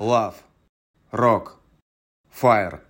Love. 0.00 0.34
Rock. 1.12 1.52
Fire. 2.28 2.80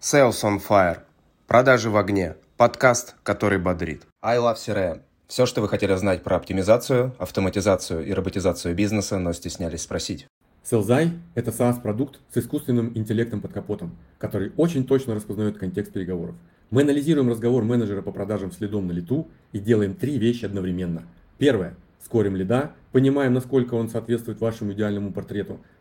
Sales 0.00 0.42
on 0.42 0.60
Fire. 0.60 1.02
Продажи 1.46 1.88
в 1.88 1.96
огне. 1.96 2.34
Подкаст, 2.56 3.14
который 3.22 3.60
бодрит. 3.60 4.02
I 4.20 4.38
Love 4.38 4.56
CRM. 4.56 5.02
Все, 5.28 5.46
что 5.46 5.60
вы 5.60 5.68
хотели 5.68 5.94
знать 5.94 6.24
про 6.24 6.34
оптимизацию, 6.34 7.14
автоматизацию 7.20 8.04
и 8.04 8.12
роботизацию 8.12 8.74
бизнеса, 8.74 9.20
но 9.20 9.32
стеснялись 9.32 9.82
спросить. 9.82 10.26
Селзай– 10.64 11.12
это 11.36 11.52
SaaS-продукт 11.52 12.18
с 12.34 12.38
искусственным 12.38 12.90
интеллектом 12.96 13.40
под 13.40 13.52
капотом, 13.52 13.96
который 14.18 14.50
очень 14.56 14.88
точно 14.88 15.14
распознает 15.14 15.58
контекст 15.58 15.92
переговоров. 15.92 16.34
Мы 16.70 16.82
анализируем 16.82 17.30
разговор 17.30 17.62
менеджера 17.62 18.02
по 18.02 18.10
продажам 18.10 18.50
следом 18.50 18.88
на 18.88 18.92
лету 18.92 19.28
и 19.52 19.60
делаем 19.60 19.94
три 19.94 20.18
вещи 20.18 20.44
одновременно. 20.44 21.04
Первое– 21.38 21.76
скорим 22.04 22.34
лида, 22.34 22.72
понимаем, 22.92 23.34
насколько 23.34 23.74
он 23.74 23.88
соответствует 23.88 24.40
вашему 24.40 24.72
идеальному 24.72 25.12
портрету. 25.12 25.60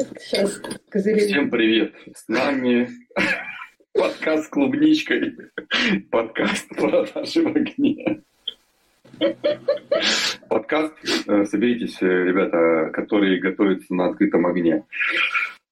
Сейчас 0.00 0.58
козырей. 0.88 1.26
Всем 1.26 1.50
привет! 1.50 1.94
С 2.14 2.26
нами 2.26 2.88
подкаст 3.92 4.46
с 4.46 4.48
клубничкой, 4.48 5.36
подкаст 6.10 6.70
продажи 6.70 7.42
в 7.42 7.48
огне. 7.48 8.22
Подкаст, 10.48 10.94
э, 11.28 11.44
соберитесь, 11.44 12.00
э, 12.00 12.06
ребята, 12.06 12.90
которые 12.94 13.40
готовятся 13.40 13.94
на 13.94 14.06
открытом 14.06 14.46
огне. 14.46 14.86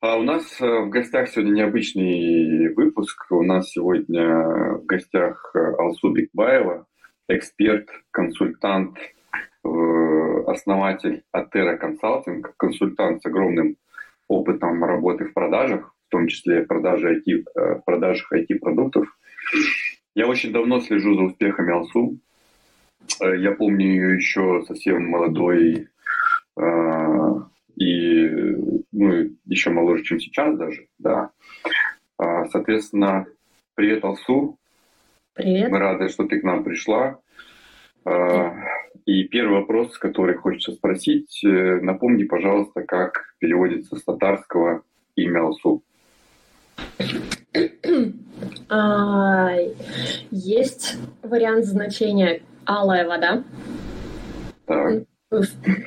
А 0.03 0.19
у 0.19 0.23
нас 0.23 0.61
э, 0.61 0.67
в 0.67 0.91
гостях 0.91 1.31
сегодня 1.31 1.53
необычный 1.53 2.75
выпуск. 2.75 3.25
У 3.31 3.43
нас 3.43 3.71
сегодня 3.71 4.77
в 4.77 4.85
гостях 4.85 5.55
Алсу 5.55 6.11
Бекбаева, 6.11 6.87
эксперт, 7.31 7.89
консультант, 8.11 8.99
основатель 10.47 11.23
Атера 11.33 11.79
Консалтинг, 11.79 12.55
консультант 12.59 13.23
с 13.23 13.27
огромным 13.27 13.77
опытом 14.29 14.85
работы 14.85 15.25
в 15.25 15.33
продажах, 15.33 15.95
в 16.09 16.11
том 16.11 16.29
числе 16.29 16.63
продажи 16.63 17.17
IT, 17.17 17.45
э, 17.55 17.75
в 17.77 17.85
продажах 17.85 18.33
IT-продуктов. 18.33 19.07
Я 20.15 20.27
очень 20.27 20.53
давно 20.53 20.81
слежу 20.81 21.15
за 21.15 21.23
успехами 21.23 21.73
Алсу. 21.73 22.19
Э, 23.23 23.37
я 23.37 23.53
помню 23.53 23.87
ее 23.87 24.17
еще 24.17 24.63
совсем 24.67 25.09
молодой 25.09 25.89
э, 26.57 27.35
и 27.77 28.29
ну, 28.93 29.31
еще 29.47 29.71
моложе, 29.71 30.05
чем 30.05 30.21
сейчас 30.21 30.57
даже, 30.57 30.89
да. 30.99 31.31
Соответственно, 32.51 33.27
привет, 33.77 34.05
Алсу. 34.05 34.59
Привет. 35.35 35.71
Мы 35.71 35.79
рады, 35.79 36.09
что 36.09 36.25
ты 36.25 36.41
к 36.41 36.43
нам 36.43 36.65
пришла. 36.65 37.21
И 39.07 39.25
первый 39.29 39.61
вопрос, 39.61 39.97
который 39.99 40.35
хочется 40.35 40.73
спросить, 40.73 41.39
напомни, 41.45 42.25
пожалуйста, 42.25 42.83
как 42.83 43.28
переводится 43.39 43.97
с 43.97 44.03
татарского 44.03 44.83
имя 45.17 45.41
Алсу. 45.41 45.83
А, 48.69 49.57
есть 50.31 50.97
вариант 51.23 51.65
значения 51.65 52.43
алая 52.65 53.07
вода. 53.07 53.43
Так. 54.67 55.05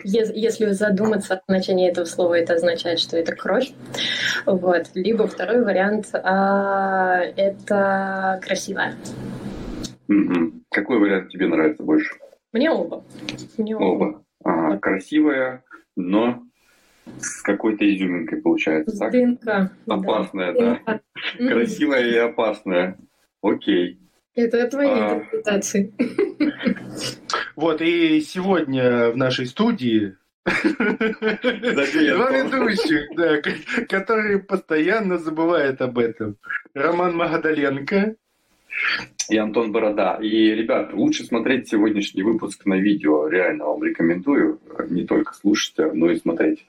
Если 0.03 0.67
задуматься 0.71 1.35
о 1.35 1.41
значении 1.47 1.89
этого 1.89 2.05
слова, 2.05 2.33
это 2.33 2.55
означает, 2.55 2.99
что 2.99 3.17
это 3.17 3.35
кровь. 3.35 3.71
Вот. 4.45 4.89
Либо 4.95 5.27
второй 5.27 5.63
вариант 5.63 6.09
а, 6.13 7.21
это 7.37 8.39
красивая. 8.43 8.95
Какой 10.69 10.99
вариант 10.99 11.29
тебе 11.29 11.47
нравится 11.47 11.83
больше? 11.83 12.15
Мне 12.51 12.69
оба. 12.69 13.03
Мне 13.57 13.75
оба. 13.75 13.83
оба. 13.83 14.23
Ага, 14.43 14.77
красивая, 14.79 15.63
но 15.95 16.43
с 17.19 17.41
какой-то 17.41 17.89
изюминкой 17.89 18.41
получается, 18.41 18.97
так? 18.97 19.11
Дынка. 19.11 19.71
Опасная, 19.87 20.53
да. 20.53 20.79
да. 20.85 21.01
Красивая 21.37 22.09
и 22.09 22.15
опасная. 22.17 22.97
Окей. 23.41 23.99
Это 24.35 24.67
твои 24.67 24.87
а... 24.87 25.15
интерпретации. 25.15 25.93
Вот, 27.55 27.81
и 27.81 28.21
сегодня 28.21 29.11
в 29.11 29.17
нашей 29.17 29.45
студии 29.45 30.15
Два 30.43 32.31
ведущих, 32.31 33.15
да, 33.15 33.41
который 33.87 34.39
постоянно 34.39 35.17
забывает 35.19 35.81
об 35.81 35.99
этом. 35.99 36.37
Роман 36.73 37.15
Магадаленко 37.15 38.15
и 39.29 39.37
Антон 39.37 39.71
Борода. 39.71 40.17
И, 40.21 40.29
ребят, 40.29 40.93
лучше 40.93 41.23
смотреть 41.23 41.69
сегодняшний 41.69 42.23
выпуск 42.23 42.65
на 42.65 42.75
видео. 42.75 43.27
Реально 43.27 43.65
вам 43.65 43.83
рекомендую. 43.83 44.59
Не 44.89 45.05
только 45.05 45.33
слушать, 45.33 45.75
но 45.93 46.11
и 46.11 46.17
смотреть. 46.17 46.65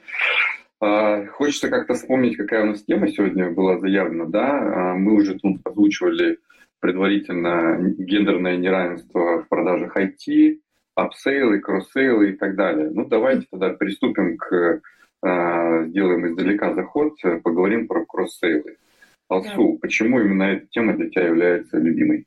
А, 0.80 1.26
хочется 1.26 1.68
как-то 1.68 1.94
вспомнить, 1.94 2.36
какая 2.36 2.64
у 2.64 2.66
нас 2.66 2.82
тема 2.82 3.08
сегодня 3.08 3.50
была 3.50 3.78
заявлена. 3.78 4.26
Да? 4.26 4.92
А, 4.92 4.94
мы 4.94 5.14
уже 5.14 5.38
тут 5.38 5.60
озвучивали 5.64 6.38
предварительно 6.80 7.78
гендерное 7.80 8.56
неравенство 8.56 9.42
в 9.42 9.48
продажах 9.48 9.96
IT, 9.96 10.58
апсейлы, 10.96 11.60
кросс-сейлы 11.60 12.30
и 12.30 12.32
так 12.36 12.56
далее. 12.56 12.90
Ну, 12.90 13.06
давайте 13.06 13.46
тогда 13.50 13.70
приступим 13.70 14.36
к 14.36 14.80
а, 15.22 15.84
сделаем 15.84 16.26
издалека 16.26 16.74
заход, 16.74 17.14
поговорим 17.44 17.86
про 17.86 18.04
кросс-сейлы. 18.04 18.76
Алсу, 19.32 19.78
почему 19.80 20.20
именно 20.20 20.42
эта 20.44 20.66
тема 20.66 20.94
для 20.94 21.08
тебя 21.08 21.26
является 21.26 21.78
любимой? 21.78 22.26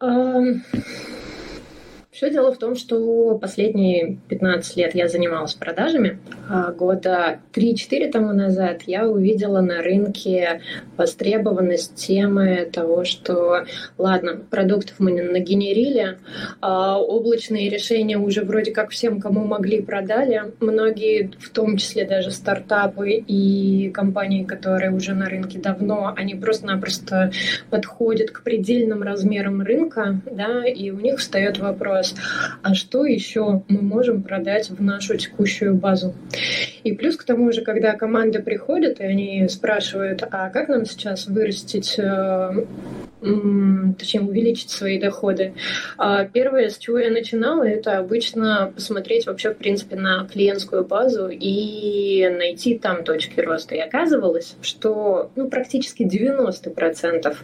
Um... 0.00 0.62
Все 2.18 2.30
дело 2.30 2.52
в 2.52 2.58
том, 2.58 2.74
что 2.74 3.38
последние 3.40 4.18
15 4.26 4.76
лет 4.76 4.92
я 4.96 5.06
занималась 5.06 5.54
продажами. 5.54 6.18
А 6.48 6.72
года 6.72 7.38
3-4 7.54 8.10
тому 8.10 8.32
назад 8.32 8.82
я 8.86 9.06
увидела 9.06 9.60
на 9.60 9.82
рынке 9.82 10.62
востребованность 10.96 11.94
темы 11.94 12.68
того, 12.72 13.04
что, 13.04 13.66
ладно, 13.98 14.40
продуктов 14.50 14.96
мы 14.98 15.12
нагенерили, 15.12 16.18
а 16.60 17.00
облачные 17.00 17.68
решения 17.68 18.18
уже 18.18 18.42
вроде 18.42 18.72
как 18.72 18.90
всем, 18.90 19.20
кому 19.20 19.44
могли, 19.44 19.80
продали. 19.80 20.42
Многие, 20.58 21.30
в 21.38 21.50
том 21.50 21.76
числе 21.76 22.04
даже 22.04 22.32
стартапы 22.32 23.12
и 23.12 23.90
компании, 23.90 24.42
которые 24.42 24.90
уже 24.90 25.14
на 25.14 25.26
рынке 25.26 25.60
давно, 25.60 26.12
они 26.16 26.34
просто-напросто 26.34 27.30
подходят 27.70 28.32
к 28.32 28.42
предельным 28.42 29.04
размерам 29.04 29.62
рынка, 29.62 30.20
да, 30.28 30.66
и 30.66 30.90
у 30.90 30.98
них 30.98 31.20
встает 31.20 31.58
вопрос, 31.60 32.07
вопрос, 32.12 32.58
а 32.62 32.74
что 32.74 33.04
еще 33.04 33.62
мы 33.68 33.82
можем 33.82 34.22
продать 34.22 34.70
в 34.70 34.82
нашу 34.82 35.16
текущую 35.16 35.74
базу? 35.74 36.14
И 36.88 36.94
плюс 36.94 37.18
к 37.18 37.24
тому 37.24 37.52
же, 37.52 37.60
когда 37.60 37.92
команда 37.92 38.40
приходит, 38.40 38.98
и 39.00 39.04
они 39.04 39.46
спрашивают, 39.50 40.22
а 40.30 40.48
как 40.48 40.68
нам 40.68 40.86
сейчас 40.86 41.26
вырастить 41.26 41.98
э, 41.98 42.64
точнее, 43.20 44.20
увеличить 44.20 44.70
свои 44.70 44.98
доходы. 44.98 45.54
А 45.96 46.24
первое, 46.24 46.68
с 46.68 46.78
чего 46.78 46.98
я 46.98 47.10
начинала, 47.10 47.64
это 47.64 47.98
обычно 47.98 48.72
посмотреть 48.74 49.26
вообще, 49.26 49.50
в 49.50 49.56
принципе, 49.56 49.96
на 49.96 50.26
клиентскую 50.32 50.84
базу 50.84 51.28
и 51.28 52.28
найти 52.28 52.78
там 52.78 53.04
точки 53.04 53.40
роста. 53.40 53.74
И 53.74 53.78
оказывалось, 53.78 54.56
что 54.62 55.30
ну, 55.36 55.48
практически 55.50 56.04
90% 56.04 57.36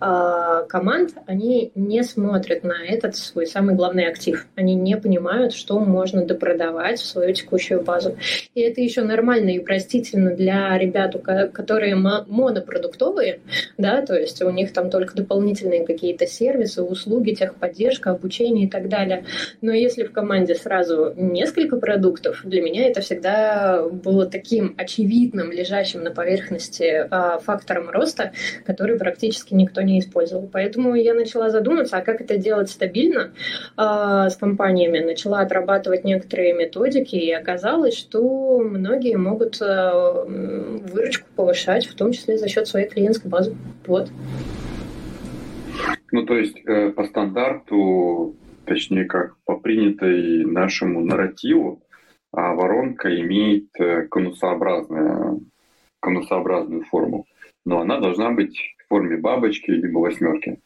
а, 0.00 0.62
команд, 0.64 1.14
они 1.26 1.72
не 1.74 2.02
смотрят 2.02 2.62
на 2.62 2.84
этот 2.84 3.16
свой 3.16 3.46
самый 3.46 3.74
главный 3.74 4.06
актив. 4.06 4.46
Они 4.54 4.74
не 4.74 4.96
понимают, 4.96 5.54
что 5.54 5.78
можно 5.80 6.24
допродавать 6.24 7.00
в 7.00 7.06
свою 7.06 7.32
текущую 7.32 7.82
базу. 7.82 8.16
И 8.54 8.60
это 8.60 8.80
еще 8.80 8.91
нормально 9.00 9.50
и 9.50 9.60
простительно 9.60 10.34
для 10.34 10.76
ребят, 10.76 11.16
которые 11.52 11.94
монопродуктовые, 11.96 13.40
да, 13.78 14.02
то 14.02 14.14
есть 14.14 14.42
у 14.42 14.50
них 14.50 14.74
там 14.74 14.90
только 14.90 15.14
дополнительные 15.14 15.86
какие 15.86 16.02
какие-то 16.02 16.26
сервисы, 16.26 16.82
услуги, 16.82 17.32
техподдержка, 17.32 18.10
обучение 18.10 18.66
и 18.66 18.68
так 18.68 18.88
далее. 18.88 19.24
Но 19.60 19.72
если 19.72 20.02
в 20.02 20.12
команде 20.12 20.56
сразу 20.56 21.14
несколько 21.16 21.76
продуктов, 21.76 22.40
для 22.44 22.60
меня 22.60 22.88
это 22.88 23.00
всегда 23.00 23.86
было 23.88 24.26
таким 24.26 24.74
очевидным, 24.76 25.52
лежащим 25.52 26.02
на 26.02 26.10
поверхности 26.10 27.06
а, 27.08 27.38
фактором 27.38 27.88
роста, 27.88 28.32
который 28.66 28.98
практически 28.98 29.54
никто 29.54 29.80
не 29.82 30.00
использовал. 30.00 30.48
Поэтому 30.52 30.94
я 30.94 31.14
начала 31.14 31.50
задуматься, 31.50 31.98
а 31.98 32.02
как 32.02 32.20
это 32.20 32.36
делать 32.36 32.68
стабильно 32.68 33.32
а, 33.76 34.28
с 34.28 34.36
компаниями, 34.36 34.98
начала 34.98 35.40
отрабатывать 35.40 36.04
некоторые 36.04 36.52
методики, 36.52 37.14
и 37.14 37.32
оказалось, 37.32 37.96
что 37.96 38.60
многие 38.82 39.16
могут 39.16 39.62
а, 39.62 40.24
выручку 40.24 41.28
повышать, 41.36 41.86
в 41.86 41.94
том 41.94 42.12
числе 42.12 42.36
за 42.36 42.48
счет 42.48 42.66
своей 42.66 42.88
клиентской 42.88 43.30
базы. 43.30 43.56
Вот. 43.86 44.10
Ну, 46.10 46.26
то 46.26 46.36
есть 46.36 46.58
э, 46.66 46.90
по 46.90 47.04
стандарту, 47.04 48.36
точнее, 48.66 49.06
как 49.06 49.36
по 49.46 49.56
принятой 49.56 50.44
нашему 50.44 51.00
нарративу, 51.00 51.82
а 52.32 52.54
воронка 52.54 53.08
имеет 53.20 53.68
э, 53.78 54.02
конусообразную, 54.08 55.40
конусообразную 56.00 56.82
форму. 56.84 57.24
Но 57.64 57.80
она 57.80 57.98
должна 57.98 58.30
быть 58.30 58.58
в 58.84 58.88
форме 58.88 59.16
бабочки 59.16 59.70
либо 59.70 60.00
восьмерки. 60.00 60.58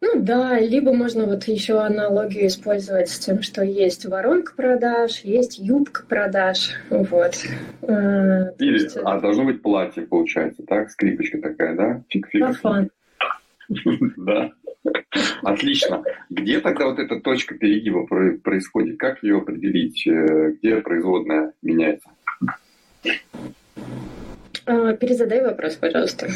Ну 0.00 0.20
да, 0.20 0.58
либо 0.58 0.92
можно 0.92 1.24
вот 1.24 1.44
еще 1.44 1.80
аналогию 1.80 2.46
использовать 2.46 3.08
с 3.08 3.18
тем, 3.18 3.42
что 3.42 3.62
есть 3.62 4.04
воронка 4.04 4.52
продаж, 4.54 5.20
есть 5.20 5.58
юбка 5.58 6.04
продаж, 6.06 6.72
вот. 6.90 7.34
Э, 7.82 8.52
Или, 8.58 8.82
есть... 8.82 8.96
а 8.96 9.20
должно 9.20 9.44
быть 9.44 9.62
платье, 9.62 10.02
получается, 10.02 10.62
так? 10.64 10.90
Скрипочка 10.90 11.38
такая, 11.40 11.76
да? 11.76 12.02
Фиг-фиг. 12.08 12.90
Да. 14.16 14.50
Отлично. 15.42 16.02
Где 16.28 16.60
тогда 16.60 16.86
вот 16.86 16.98
эта 16.98 17.20
точка 17.20 17.54
перегиба 17.54 18.04
происходит? 18.06 18.98
Как 18.98 19.22
ее 19.22 19.38
определить? 19.38 20.06
Э, 20.06 20.52
где 20.52 20.76
производная 20.80 21.52
меняется? 21.62 22.10
А, 24.66 24.92
перезадай 24.94 25.42
вопрос, 25.42 25.76
пожалуйста. 25.76 26.28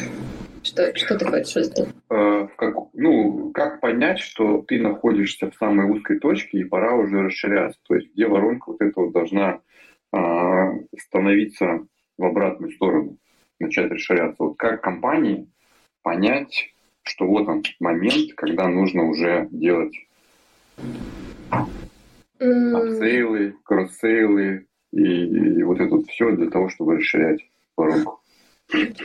Что, 0.63 0.95
что 0.97 1.17
ты 1.17 1.25
хочешь 1.25 1.57
узнать? 1.57 1.89
Э, 2.11 2.49
как, 2.57 2.75
ну, 2.93 3.53
как 3.53 3.81
понять, 3.81 4.19
что 4.19 4.63
ты 4.63 4.81
находишься 4.81 5.49
в 5.51 5.55
самой 5.55 5.89
узкой 5.89 6.19
точке 6.19 6.59
и 6.59 6.65
пора 6.65 6.95
уже 6.95 7.23
расширяться? 7.23 7.79
То 7.87 7.95
есть 7.95 8.13
где 8.13 8.27
воронка 8.27 8.71
вот 8.71 8.81
эта 8.81 9.01
вот 9.01 9.13
должна 9.13 9.61
а, 10.13 10.73
становиться 10.99 11.87
в 12.19 12.25
обратную 12.25 12.73
сторону, 12.73 13.17
начать 13.61 13.93
расширяться? 13.93 14.43
Вот 14.43 14.57
как 14.57 14.83
компании 14.83 15.49
понять, 16.03 16.75
что 17.05 17.27
вот 17.27 17.47
он 17.49 17.63
момент, 17.79 18.33
когда 18.35 18.67
нужно 18.67 19.05
уже 19.05 19.47
делать 19.53 19.95
апсейлы, 22.41 23.55
кроссейлы 23.63 24.67
и, 24.93 25.59
и 25.59 25.63
вот 25.63 25.81
это 25.81 25.95
вот 25.95 26.07
все 26.09 26.33
для 26.33 26.51
того, 26.51 26.69
чтобы 26.71 26.97
расширять 26.97 27.41
por 27.77 27.91
un 27.91 28.05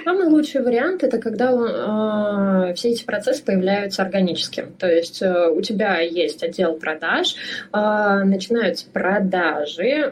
Самый 0.04 0.28
лучший 0.28 0.64
вариант 0.64 1.04
это 1.04 1.20
когда 1.20 1.52
э, 1.52 2.74
все 2.74 2.90
эти 2.90 3.06
процессы 3.06 3.44
появляются 3.46 4.02
органически. 4.02 4.66
То 4.80 4.88
есть 4.88 5.22
э, 5.22 5.50
у 5.50 5.62
тебя 5.62 6.00
есть 6.00 6.42
отдел 6.42 6.74
продаж, 6.80 7.36
э, 7.72 8.24
начинаются 8.24 8.88
продажи, 8.90 9.84
э, 9.84 10.10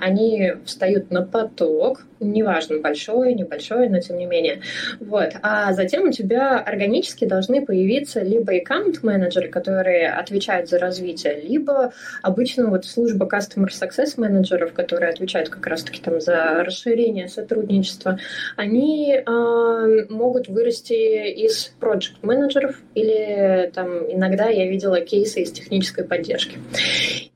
они 0.00 0.52
встают 0.64 1.10
на 1.10 1.22
поток, 1.22 2.04
неважно, 2.20 2.78
большой, 2.78 3.34
небольшой, 3.34 3.88
но 3.88 4.00
тем 4.00 4.18
не 4.18 4.26
менее. 4.26 4.60
Вот. 5.00 5.32
А 5.42 5.72
затем 5.72 6.08
у 6.08 6.12
тебя 6.12 6.58
органически 6.58 7.24
должны 7.24 7.64
появиться 7.64 8.22
либо 8.22 8.56
аккаунт-менеджеры, 8.56 9.48
которые 9.48 10.08
отвечают 10.10 10.68
за 10.68 10.78
развитие, 10.78 11.40
либо 11.40 11.92
обычно 12.22 12.68
вот 12.68 12.84
служба 12.84 13.26
Customer 13.26 13.68
Success 13.68 14.14
менеджеров, 14.16 14.72
которые 14.72 15.10
отвечают 15.10 15.48
как 15.48 15.66
раз-таки 15.66 16.00
там 16.00 16.20
за 16.20 16.62
расширение 16.64 17.28
сотрудничества, 17.28 18.18
они 18.56 18.67
э, 18.74 20.06
могут 20.08 20.48
вырасти 20.48 21.30
из 21.44 21.74
project 21.80 22.16
менеджеров 22.22 22.76
или 22.94 23.70
там 23.74 23.88
иногда 24.10 24.48
я 24.48 24.68
видела 24.68 25.00
кейсы 25.00 25.42
из 25.42 25.52
технической 25.52 26.04
поддержки. 26.04 26.58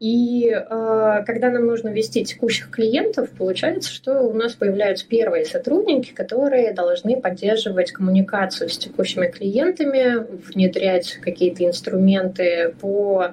И 0.01 0.51
э, 0.51 1.23
когда 1.27 1.51
нам 1.51 1.67
нужно 1.67 1.89
вести 1.89 2.25
текущих 2.25 2.71
клиентов, 2.71 3.31
получается, 3.31 3.91
что 3.93 4.23
у 4.23 4.33
нас 4.33 4.55
появляются 4.55 5.07
первые 5.07 5.45
сотрудники, 5.45 6.13
которые 6.13 6.73
должны 6.73 7.21
поддерживать 7.21 7.93
коммуникацию 7.93 8.69
с 8.69 8.79
текущими 8.79 9.29
клиентами, 9.29 10.27
внедрять 10.53 11.19
какие-то 11.23 11.65
инструменты 11.65 12.75
по 12.81 13.27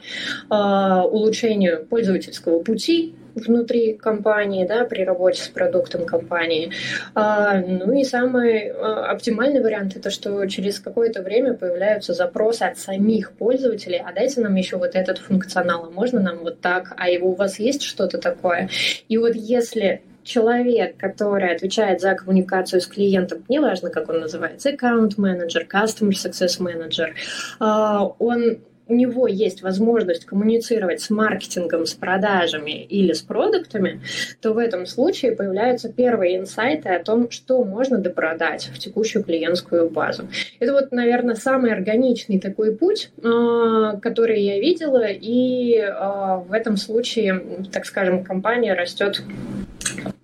э, 0.49 0.55
улучшению 0.55 1.85
пользовательского 1.85 2.61
пути 2.61 3.15
внутри 3.35 3.93
компании, 3.93 4.65
да, 4.65 4.85
при 4.85 5.03
работе 5.03 5.43
с 5.43 5.47
продуктом 5.47 6.05
компании. 6.05 6.71
А, 7.15 7.59
ну 7.59 7.93
и 7.93 8.03
самый 8.03 8.69
а, 8.69 9.11
оптимальный 9.11 9.61
вариант 9.61 9.95
это, 9.95 10.09
что 10.09 10.45
через 10.47 10.79
какое-то 10.79 11.21
время 11.21 11.53
появляются 11.53 12.13
запросы 12.13 12.63
от 12.63 12.77
самих 12.77 13.31
пользователей, 13.31 14.01
а 14.05 14.13
дайте 14.13 14.41
нам 14.41 14.55
еще 14.55 14.77
вот 14.77 14.95
этот 14.95 15.17
функционал, 15.17 15.85
а 15.85 15.89
можно 15.89 16.19
нам 16.19 16.39
вот 16.39 16.61
так, 16.61 16.93
а 16.97 17.09
его 17.09 17.31
у 17.31 17.35
вас 17.35 17.59
есть 17.59 17.83
что-то 17.83 18.17
такое? 18.17 18.69
И 19.07 19.17
вот 19.17 19.35
если 19.35 20.01
человек, 20.23 20.97
который 20.97 21.51
отвечает 21.53 22.01
за 22.01 22.13
коммуникацию 22.13 22.81
с 22.81 22.87
клиентом, 22.87 23.43
неважно, 23.49 23.89
как 23.89 24.09
он 24.09 24.19
называется, 24.19 24.69
аккаунт-менеджер, 24.69 25.67
customer 25.71 26.11
success 26.11 26.59
manager, 26.59 27.13
а, 27.59 28.05
он 28.19 28.59
у 28.89 28.95
него 28.95 29.27
есть 29.27 29.61
возможность 29.61 30.25
коммуницировать 30.25 31.01
с 31.01 31.09
маркетингом, 31.09 31.85
с 31.85 31.93
продажами 31.93 32.83
или 32.83 33.13
с 33.13 33.21
продуктами, 33.21 34.01
то 34.41 34.53
в 34.53 34.57
этом 34.57 34.85
случае 34.85 35.33
появляются 35.33 35.89
первые 35.89 36.37
инсайты 36.37 36.89
о 36.89 37.03
том, 37.03 37.29
что 37.29 37.63
можно 37.63 37.99
допродать 37.99 38.65
в 38.73 38.79
текущую 38.79 39.23
клиентскую 39.23 39.89
базу. 39.89 40.27
Это 40.59 40.73
вот, 40.73 40.91
наверное, 40.91 41.35
самый 41.35 41.71
органичный 41.71 42.39
такой 42.39 42.75
путь, 42.75 43.11
а, 43.23 43.97
который 43.97 44.41
я 44.41 44.59
видела, 44.59 45.05
и 45.07 45.77
а, 45.77 46.37
в 46.37 46.51
этом 46.51 46.75
случае, 46.77 47.67
так 47.71 47.85
скажем, 47.85 48.23
компания 48.23 48.73
растет 48.73 49.21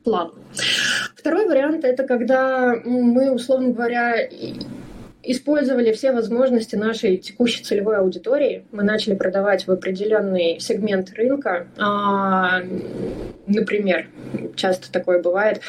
план. 0.04 0.32
Второй 1.16 1.48
вариант– 1.48 1.84
это 1.84 2.04
когда 2.04 2.76
мы, 2.86 3.32
условно 3.32 3.70
говоря, 3.70 4.16
использовали 5.25 5.92
все 5.92 6.12
возможности 6.12 6.75
нашей 6.75 7.18
текущей 7.18 7.63
целевой 7.63 7.98
аудитории. 7.98 8.66
Мы 8.72 8.83
начали 8.83 9.16
продавать 9.16 9.68
в 9.68 9.72
определенный 9.72 10.60
сегмент 10.60 11.12
рынка. 11.13 11.68
А, 11.77 12.62
например, 13.48 14.07
часто 14.56 14.92
такое 14.92 15.22
бывает. 15.22 15.62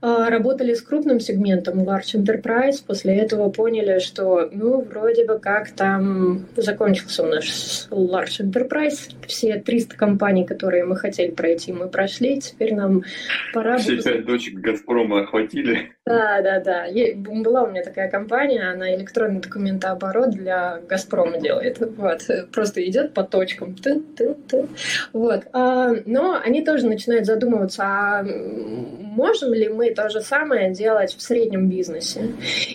А, 0.00 0.28
работали 0.30 0.74
с 0.74 0.82
крупным 0.82 1.20
сегментом 1.20 1.80
Large 1.80 2.14
Enterprise. 2.16 2.82
После 2.86 3.16
этого 3.16 3.50
поняли, 3.50 3.98
что, 3.98 4.48
ну, 4.52 4.80
вроде 4.80 5.24
бы 5.24 5.38
как 5.38 5.70
там 5.72 6.46
закончился 6.56 7.22
у 7.22 7.26
нас 7.26 7.88
Large 7.90 8.40
Enterprise. 8.40 9.12
Все 9.26 9.58
300 9.58 9.96
компаний, 9.96 10.44
которые 10.44 10.84
мы 10.84 10.96
хотели 10.96 11.30
пройти, 11.30 11.72
мы 11.72 11.88
прошли. 11.88 12.40
Теперь 12.40 12.74
нам 12.74 13.02
пора... 13.52 13.78
Все 13.78 14.00
пять 14.02 14.24
дочек 14.24 14.54
Газпрома 14.54 15.20
охватили. 15.20 15.92
Да, 16.06 16.42
да, 16.42 16.60
да. 16.60 16.86
Была 17.16 17.62
у 17.62 17.70
меня 17.70 17.82
такая 17.82 18.10
компания, 18.10 18.70
она 18.70 18.94
электронный 18.94 19.40
документооборот 19.40 20.30
для 20.30 20.80
Газпрома 20.88 21.38
делает. 21.38 21.78
Вот. 21.96 22.22
Просто 22.52 22.84
идет 22.86 23.14
по 23.14 23.22
точкам. 23.22 23.74
Ты, 23.74 24.00
ты, 24.16 24.34
ты. 24.48 24.66
Вот. 25.12 25.44
А, 25.52 25.92
но 26.04 26.40
они 26.42 26.64
тоже 26.64 26.86
начинают 26.86 27.26
задумываться, 27.26 27.82
а 27.84 28.22
можем 28.22 29.54
ли 29.54 29.68
мы 29.68 29.94
то 29.94 30.08
же 30.08 30.20
самое 30.20 30.72
делать 30.72 31.14
в 31.14 31.22
среднем 31.22 31.68
бизнесе? 31.68 32.32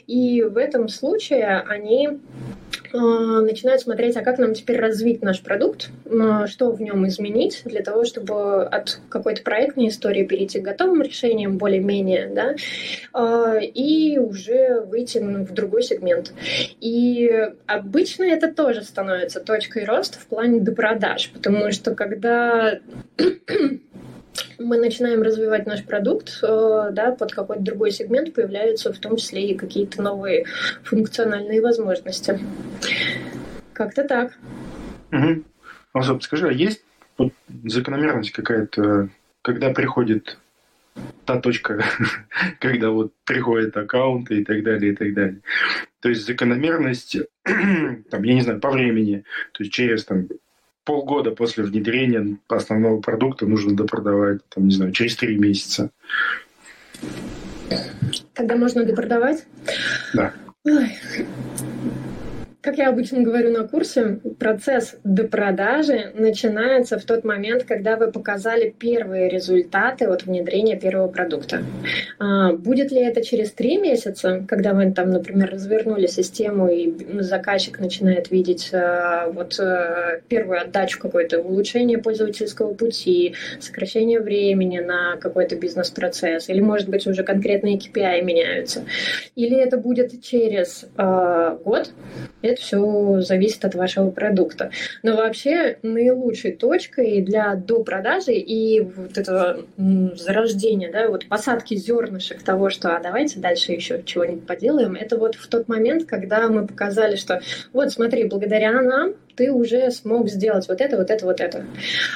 И 0.08 0.42
в 0.42 0.58
этом 0.58 0.88
случае 0.88 1.64
они 1.68 2.20
начинают 2.94 3.82
смотреть, 3.82 4.18
а 4.18 4.22
как 4.22 4.38
нам 4.40 4.54
теперь 4.54 4.80
развить 4.80 5.22
наш 5.22 5.42
продукт, 5.42 5.90
а, 6.10 6.48
что 6.48 6.72
в 6.72 6.82
нем 6.82 7.08
изменить 7.08 7.62
для 7.66 7.82
того, 7.82 8.06
чтобы 8.06 8.64
от 8.64 9.00
какой-то 9.10 9.44
проектной 9.44 9.90
истории 9.90 10.24
перейти 10.26 10.60
к 10.60 10.64
готовым 10.64 11.02
решениям 11.02 11.58
более-менее, 11.58 12.32
да, 12.34 12.56
а, 13.14 13.58
и 13.60 14.18
уже 14.18 14.82
выйти 14.82 15.20
в 15.20 15.54
другой 15.54 15.84
сегмент. 15.84 16.34
И 16.80 17.50
обычно 17.68 18.24
это 18.24 18.52
тоже 18.52 18.84
становится 18.84 19.40
точкой 19.40 19.86
роста 19.86 20.20
в 20.20 20.26
плане 20.28 20.60
допродаж, 20.60 21.30
потому 21.32 21.72
что 21.72 21.96
когда 21.96 22.80
мы 24.58 24.78
начинаем 24.78 25.22
развивать 25.22 25.66
наш 25.66 25.84
продукт, 25.84 26.40
э, 26.44 26.90
да, 26.92 27.12
под 27.12 27.32
какой-то 27.32 27.64
другой 27.64 27.92
сегмент 27.92 28.34
появляются 28.34 28.94
в 28.94 29.00
том 29.00 29.18
числе 29.18 29.50
и 29.50 29.58
какие-то 29.58 30.02
новые 30.02 30.46
функциональные 30.84 31.62
возможности. 31.62 32.40
Как-то 33.74 34.04
так. 34.04 34.38
Угу. 35.12 35.44
Алсоп, 35.94 36.24
скажи, 36.24 36.48
а 36.48 36.52
есть 36.52 36.84
вот 37.18 37.34
закономерность 37.66 38.32
какая-то, 38.32 39.10
когда 39.42 39.72
приходит 39.72 40.38
та 41.26 41.40
точка, 41.40 41.84
когда 42.60 42.90
вот 42.90 43.14
приходят 43.26 43.76
аккаунты 43.78 44.42
и 44.42 44.46
так 44.46 44.64
далее, 44.64 44.94
и 44.94 44.96
так 44.96 45.14
далее. 45.14 45.42
То 46.02 46.10
есть 46.10 46.26
закономерность, 46.26 47.18
там, 47.44 48.24
я 48.24 48.34
не 48.34 48.42
знаю, 48.42 48.60
по 48.60 48.72
времени, 48.72 49.24
то 49.54 49.64
есть 49.64 49.74
через 49.74 50.06
там, 50.06 50.28
полгода 50.90 51.30
после 51.30 51.64
внедрения 51.64 52.40
основного 52.48 53.00
продукта 53.00 53.46
нужно 53.46 53.76
допродавать, 53.76 54.42
там, 54.50 54.68
не 54.68 54.74
знаю, 54.74 54.92
через 54.92 55.16
три 55.16 55.38
месяца. 55.38 55.92
Когда 58.34 58.56
можно 58.56 58.84
допродавать? 58.84 59.46
Да. 60.16 60.34
Ой. 60.66 60.98
Как 62.62 62.78
я 62.78 62.90
обычно 62.90 63.22
говорю 63.22 63.52
на 63.52 63.66
курсе, 63.66 64.20
процесс 64.38 64.98
допродажи 65.06 66.12
начинается 66.14 67.00
в 67.00 67.06
тот 67.06 67.24
момент, 67.24 67.64
когда 67.64 67.96
вы 67.96 68.12
показали 68.12 68.70
первые 68.78 69.30
результаты 69.30 70.04
от 70.08 70.24
внедрения 70.24 70.78
первого 70.78 71.08
продукта. 71.08 71.64
А, 72.20 72.52
будет 72.52 72.92
ли 72.92 73.00
это 73.00 73.24
через 73.24 73.54
три 73.54 73.78
месяца, 73.78 74.44
когда 74.46 74.74
вы 74.74 74.92
там, 74.92 75.10
например, 75.10 75.52
развернули 75.52 76.06
систему 76.08 76.68
и 76.68 76.94
заказчик 77.22 77.80
начинает 77.80 78.30
видеть 78.30 78.72
а, 78.74 79.32
вот 79.32 79.58
а, 79.58 80.20
первую 80.28 80.62
отдачу 80.62 81.00
какой-то, 81.00 81.40
улучшение 81.40 82.00
пользовательского 82.00 82.74
пути, 82.74 83.36
сокращение 83.62 84.20
времени 84.20 84.80
на 84.80 85.16
какой-то 85.16 85.56
бизнес-процесс, 85.56 86.50
или, 86.50 86.60
может 86.60 86.90
быть, 86.90 87.08
уже 87.08 87.24
конкретные 87.24 87.78
KPI 87.78 88.22
меняются. 88.22 88.84
Или 89.36 89.56
это 89.56 89.78
будет 89.78 90.22
через 90.22 90.86
год, 90.98 91.92
это 92.50 92.62
все 92.62 93.22
зависит 93.22 93.66
от 93.66 93.76
вашего 93.76 94.10
продукта. 94.12 94.72
Но 95.04 95.16
вообще 95.16 95.78
наилучшей 95.82 96.54
точкой 96.54 97.22
для 97.22 97.56
допродажи 97.56 98.34
и 98.34 98.82
вот 98.82 99.18
этого 99.18 99.66
зарождения, 99.78 100.92
да, 100.92 101.08
вот 101.08 101.28
посадки 101.28 101.76
зернышек 101.76 102.42
того, 102.44 102.70
что 102.70 102.96
а 102.96 103.00
давайте 103.02 103.40
дальше 103.40 103.72
еще 103.72 104.04
чего-нибудь 104.04 104.46
поделаем, 104.46 104.96
это 104.96 105.18
вот 105.18 105.36
в 105.36 105.48
тот 105.48 105.68
момент, 105.68 106.06
когда 106.06 106.48
мы 106.48 106.68
показали, 106.68 107.16
что 107.16 107.42
вот 107.74 107.92
смотри, 107.92 108.26
благодаря 108.26 108.82
нам 108.82 109.14
ты 109.40 109.54
уже 109.54 109.90
смог 109.90 110.28
сделать 110.28 110.68
вот 110.68 110.82
это, 110.82 110.98
вот 110.98 111.10
это, 111.10 111.26
вот 111.26 111.40
это. 111.40 111.64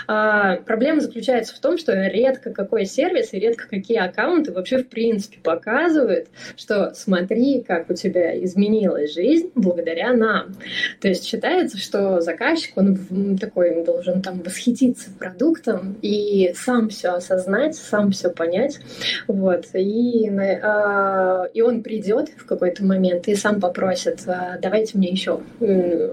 А, 0.07 0.57
проблема 0.57 0.99
заключается 0.99 1.55
в 1.55 1.59
том, 1.59 1.77
что 1.77 1.93
редко 1.93 2.51
какой 2.51 2.85
сервис 2.85 3.31
и 3.31 3.39
редко 3.39 3.65
какие 3.69 3.97
аккаунты 3.99 4.51
вообще 4.51 4.79
в 4.79 4.89
принципе 4.89 5.37
показывают, 5.41 6.27
что 6.57 6.93
смотри, 6.93 7.63
как 7.65 7.89
у 7.89 7.93
тебя 7.93 8.37
изменилась 8.43 9.13
жизнь 9.13 9.51
благодаря 9.55 10.11
нам. 10.11 10.57
То 10.99 11.07
есть 11.07 11.23
считается, 11.23 11.77
что 11.77 12.19
заказчик, 12.19 12.75
он 12.75 13.37
такой 13.39 13.85
должен 13.85 14.21
там 14.21 14.41
восхититься 14.41 15.09
продуктом 15.17 15.97
и 16.01 16.53
сам 16.57 16.89
все 16.89 17.11
осознать, 17.11 17.77
сам 17.77 18.11
все 18.11 18.31
понять. 18.31 18.81
Вот. 19.29 19.67
И, 19.75 20.29
а, 20.29 21.45
и 21.53 21.61
он 21.61 21.83
придет 21.83 22.31
в 22.35 22.45
какой-то 22.45 22.83
момент 22.83 23.29
и 23.29 23.35
сам 23.35 23.61
попросит, 23.61 24.23
«А, 24.27 24.57
давайте 24.61 24.97
мне 24.97 25.07
еще, 25.07 25.39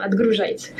отгружайте. 0.00 0.70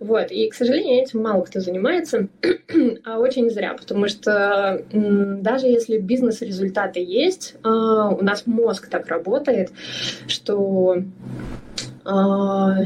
Вот. 0.00 0.30
И, 0.30 0.48
к 0.48 0.54
сожалению, 0.54 1.02
этим 1.02 1.22
мало 1.22 1.42
кто 1.42 1.60
занимается, 1.60 2.28
а 3.04 3.18
очень 3.18 3.50
зря, 3.50 3.74
потому 3.74 4.08
что 4.08 4.84
даже 4.92 5.66
если 5.66 5.98
бизнес-результаты 5.98 7.00
есть, 7.00 7.54
а, 7.62 8.08
у 8.08 8.22
нас 8.22 8.46
мозг 8.46 8.88
так 8.88 9.08
работает, 9.08 9.70
что 10.26 10.98
а, 12.04 12.76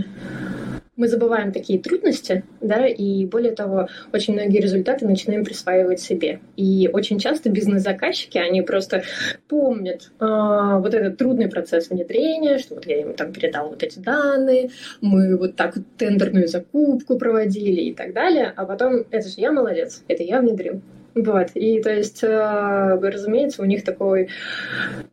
мы 0.99 1.07
забываем 1.07 1.53
такие 1.53 1.79
трудности, 1.79 2.45
да, 2.61 2.87
и 2.87 3.25
более 3.25 3.53
того, 3.53 3.89
очень 4.13 4.35
многие 4.35 4.61
результаты 4.61 5.07
начинаем 5.07 5.45
присваивать 5.45 6.01
себе. 6.01 6.41
И 6.57 6.91
очень 6.93 7.21
часто 7.21 7.49
бизнес-заказчики, 7.51 8.37
они 8.37 8.63
просто 8.63 9.05
помнят 9.47 10.11
э, 10.19 10.27
вот 10.27 10.93
этот 10.93 11.17
трудный 11.17 11.49
процесс 11.49 11.89
внедрения, 11.89 12.59
что 12.59 12.75
вот 12.75 12.87
я 12.87 13.01
им 13.01 13.15
там 13.15 13.33
передал 13.33 13.71
вот 13.71 13.83
эти 13.83 14.01
данные, 14.01 14.71
мы 15.01 15.39
вот 15.39 15.55
так 15.55 15.77
вот 15.77 15.85
тендерную 15.97 16.49
закупку 16.49 17.17
проводили 17.17 17.83
и 17.83 17.95
так 17.95 18.13
далее, 18.13 18.53
а 18.57 18.67
потом, 18.67 19.05
это 19.11 19.29
же 19.29 19.35
я 19.37 19.53
молодец, 19.53 20.03
это 20.09 20.25
я 20.25 20.41
внедрил. 20.41 20.83
Вот. 21.25 21.49
И 21.55 21.83
то 21.83 21.91
есть, 21.91 22.23
э, 22.23 22.99
разумеется, 23.01 23.63
у 23.63 23.65
них 23.65 23.83
такой 23.83 24.29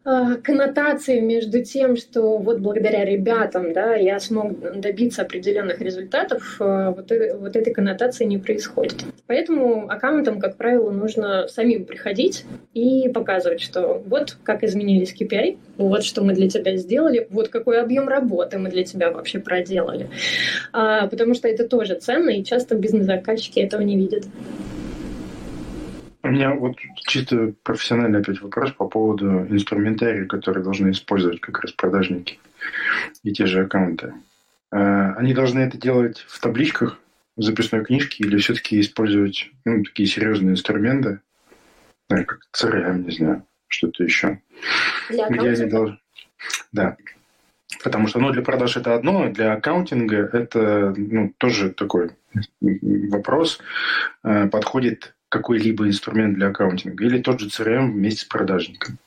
э, 0.06 0.36
коннотации 0.44 1.20
между 1.20 1.64
тем, 1.64 1.98
что 1.98 2.38
вот 2.38 2.60
благодаря 2.60 3.04
ребятам, 3.06 3.74
да, 3.74 3.96
я 3.96 4.20
смог 4.20 4.80
добиться 4.80 5.24
определенных 5.24 5.82
результатов, 5.82 6.58
э, 6.60 6.94
вот, 6.96 7.12
вот 7.40 7.56
этой 7.56 7.74
коннотации 7.74 8.26
не 8.26 8.38
происходит. 8.38 9.04
Поэтому 9.26 9.90
аккаунтам, 9.90 10.40
как 10.40 10.58
правило, 10.58 10.92
нужно 10.92 11.48
самим 11.48 11.86
приходить 11.86 12.46
и 12.76 13.10
показывать, 13.10 13.62
что 13.62 14.04
вот 14.06 14.38
как 14.44 14.64
изменились 14.64 15.16
KPI, 15.20 15.58
вот 15.78 16.04
что 16.04 16.24
мы 16.24 16.34
для 16.34 16.48
тебя 16.50 16.76
сделали, 16.76 17.28
вот 17.32 17.48
какой 17.48 17.82
объем 17.82 18.08
работы 18.08 18.60
мы 18.60 18.70
для 18.70 18.84
тебя 18.84 19.10
вообще 19.10 19.40
проделали. 19.40 20.08
А, 20.72 21.08
потому 21.08 21.34
что 21.34 21.48
это 21.48 21.68
тоже 21.68 21.96
ценно, 21.96 22.30
и 22.30 22.44
часто 22.44 22.76
бизнес-заказчики 22.76 23.60
этого 23.60 23.82
не 23.82 23.98
видят. 23.98 24.26
У 26.26 26.30
меня 26.30 26.56
вот 26.56 26.78
чисто 27.06 27.54
профессиональный 27.62 28.20
опять 28.20 28.42
вопрос 28.42 28.72
по 28.72 28.88
поводу 28.88 29.46
инструментария, 29.46 30.26
который 30.26 30.64
должны 30.64 30.90
использовать 30.90 31.40
как 31.40 31.60
раз 31.60 31.72
продажники 31.74 32.40
и 33.22 33.32
те 33.32 33.46
же 33.46 33.62
аккаунты. 33.62 34.12
А, 34.72 35.14
они 35.18 35.36
должны 35.36 35.60
это 35.60 35.78
делать 35.78 36.26
в 36.28 36.40
табличках, 36.40 36.98
в 37.38 37.44
записной 37.44 37.86
книжке 37.86 38.24
или 38.24 38.38
все-таки 38.40 38.82
использовать 38.82 39.52
ну, 39.66 39.84
такие 39.84 40.08
серьезные 40.08 40.54
инструменты, 40.54 41.20
как 42.10 42.40
CRM, 42.60 43.04
не 43.04 43.12
знаю, 43.12 43.44
что-то 43.68 44.04
еще. 44.04 44.40
Для 45.12 45.30
где 45.30 45.50
они 45.50 45.70
должны... 45.70 46.00
Да. 46.72 46.98
Потому 47.84 48.08
что 48.08 48.20
ну, 48.20 48.32
для 48.32 48.42
продаж 48.42 48.78
это 48.78 48.96
одно, 48.96 49.30
для 49.30 49.54
аккаунтинга 49.54 50.28
это 50.34 50.92
ну, 50.98 51.36
тоже 51.38 51.70
такой 51.70 52.14
вопрос. 52.62 53.60
А, 54.24 54.48
подходит 54.48 55.16
какой-либо 55.36 55.86
инструмент 55.88 56.36
для 56.36 56.48
аккаунтинга 56.48 57.04
или 57.04 57.22
тот 57.22 57.42
же 57.42 57.48
CRM 57.48 57.92
вместе 57.92 58.22
с 58.22 58.24
продажником? 58.24 58.98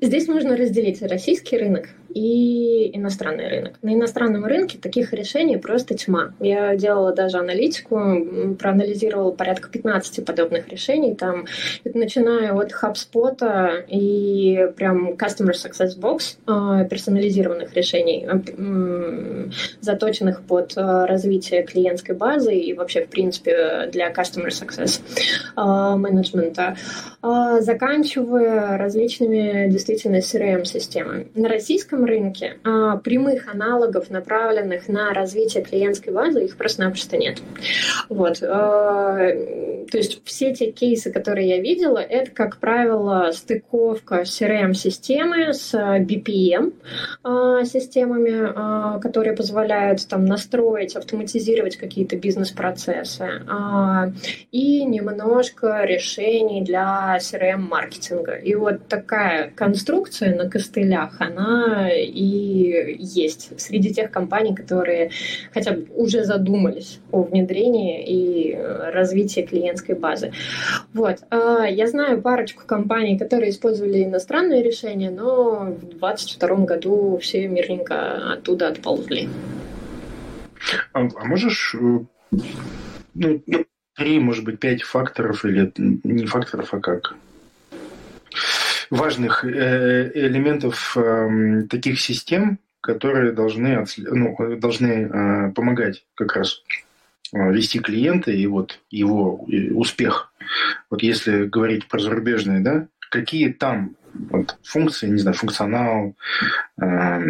Здесь 0.00 0.28
нужно 0.28 0.56
разделить 0.56 1.02
российский 1.02 1.58
рынок 1.58 1.88
и 2.14 2.96
иностранный 2.96 3.48
рынок. 3.48 3.74
На 3.82 3.94
иностранном 3.94 4.44
рынке 4.44 4.78
таких 4.78 5.12
решений 5.12 5.56
просто 5.56 5.94
тьма. 5.94 6.32
Я 6.40 6.76
делала 6.76 7.12
даже 7.12 7.38
аналитику, 7.38 8.56
проанализировала 8.58 9.30
порядка 9.30 9.68
15 9.68 10.24
подобных 10.24 10.68
решений. 10.68 11.14
Там, 11.14 11.46
начиная 11.84 12.52
от 12.52 12.72
HubSpot 12.72 13.84
и 13.88 14.68
прям 14.76 15.12
Customer 15.12 15.52
Success 15.52 15.98
Box, 15.98 16.36
а, 16.46 16.84
персонализированных 16.84 17.74
решений, 17.74 18.26
а, 18.28 18.40
заточенных 19.80 20.42
под 20.42 20.72
а, 20.76 21.06
развитие 21.06 21.62
клиентской 21.62 22.14
базы 22.14 22.54
и 22.54 22.74
вообще, 22.74 23.04
в 23.04 23.08
принципе, 23.08 23.88
для 23.92 24.10
Customer 24.10 24.48
Success 24.48 25.00
менеджмента, 25.56 26.76
заканчивая 27.22 28.78
различными 28.78 29.68
действительно 29.70 30.16
CRM-системами. 30.16 31.28
На 31.34 31.48
российском 31.48 31.99
российском 32.00 32.04
рынке 32.04 32.58
а, 32.64 32.96
прямых 32.96 33.52
аналогов, 33.52 34.10
направленных 34.10 34.88
на 34.88 35.12
развитие 35.12 35.62
клиентской 35.62 36.12
базы, 36.12 36.44
их 36.44 36.56
просто-напросто 36.56 37.16
нет. 37.16 37.38
Вот. 38.08 38.42
А, 38.42 39.16
то 39.90 39.98
есть 39.98 40.22
все 40.24 40.54
те 40.54 40.70
кейсы, 40.70 41.12
которые 41.12 41.48
я 41.48 41.60
видела, 41.60 41.98
это, 41.98 42.30
как 42.30 42.58
правило, 42.58 43.30
стыковка 43.32 44.22
CRM-системы 44.22 45.52
с 45.52 45.74
а, 47.22 47.64
системами, 47.64 48.52
а, 48.54 48.98
которые 48.98 49.36
позволяют 49.36 50.06
там 50.08 50.24
настроить, 50.24 50.96
автоматизировать 50.96 51.76
какие-то 51.76 52.16
бизнес-процессы 52.16 53.42
и 54.50 54.84
немножко 54.84 55.84
решений 55.84 56.62
для 56.62 57.18
CRM-маркетинга. 57.18 58.34
И 58.36 58.54
вот 58.54 58.88
такая 58.88 59.50
конструкция 59.50 60.34
на 60.34 60.48
костылях, 60.48 61.20
она 61.20 61.89
и 61.92 62.96
есть 62.98 63.60
среди 63.60 63.92
тех 63.92 64.10
компаний, 64.10 64.54
которые 64.54 65.10
хотя 65.52 65.72
бы 65.72 65.86
уже 65.94 66.24
задумались 66.24 67.00
о 67.10 67.22
внедрении 67.22 68.04
и 68.04 68.56
развитии 68.56 69.42
клиентской 69.42 69.94
базы. 69.94 70.32
Вот. 70.92 71.18
А, 71.30 71.64
я 71.64 71.86
знаю 71.86 72.20
парочку 72.20 72.64
компаний, 72.66 73.18
которые 73.18 73.50
использовали 73.50 74.04
иностранные 74.04 74.62
решения, 74.62 75.10
но 75.10 75.66
в 75.66 75.80
2022 75.80 76.56
году 76.64 77.18
все 77.22 77.46
мирненько 77.48 78.32
оттуда 78.32 78.68
отползли. 78.68 79.28
А, 80.92 81.00
а 81.00 81.24
можешь 81.24 81.74
э, 81.74 81.98
ну, 83.14 83.42
три, 83.96 84.18
может 84.18 84.44
быть, 84.44 84.58
пять 84.58 84.82
факторов 84.82 85.44
или 85.44 85.72
не 85.76 86.26
факторов, 86.26 86.74
а 86.74 86.80
как 86.80 87.14
важных 88.90 89.44
э, 89.44 90.10
элементов 90.14 90.96
эм, 90.96 91.68
таких 91.68 92.00
систем, 92.00 92.58
которые 92.80 93.32
должны, 93.32 93.84
ну, 93.98 94.56
должны 94.56 94.86
э, 94.86 95.52
помогать 95.52 96.04
как 96.14 96.36
раз 96.36 96.62
вести 97.32 97.78
клиента 97.78 98.32
и 98.32 98.44
вот 98.46 98.80
его 98.90 99.46
успех. 99.74 100.32
Вот 100.90 101.02
если 101.02 101.46
говорить 101.46 101.86
про 101.86 102.00
зарубежные, 102.00 102.60
да, 102.60 102.88
какие 103.10 103.52
там 103.52 103.94
вот 104.12 104.56
функции, 104.62 105.08
не 105.08 105.18
знаю, 105.18 105.36
функционал, 105.36 106.14
э, 106.80 107.20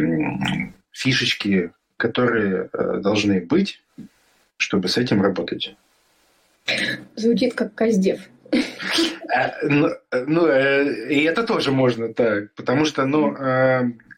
фишечки, 0.93 1.73
которые 1.97 2.71
э, 2.73 3.00
должны 3.02 3.40
быть, 3.40 3.83
чтобы 4.57 4.88
с 4.88 4.97
этим 4.97 5.23
работать. 5.23 5.76
Звучит 7.17 7.55
как 7.55 7.75
Каздев. 7.75 8.21
Э, 8.52 9.69
ну, 9.69 9.88
э, 10.11 10.25
ну 10.26 10.47
и 10.49 11.23
это 11.23 11.45
тоже 11.45 11.71
можно 11.71 12.12
так, 12.12 12.54
потому 12.54 12.85
что, 12.85 13.07
ну, 13.07 13.37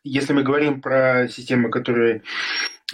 если 0.04 0.32
мы 0.32 0.42
говорим 0.42 0.80
про 0.80 1.28
системы, 1.28 1.70
которые 1.70 2.22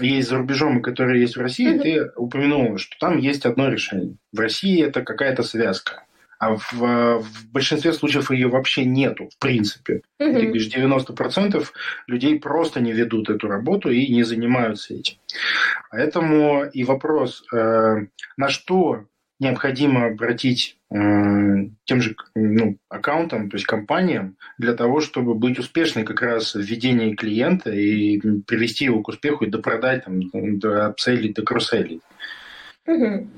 есть 0.01 0.29
за 0.29 0.37
рубежом 0.37 0.79
и 0.79 0.83
которые 0.83 1.21
есть 1.21 1.37
в 1.37 1.41
России, 1.41 1.75
mm-hmm. 1.75 1.83
ты 1.83 2.11
упомянула, 2.17 2.79
что 2.79 2.97
там 2.99 3.19
есть 3.19 3.47
одно 3.47 3.69
решение. 3.69 4.17
В 4.33 4.41
России 4.41 4.83
это 4.83 5.03
какая-то 5.03 5.43
связка. 5.43 6.05
А 6.39 6.55
в, 6.55 6.73
в 6.73 7.51
большинстве 7.51 7.93
случаев 7.93 8.31
ее 8.31 8.47
вообще 8.47 8.85
нету, 8.85 9.29
в 9.29 9.39
принципе. 9.41 10.03
Mm-hmm. 10.21 10.39
Ты 10.39 10.43
говоришь, 10.43 10.69
90% 10.69 11.67
людей 12.07 12.39
просто 12.39 12.81
не 12.81 12.93
ведут 12.93 13.29
эту 13.29 13.49
работу 13.49 13.91
и 13.91 14.07
не 14.13 14.23
занимаются 14.23 14.95
этим. 14.95 15.17
Поэтому 15.91 16.65
и 16.65 16.85
вопрос, 16.85 17.45
э, 17.53 18.07
на 18.37 18.49
что 18.49 19.05
необходимо 19.41 20.07
обратить 20.07 20.77
э, 20.77 20.78
тем 20.91 22.01
же 22.01 22.17
ну, 22.35 22.79
аккаунтам, 22.89 23.51
то 23.51 23.57
есть 23.57 23.67
компаниям, 23.67 24.37
для 24.57 24.75
того, 24.75 25.01
чтобы 25.01 25.35
быть 25.35 25.59
успешной 25.59 26.05
как 26.05 26.23
раз 26.23 26.55
в 26.55 26.61
ведении 26.61 27.15
клиента 27.15 27.71
и 27.71 28.19
привести 28.47 28.87
его 28.87 29.03
к 29.03 29.09
успеху 29.09 29.45
и 29.45 29.51
допродать, 29.51 30.05
там, 30.05 30.21
до 30.59 30.87
апселлить, 30.87 31.35
до 31.35 31.43
кросселлить. 31.43 32.01
Угу. 32.87 33.29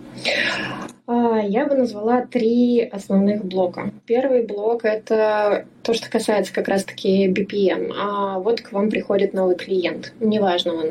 Я 1.10 1.66
бы 1.66 1.74
назвала 1.74 2.22
три 2.22 2.82
основных 2.82 3.44
блока. 3.44 3.90
Первый 4.06 4.46
блок– 4.46 4.84
это 4.84 5.66
то, 5.82 5.94
что 5.94 6.10
касается 6.10 6.52
как 6.52 6.68
раз-таки 6.68 7.28
BPM. 7.28 7.92
А 7.98 8.38
вот 8.38 8.60
к 8.60 8.72
вам 8.72 8.90
приходит 8.90 9.32
новый 9.32 9.56
клиент. 9.56 10.12
Неважно, 10.20 10.74
он... 10.74 10.86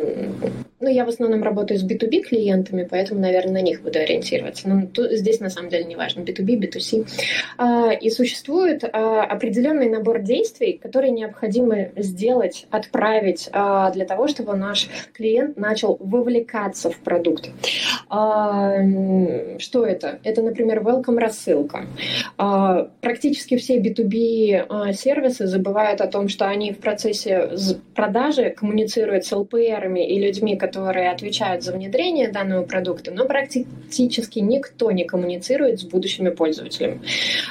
Ну, 0.81 0.87
я 0.87 1.03
в 1.03 1.09
основном 1.09 1.43
работаю 1.43 1.77
с 1.77 1.83
B2B 1.83 2.21
клиентами, 2.21 2.87
поэтому, 2.89 3.19
наверное, 3.19 3.55
на 3.55 3.61
них 3.61 3.81
буду 3.81 3.99
ориентироваться. 3.99 4.69
Но 4.69 4.87
тут, 4.87 5.11
здесь 5.11 5.41
на 5.41 5.49
самом 5.49 5.69
деле 5.69 5.83
не 5.83 5.97
важно, 5.97 6.21
B2B, 6.21 6.57
B2C. 6.57 7.05
А, 7.57 7.91
и 7.91 8.09
существует 8.09 8.85
а, 8.85 9.23
определенный 9.23 9.89
набор 9.89 10.21
действий, 10.21 10.79
которые 10.81 11.11
необходимо 11.11 11.89
сделать, 11.97 12.65
отправить 12.71 13.49
а, 13.51 13.91
для 13.91 14.05
того, 14.05 14.29
чтобы 14.29 14.55
наш 14.55 14.87
клиент 15.13 15.57
начал 15.57 15.97
вовлекаться 15.99 16.89
в 16.89 16.97
продукт. 16.99 17.49
Что 18.09 19.85
это? 19.85 20.08
Это, 20.23 20.41
например, 20.41 20.79
welcome 20.79 21.17
рассылка. 21.17 21.85
Практически 23.01 23.57
все 23.57 23.79
B2B 23.79 24.93
сервисы 24.93 25.47
забывают 25.47 26.01
о 26.01 26.07
том, 26.07 26.27
что 26.27 26.47
они 26.47 26.73
в 26.73 26.79
процессе 26.79 27.51
продажи 27.95 28.49
коммуницируют 28.49 29.25
с 29.25 29.31
ЛПРами 29.31 30.07
и 30.07 30.19
людьми, 30.19 30.55
которые 30.57 31.11
отвечают 31.11 31.63
за 31.63 31.73
внедрение 31.73 32.29
данного 32.29 32.63
продукта, 32.63 33.11
но 33.11 33.25
практически 33.25 34.39
никто 34.39 34.91
не 34.91 35.03
коммуницирует 35.03 35.79
с 35.79 35.83
будущими 35.83 36.29
пользователями. 36.29 37.01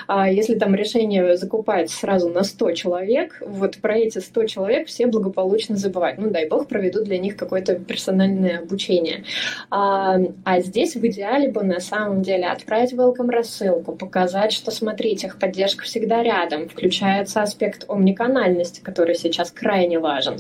А 0.07 0.31
если 0.31 0.55
там 0.55 0.75
решение 0.75 1.37
закупать 1.37 1.91
сразу 1.91 2.29
на 2.29 2.45
100 2.45 2.73
человек, 2.73 3.43
вот 3.45 3.77
про 3.79 3.97
эти 3.99 4.19
100 4.19 4.47
человек 4.47 4.89
все 4.89 5.07
благополучно 5.07 5.77
забывают. 5.77 6.19
Ну, 6.19 6.31
дай 6.31 6.49
бог, 6.49 6.69
проведут 6.69 7.05
для 7.05 7.19
них 7.19 7.37
какое-то 7.37 7.77
персональное 7.77 8.59
обучение. 8.61 9.25
А, 9.71 10.19
а 10.45 10.61
здесь 10.61 10.97
в 10.97 11.07
идеале 11.07 11.51
бы 11.51 11.63
на 11.63 11.81
самом 11.81 12.23
деле 12.23 12.47
отправить 12.53 12.95
welcome 12.95 13.31
рассылку, 13.31 13.93
показать, 13.93 14.53
что 14.53 14.71
смотрите, 14.71 15.27
их 15.27 15.39
поддержка 15.39 15.85
всегда 15.85 16.23
рядом, 16.23 16.69
включая 16.69 17.19
появляется 17.19 17.43
аспект 17.43 17.85
омниканальности, 17.89 18.81
который 18.81 19.15
сейчас 19.15 19.51
крайне 19.51 19.99
важен, 19.99 20.37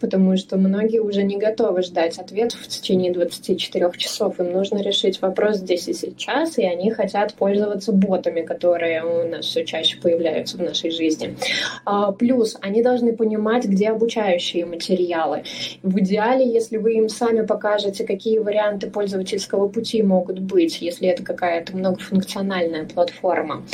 потому 0.00 0.36
что 0.36 0.56
многие 0.56 1.00
уже 1.00 1.22
не 1.22 1.36
готовы 1.36 1.82
ждать 1.82 2.18
ответов 2.18 2.60
в 2.60 2.68
течение 2.68 3.12
24 3.12 3.90
часов. 3.96 4.40
Им 4.40 4.52
нужно 4.52 4.82
решить 4.82 5.20
вопрос 5.20 5.56
здесь 5.56 5.88
и 5.88 5.94
сейчас, 5.94 6.58
и 6.58 6.64
они 6.64 6.90
хотят 6.90 7.34
пользоваться 7.34 7.92
ботами, 7.92 8.42
которые 8.42 9.04
у 9.04 9.28
нас 9.28 9.46
все 9.46 9.64
чаще 9.64 9.98
появляются 9.98 10.56
в 10.56 10.62
нашей 10.62 10.90
жизни. 10.90 11.36
А, 11.84 12.12
плюс 12.12 12.56
они 12.60 12.82
должны 12.82 13.14
понимать, 13.14 13.64
где 13.64 13.90
обучающие 13.90 14.64
материалы. 14.64 15.42
В 15.82 15.98
идеале, 15.98 16.46
если 16.50 16.78
вы 16.78 16.94
им 16.94 17.08
сами 17.08 17.44
покажете, 17.44 18.04
какие 18.04 18.38
варианты 18.38 18.90
пользовательского 18.90 19.68
пути 19.68 20.02
могут 20.02 20.38
быть, 20.38 20.80
если 20.80 21.08
это 21.08 21.22
какая-то 21.42 21.76
многофункциональная 21.76 22.84
платформа. 22.84 23.64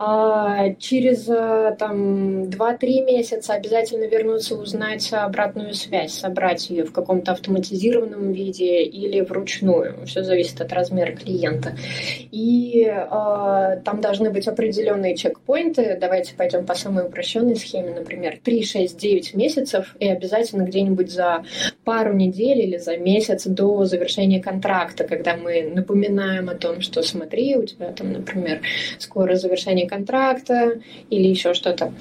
А, 0.00 0.74
через 0.80 1.28
э, 1.28 1.76
там 1.78 2.44
2-3 2.48 3.04
месяца 3.04 3.52
обязательно 3.52 4.06
вернуться, 4.06 4.56
узнать 4.56 5.08
обратную 5.12 5.72
связь, 5.74 6.14
собрать 6.14 6.68
ее 6.68 6.84
в 6.84 6.92
каком-то 6.92 7.30
автоматизированном 7.30 8.32
виде 8.32 8.82
или 8.82 9.20
вручную. 9.20 10.04
Все 10.04 10.24
зависит 10.24 10.60
от 10.60 10.72
размера 10.72 11.12
клиента. 11.12 11.76
И 12.32 12.86
э, 12.86 13.80
там 13.84 14.00
должны 14.00 14.30
быть 14.30 14.48
определенные 14.48 15.14
чекпоинты. 15.14 15.96
Давайте 16.00 16.34
пойдем 16.34 16.66
по 16.66 16.74
самой 16.74 17.04
упрощенной 17.06 17.54
схеме, 17.54 17.94
например, 17.94 18.40
3, 18.42 18.64
6, 18.64 18.98
9 18.98 19.34
месяцев 19.34 19.94
и 20.00 20.08
обязательно 20.08 20.64
где-нибудь 20.64 21.12
за 21.12 21.44
пару 21.84 22.14
недель 22.14 22.62
или 22.62 22.78
за 22.78 22.96
месяц 22.96 23.46
до 23.46 23.84
завершения 23.84 24.42
контракта, 24.42 25.04
когда 25.04 25.36
мы 25.36 25.62
напоминаем 25.62 26.48
о 26.48 26.54
том, 26.56 26.80
что 26.80 27.04
смотри, 27.12 27.56
у 27.56 27.64
тебя 27.64 27.92
там, 27.92 28.12
например, 28.12 28.62
скоро 28.98 29.36
завершение 29.36 29.88
контракта 29.88 30.80
или 31.10 31.28
еще 31.28 31.54
что-то. 31.54 31.92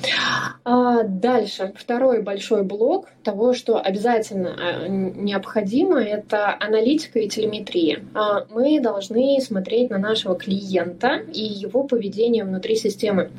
А 0.64 1.04
дальше, 1.04 1.74
второй 1.76 2.22
большой 2.22 2.64
блок 2.64 3.08
того, 3.24 3.54
что 3.54 3.80
обязательно 3.80 4.56
а, 4.58 4.88
необходимо, 4.88 6.02
это 6.02 6.56
аналитика 6.60 7.20
и 7.20 7.30
телеметрия. 7.30 8.00
А, 8.14 8.46
мы 8.50 8.80
должны 8.80 9.40
смотреть 9.42 9.90
на 9.90 9.98
нашего 9.98 10.36
клиента 10.36 11.22
и 11.34 11.42
его 11.42 11.84
поведение 11.84 12.44
внутри 12.44 12.76
системы. 12.76 13.30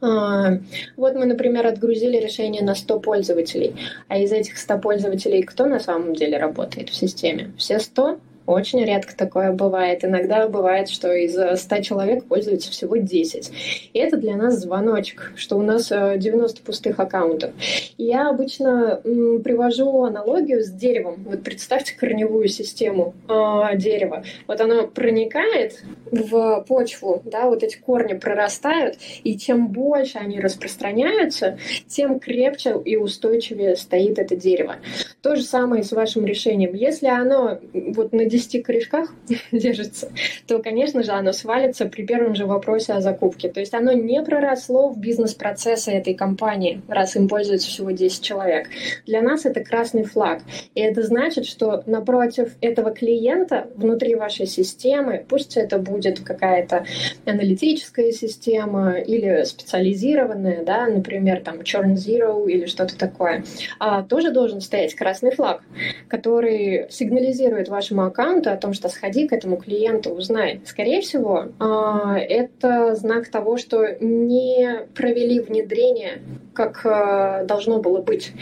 А, 0.00 0.58
вот 0.96 1.14
мы, 1.14 1.26
например, 1.26 1.66
отгрузили 1.66 2.16
решение 2.16 2.62
на 2.62 2.74
100 2.74 3.00
пользователей, 3.00 3.74
а 4.08 4.18
из 4.18 4.32
этих 4.32 4.58
100 4.58 4.78
пользователей 4.78 5.42
кто 5.42 5.66
на 5.66 5.80
самом 5.80 6.14
деле 6.14 6.38
работает 6.38 6.88
в 6.88 6.94
системе? 6.94 7.52
Все 7.56 7.78
100? 7.78 8.18
Очень 8.46 8.84
редко 8.84 9.16
такое 9.16 9.52
бывает. 9.52 10.04
Иногда 10.04 10.48
бывает, 10.48 10.88
что 10.88 11.12
из 11.12 11.36
100 11.60 11.82
человек 11.82 12.24
пользуется 12.24 12.70
всего 12.70 12.96
10. 12.96 13.52
И 13.92 13.98
это 13.98 14.16
для 14.16 14.36
нас 14.36 14.58
звоночек, 14.58 15.32
что 15.36 15.56
у 15.56 15.62
нас 15.62 15.88
90 15.88 16.60
э, 16.60 16.64
пустых 16.64 16.98
аккаунтов. 16.98 17.52
И 17.98 18.04
я 18.04 18.28
обычно 18.28 19.00
привожу 19.02 20.04
аналогию 20.04 20.62
с 20.62 20.70
деревом. 20.70 21.22
Вот 21.24 21.42
представьте 21.42 21.94
корневую 21.94 22.48
систему 22.48 23.14
э, 23.28 23.76
дерева. 23.76 24.24
Вот 24.46 24.60
оно 24.60 24.86
проникает 24.86 25.82
в 26.10 26.64
почву, 26.68 27.22
да, 27.24 27.46
вот 27.46 27.62
эти 27.62 27.76
корни 27.76 28.14
прорастают, 28.14 28.96
и 29.24 29.38
чем 29.38 29.68
больше 29.68 30.18
они 30.18 30.40
распространяются, 30.40 31.58
тем 31.86 32.20
крепче 32.20 32.74
и 32.84 32.96
устойчивее 32.96 33.76
стоит 33.76 34.18
это 34.18 34.36
дерево. 34.36 34.76
То 35.22 35.36
же 35.36 35.42
самое 35.42 35.82
с 35.82 35.92
вашим 35.92 36.26
решением. 36.26 36.74
Если 36.74 37.06
оно 37.06 37.58
вот 37.72 38.12
на 38.12 38.26
10 38.32 38.62
корешках 38.62 39.12
держится, 39.52 40.10
то, 40.46 40.58
конечно 40.60 41.02
же, 41.02 41.12
оно 41.12 41.32
свалится 41.32 41.84
при 41.86 42.02
первом 42.02 42.34
же 42.34 42.46
вопросе 42.46 42.94
о 42.94 43.00
закупке. 43.00 43.48
То 43.50 43.60
есть 43.60 43.74
оно 43.74 43.92
не 43.92 44.22
проросло 44.22 44.88
в 44.88 44.98
бизнес-процессы 44.98 45.92
этой 45.92 46.14
компании, 46.14 46.80
раз 46.88 47.14
им 47.16 47.28
пользуется 47.28 47.68
всего 47.68 47.90
10 47.90 48.22
человек. 48.22 48.68
Для 49.06 49.20
нас 49.22 49.44
это 49.44 49.62
красный 49.62 50.04
флаг. 50.04 50.40
И 50.74 50.80
это 50.80 51.02
значит, 51.02 51.46
что 51.46 51.82
напротив 51.86 52.52
этого 52.60 52.90
клиента 52.92 53.68
внутри 53.76 54.14
вашей 54.14 54.46
системы, 54.46 55.24
пусть 55.28 55.56
это 55.56 55.78
будет 55.78 56.20
какая-то 56.20 56.86
аналитическая 57.26 58.12
система 58.12 58.98
или 58.98 59.44
специализированная, 59.44 60.64
да, 60.64 60.86
например, 60.86 61.42
там 61.42 61.60
Churn 61.60 61.94
Zero 61.94 62.48
или 62.48 62.66
что-то 62.66 62.96
такое, 62.96 63.44
а, 63.78 64.02
тоже 64.02 64.30
должен 64.30 64.60
стоять 64.60 64.94
красный 64.94 65.32
флаг, 65.32 65.62
который 66.08 66.86
сигнализирует 66.90 67.68
вашему 67.68 68.04
аккаунту, 68.04 68.21
аккаунта 68.22 68.52
о 68.52 68.56
том, 68.56 68.72
что 68.72 68.88
сходи 68.88 69.26
к 69.26 69.32
этому 69.32 69.56
клиенту, 69.56 70.10
узнай. 70.10 70.60
Скорее 70.64 71.00
всего, 71.00 71.46
а, 71.58 72.16
это 72.18 72.94
знак 72.94 73.28
того, 73.28 73.56
что 73.56 73.96
не 74.00 74.86
провели 74.94 75.40
внедрение 75.40 76.22
как 76.54 76.84
э, 76.84 77.44
должно 77.46 77.80
было 77.80 78.00
быть. 78.00 78.32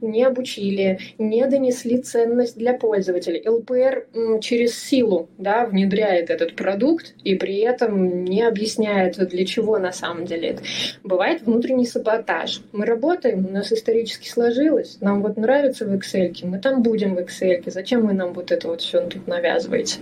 Не 0.00 0.24
обучили, 0.24 0.98
не 1.18 1.46
донесли 1.46 1.98
ценность 1.98 2.56
для 2.56 2.74
пользователей. 2.74 3.42
ЛПР 3.46 4.06
через 4.40 4.78
силу 4.78 5.28
да, 5.38 5.66
внедряет 5.66 6.30
этот 6.30 6.56
продукт 6.56 7.14
и 7.24 7.34
при 7.34 7.58
этом 7.58 8.24
не 8.24 8.42
объясняет, 8.42 9.16
для 9.16 9.44
чего 9.44 9.78
на 9.78 9.92
самом 9.92 10.26
деле 10.26 10.50
это. 10.50 10.62
Бывает 11.02 11.42
внутренний 11.42 11.86
саботаж. 11.86 12.62
Мы 12.72 12.86
работаем, 12.86 13.46
у 13.46 13.50
нас 13.50 13.72
исторически 13.72 14.28
сложилось, 14.28 14.98
нам 15.00 15.22
вот 15.22 15.36
нравится 15.36 15.84
в 15.84 15.94
Excel, 15.94 16.34
мы 16.42 16.58
там 16.58 16.82
будем 16.82 17.14
в 17.14 17.18
Excel, 17.18 17.62
зачем 17.66 18.06
вы 18.06 18.12
нам 18.12 18.32
вот 18.32 18.52
это 18.52 18.68
вот 18.68 18.80
все 18.80 19.00
тут 19.06 19.26
навязываете? 19.26 19.98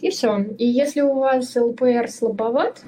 И 0.00 0.10
все. 0.10 0.44
И 0.58 0.66
если 0.66 1.00
у 1.00 1.14
вас 1.14 1.54
ЛПР 1.56 2.08
слабоват, 2.08 2.80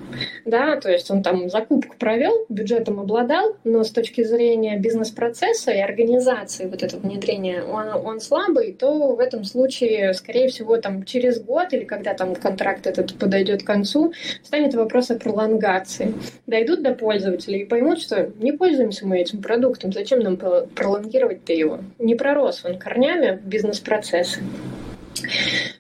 да, 0.45 0.77
то 0.81 0.91
есть 0.91 1.11
он 1.11 1.23
там 1.23 1.49
закупку 1.49 1.97
провел, 1.99 2.47
бюджетом 2.49 3.01
обладал, 3.01 3.57
но 3.65 3.85
с 3.85 3.91
точки 3.91 4.14
зрения 4.23 4.79
бизнес-процесса 4.79 5.73
и 5.73 5.81
организации 5.81 6.67
вот 6.67 6.83
этого 6.83 7.01
внедрения 7.01 7.63
он, 7.63 7.89
он 7.89 8.21
слабый, 8.21 8.73
то 8.73 9.15
в 9.15 9.21
этом 9.21 9.45
случае, 9.45 10.15
скорее 10.15 10.49
всего, 10.49 10.77
там 10.77 11.05
через 11.05 11.43
год 11.43 11.73
или 11.73 11.85
когда 11.85 12.15
там 12.15 12.35
контракт 12.35 12.87
этот 12.87 13.15
подойдет 13.19 13.63
к 13.63 13.67
концу, 13.67 14.13
станет 14.43 14.75
вопрос 14.75 15.11
о 15.11 15.17
пролонгации. 15.17 16.15
Дойдут 16.47 16.83
до 16.83 16.95
пользователей 16.95 17.61
и 17.61 17.65
поймут, 17.65 18.01
что 18.01 18.31
не 18.39 18.53
пользуемся 18.53 19.07
мы 19.07 19.19
этим 19.19 19.43
продуктом, 19.43 19.93
зачем 19.93 20.21
нам 20.21 20.37
пролонгировать-то 20.37 21.53
его? 21.53 21.81
Не 21.99 22.15
пророс 22.15 22.65
он 22.65 22.79
корнями 22.79 23.41
бизнес-процессы. 23.45 24.41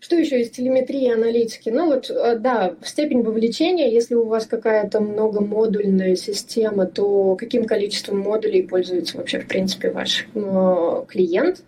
Что 0.01 0.16
еще 0.16 0.40
из 0.40 0.51
телеметрии 0.51 1.05
и 1.05 1.12
аналитики? 1.12 1.70
Ну 1.70 1.87
вот, 1.87 2.11
э, 2.11 2.37
да, 2.38 2.75
степень 2.85 3.23
вовлечения, 3.23 3.90
если 3.90 4.14
у 4.14 4.25
вас 4.25 4.47
какая-то 4.47 5.01
многомодульная 5.01 6.16
система, 6.16 6.87
то 6.87 7.37
каким 7.37 7.64
количеством 7.64 8.18
модулей 8.18 8.62
пользуется 8.62 9.16
вообще, 9.16 9.40
в 9.40 9.49
принципе, 9.49 9.90
ваш 9.90 10.27
э, 10.35 11.05
клиент? 11.09 11.62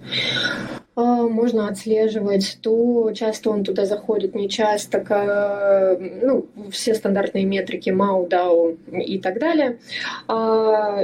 А, 0.96 1.02
можно 1.28 1.68
отслеживать, 1.68 2.56
то 2.62 3.12
часто 3.12 3.50
он 3.50 3.64
туда 3.64 3.84
заходит, 3.84 4.34
не 4.34 4.48
часто, 4.48 5.98
ну, 6.22 6.46
все 6.70 6.94
стандартные 6.94 7.44
метрики 7.44 7.90
MAU, 7.90 8.26
DAO 8.26 8.78
и 9.02 9.18
так 9.18 9.38
далее. 9.38 9.78
А, 10.26 11.02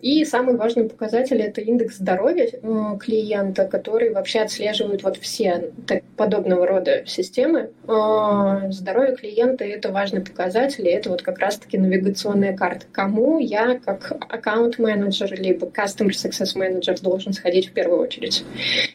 и 0.00 0.24
самый 0.24 0.56
важный 0.56 0.84
показатель– 0.88 1.40
это 1.42 1.60
индекс 1.60 1.96
здоровья 1.96 2.48
э, 2.52 2.98
клиента, 3.00 3.64
который 3.64 4.12
вообще 4.12 4.40
отслеживает 4.40 5.02
вот 5.02 5.16
все 5.16 5.72
подобного 6.16 6.64
рода 6.64 7.04
системы. 7.04 7.70
А, 7.88 8.70
здоровье 8.70 9.16
клиента– 9.16 9.64
это 9.66 9.90
важный 9.90 10.20
показатель, 10.20 10.86
и 10.86 10.92
это 10.92 11.10
вот 11.10 11.22
как 11.22 11.40
раз-таки 11.40 11.76
навигационная 11.76 12.56
карта. 12.56 12.86
Кому 12.92 13.40
я, 13.40 13.80
как 13.84 14.12
аккаунт-менеджер, 14.28 15.34
либо 15.40 15.66
customer 15.66 16.10
success 16.10 16.54
manager 16.56 17.02
должен 17.02 17.32
сходить 17.32 17.70
в 17.70 17.72
первую 17.72 18.00
очередь 18.00 18.44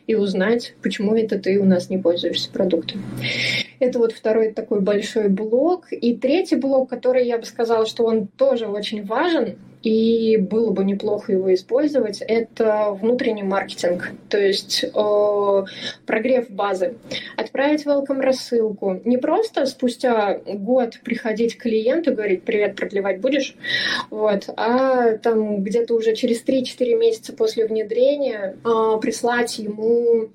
и 0.08 0.16
узнать, 0.16 0.29
узнать, 0.30 0.74
почему 0.82 1.16
это 1.16 1.38
ты 1.40 1.60
у 1.60 1.66
нас 1.66 1.90
не 1.90 1.98
пользуешься 1.98 2.50
продуктом. 2.52 3.04
Это 3.80 4.00
вот 4.00 4.12
второй 4.12 4.52
такой 4.52 4.80
большой 4.80 5.28
блок. 5.28 5.92
И 5.92 6.16
третий 6.16 6.56
блок, 6.56 6.90
который 6.90 7.26
я 7.26 7.38
бы 7.38 7.46
сказала, 7.46 7.86
что 7.86 8.06
он 8.06 8.28
тоже 8.28 8.68
очень 8.68 9.04
важен, 9.06 9.58
и 9.84 10.38
было 10.38 10.72
бы 10.72 10.84
неплохо 10.84 11.32
его 11.32 11.54
использовать, 11.54 12.22
это 12.22 12.92
внутренний 12.92 13.44
маркетинг, 13.44 14.12
то 14.30 14.38
есть 14.38 14.84
э, 14.84 15.66
прогрев 16.06 16.50
базы. 16.50 16.96
Отправить 17.38 17.86
welcome 17.86 18.22
рассылку. 18.22 19.00
Не 19.06 19.18
просто 19.18 19.66
спустя 19.66 20.40
год 20.46 21.00
приходить 21.04 21.56
к 21.56 21.64
клиенту 21.64 22.14
говорить 22.14 22.44
«Привет, 22.44 22.76
продлевать 22.76 23.22
будешь?», 23.22 23.56
вот, 24.10 24.50
а 24.58 25.18
там 25.18 25.64
где-то 25.64 25.94
уже 25.96 26.14
через 26.14 26.44
3-4 26.44 26.98
месяца 26.98 27.34
после 27.34 27.66
внедрения 27.66 28.58
э, 28.64 29.00
прислать 29.02 29.60
ему 29.60 30.30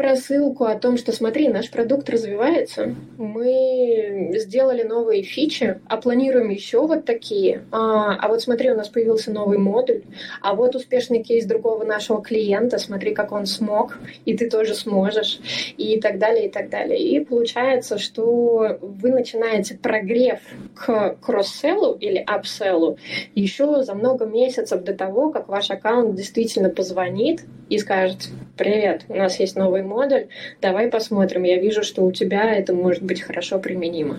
рассылку 0.00 0.64
о 0.64 0.74
том, 0.76 0.96
что 0.96 1.12
смотри, 1.12 1.48
наш 1.48 1.70
продукт 1.70 2.08
развивается, 2.10 2.94
мы 3.18 4.32
сделали 4.34 4.82
новые 4.82 5.22
фичи, 5.22 5.80
а 5.86 5.96
планируем 5.96 6.50
еще 6.50 6.86
вот 6.86 7.04
такие. 7.04 7.64
А, 7.70 8.14
а 8.14 8.28
вот 8.28 8.42
смотри, 8.42 8.70
у 8.70 8.76
нас 8.76 8.88
появился 8.88 9.30
новый 9.30 9.58
модуль, 9.58 10.02
а 10.42 10.54
вот 10.54 10.74
успешный 10.74 11.22
кейс 11.22 11.46
другого 11.46 11.84
нашего 11.84 12.22
клиента, 12.22 12.78
смотри, 12.78 13.14
как 13.14 13.32
он 13.32 13.46
смог, 13.46 13.98
и 14.24 14.36
ты 14.36 14.48
тоже 14.48 14.74
сможешь, 14.74 15.40
и 15.76 16.00
так 16.00 16.18
далее, 16.18 16.46
и 16.46 16.50
так 16.50 16.70
далее. 16.70 16.98
И 16.98 17.20
получается, 17.24 17.98
что 17.98 18.78
вы 18.80 19.10
начинаете 19.10 19.76
прогрев 19.76 20.40
к 20.74 21.16
кросс-селлу 21.20 21.94
или 21.94 22.18
апселлу 22.18 22.98
еще 23.34 23.82
за 23.82 23.94
много 23.94 24.26
месяцев 24.26 24.82
до 24.82 24.94
того, 24.94 25.30
как 25.30 25.48
ваш 25.48 25.70
аккаунт 25.70 26.14
действительно 26.14 26.70
позвонит 26.70 27.42
и 27.70 27.78
скажет, 27.78 28.28
привет, 28.58 29.04
у 29.08 29.14
нас 29.14 29.38
есть 29.40 29.56
новый 29.56 29.82
модуль, 29.82 30.26
давай 30.60 30.88
посмотрим, 30.88 31.44
я 31.44 31.58
вижу, 31.58 31.82
что 31.82 32.02
у 32.02 32.12
тебя 32.12 32.52
это 32.52 32.74
может 32.74 33.02
быть 33.02 33.22
хорошо 33.22 33.58
применимо. 33.58 34.18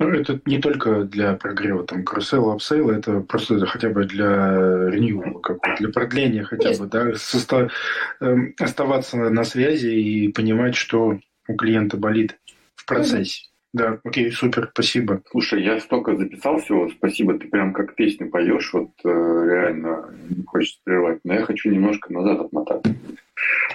Ну, 0.00 0.10
это 0.10 0.40
не 0.44 0.58
только 0.58 1.04
для 1.04 1.34
прогрева 1.34 1.84
там 1.84 2.04
кросс-сейла, 2.04 2.54
апсейла, 2.54 2.92
это 2.92 3.20
просто 3.20 3.64
хотя 3.66 3.90
бы 3.90 4.04
для 4.04 4.90
renew, 4.90 5.40
для 5.78 5.88
продления 5.88 6.44
хотя 6.44 6.72
бы, 6.78 6.86
да, 6.86 7.14
состав, 7.14 7.72
э, 8.20 8.36
оставаться 8.58 9.16
на 9.16 9.44
связи 9.44 9.88
и 9.88 10.32
понимать, 10.32 10.76
что 10.76 11.18
у 11.48 11.54
клиента 11.54 11.96
болит 11.96 12.38
в 12.74 12.86
процессе. 12.86 13.48
Да, 13.74 14.00
окей, 14.02 14.30
супер, 14.32 14.70
спасибо. 14.72 15.22
Слушай, 15.30 15.62
я 15.62 15.78
столько 15.78 16.16
записал 16.16 16.58
всего, 16.58 16.88
спасибо, 16.88 17.38
ты 17.38 17.48
прям 17.48 17.74
как 17.74 17.94
песню 17.96 18.30
поешь, 18.30 18.72
вот 18.72 18.90
э, 19.04 19.08
реально 19.08 20.14
не 20.30 20.42
хочется 20.44 20.80
прервать, 20.84 21.20
но 21.24 21.34
я 21.34 21.42
хочу 21.42 21.70
немножко 21.70 22.10
назад 22.12 22.40
отмотать. 22.40 22.82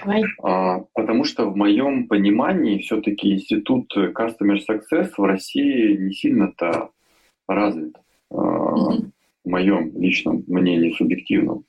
Давай. 0.02 0.24
А, 0.42 0.80
потому 0.94 1.22
что 1.24 1.48
в 1.48 1.56
моем 1.56 2.08
понимании 2.08 2.80
все-таки 2.80 3.34
институт 3.34 3.92
Customer 3.96 4.58
Success 4.68 5.12
в 5.16 5.22
России 5.22 5.96
не 5.96 6.12
сильно-то 6.12 6.90
развит. 7.46 7.94
А, 8.30 8.36
mm-hmm. 8.36 9.10
В 9.44 9.48
моем 9.48 9.92
личном 10.00 10.42
мнении, 10.46 10.92
субъективном. 10.92 11.66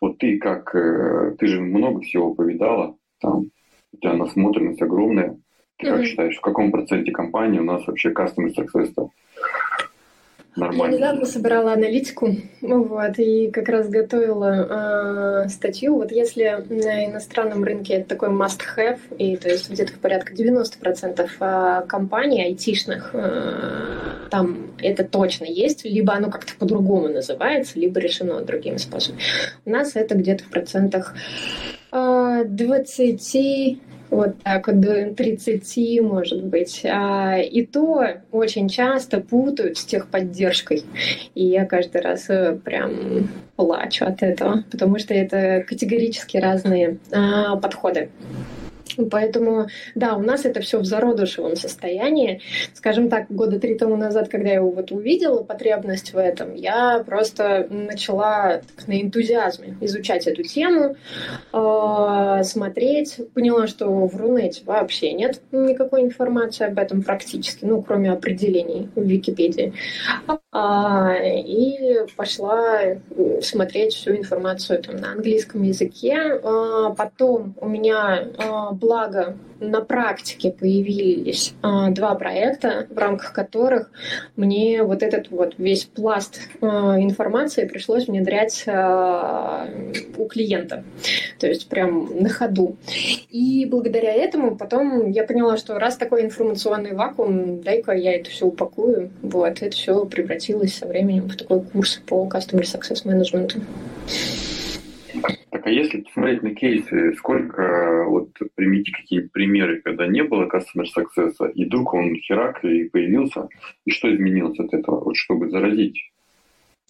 Вот 0.00 0.18
ты 0.18 0.38
как, 0.38 0.74
э, 0.74 1.34
ты 1.38 1.46
же 1.46 1.60
много 1.60 2.02
всего 2.02 2.34
повидала, 2.34 2.96
там, 3.20 3.46
у 3.92 3.96
тебя 3.96 4.12
насмотренность 4.12 4.82
огромная. 4.82 5.38
Mm-hmm. 5.82 5.96
как 5.96 6.04
считаешь, 6.04 6.36
в 6.36 6.40
каком 6.40 6.70
проценте 6.70 7.10
компании 7.10 7.58
у 7.58 7.64
нас 7.64 7.86
вообще 7.86 8.10
customer 8.10 8.54
success 8.54 8.92
-то? 8.94 9.08
Нормально. 10.56 10.92
Я 10.92 10.98
недавно 10.98 11.26
собирала 11.26 11.72
аналитику, 11.72 12.36
вот, 12.60 13.18
и 13.18 13.50
как 13.50 13.68
раз 13.68 13.88
готовила 13.88 15.44
э, 15.44 15.48
статью. 15.48 15.96
Вот 15.96 16.12
если 16.12 16.64
на 16.68 17.06
иностранном 17.06 17.64
рынке 17.64 17.94
это 17.94 18.10
такой 18.10 18.28
must-have, 18.28 19.00
и 19.18 19.36
то 19.36 19.48
есть 19.48 19.68
где-то 19.68 19.98
порядка 19.98 20.32
90% 20.32 21.28
а, 21.40 21.82
компаний 21.82 22.44
айтишных 22.44 23.10
э, 23.14 24.28
там 24.30 24.70
это 24.80 25.02
точно 25.02 25.46
есть, 25.46 25.84
либо 25.84 26.12
оно 26.14 26.30
как-то 26.30 26.52
по-другому 26.56 27.08
называется, 27.08 27.78
либо 27.80 27.98
решено 27.98 28.40
другими 28.42 28.76
способами. 28.76 29.22
У 29.64 29.70
нас 29.70 29.96
это 29.96 30.14
где-то 30.14 30.44
в 30.44 30.50
процентах 30.50 31.14
э, 31.90 32.44
20 32.46 33.80
вот 34.10 34.42
так 34.42 34.66
вот 34.66 34.80
до 34.80 35.14
30, 35.14 36.00
может 36.02 36.44
быть. 36.44 36.84
А, 36.84 37.38
и 37.38 37.64
то 37.64 38.06
очень 38.30 38.68
часто 38.68 39.20
путают 39.20 39.78
с 39.78 39.84
техподдержкой. 39.84 40.84
И 41.34 41.44
я 41.44 41.64
каждый 41.64 42.00
раз 42.00 42.28
э, 42.28 42.58
прям 42.64 43.28
плачу 43.56 44.04
от 44.04 44.22
этого, 44.22 44.64
потому 44.70 44.98
что 44.98 45.14
это 45.14 45.64
категорически 45.66 46.36
разные 46.36 46.98
а, 47.12 47.56
подходы. 47.56 48.10
Поэтому, 49.10 49.66
да, 49.94 50.16
у 50.16 50.22
нас 50.22 50.44
это 50.44 50.60
все 50.60 50.78
в 50.78 50.84
зародышевом 50.84 51.56
состоянии. 51.56 52.40
Скажем 52.74 53.08
так, 53.08 53.26
года 53.28 53.58
три 53.58 53.76
тому 53.76 53.96
назад, 53.96 54.28
когда 54.28 54.50
я 54.50 54.62
вот 54.62 54.92
увидела 54.92 55.42
потребность 55.42 56.12
в 56.12 56.18
этом, 56.18 56.54
я 56.54 57.02
просто 57.04 57.66
начала 57.70 58.62
так, 58.76 58.88
на 58.88 59.00
энтузиазме 59.00 59.76
изучать 59.80 60.26
эту 60.26 60.42
тему, 60.42 60.96
э, 61.52 62.42
смотреть. 62.44 63.20
Поняла, 63.34 63.66
что 63.66 64.06
в 64.06 64.16
Рунете 64.16 64.62
вообще 64.64 65.12
нет 65.12 65.40
никакой 65.52 66.02
информации 66.02 66.66
об 66.66 66.78
этом 66.78 67.02
практически, 67.02 67.64
ну, 67.64 67.82
кроме 67.82 68.12
определений 68.12 68.88
в 68.94 69.02
Википедии. 69.02 69.72
И 70.56 72.06
пошла 72.16 72.80
смотреть 73.40 73.94
всю 73.94 74.16
информацию 74.16 74.82
там, 74.82 74.96
на 74.96 75.12
английском 75.12 75.62
языке. 75.62 76.40
А, 76.42 76.90
потом 76.90 77.54
у 77.60 77.68
меня 77.68 78.28
а, 78.38 78.70
благо 78.70 79.36
на 79.70 79.80
практике 79.80 80.50
появились 80.50 81.54
а, 81.62 81.90
два 81.90 82.14
проекта, 82.14 82.86
в 82.90 82.98
рамках 82.98 83.32
которых 83.32 83.90
мне 84.36 84.82
вот 84.82 85.02
этот 85.02 85.30
вот 85.30 85.54
весь 85.58 85.84
пласт 85.84 86.40
а, 86.60 87.00
информации 87.00 87.66
пришлось 87.66 88.06
внедрять 88.06 88.64
а, 88.66 89.68
у 90.16 90.26
клиента. 90.26 90.84
То 91.38 91.46
есть 91.46 91.68
прям 91.68 92.20
на 92.20 92.28
ходу. 92.28 92.76
И 93.30 93.66
благодаря 93.70 94.12
этому 94.12 94.56
потом 94.56 95.10
я 95.10 95.24
поняла, 95.24 95.56
что 95.56 95.78
раз 95.78 95.96
такой 95.96 96.22
информационный 96.22 96.94
вакуум, 96.94 97.60
дай-ка 97.62 97.92
я 97.92 98.14
это 98.14 98.30
все 98.30 98.46
упакую. 98.46 99.10
Вот, 99.22 99.62
это 99.62 99.70
все 99.70 100.04
превратилось 100.06 100.74
со 100.74 100.86
временем 100.86 101.28
в 101.28 101.36
такой 101.36 101.60
курс 101.60 102.00
по 102.06 102.26
Customer 102.26 102.62
Success 102.62 103.04
Management. 103.04 103.60
Так, 105.50 105.66
а 105.66 105.70
если 105.70 106.00
посмотреть 106.00 106.42
на 106.42 106.54
кейсы, 106.54 107.14
сколько, 107.14 108.04
вот 108.08 108.30
примите 108.54 108.92
какие-нибудь 108.92 109.32
примеры, 109.32 109.80
когда 109.82 110.06
не 110.06 110.22
было 110.22 110.48
Customer 110.48 110.84
Success, 110.84 111.52
и 111.52 111.64
вдруг 111.64 111.94
он 111.94 112.16
херак 112.16 112.64
и 112.64 112.88
появился, 112.88 113.48
и 113.84 113.90
что 113.90 114.14
изменилось 114.14 114.58
от 114.58 114.72
этого, 114.74 115.00
вот 115.04 115.16
чтобы 115.16 115.50
заразить, 115.50 116.10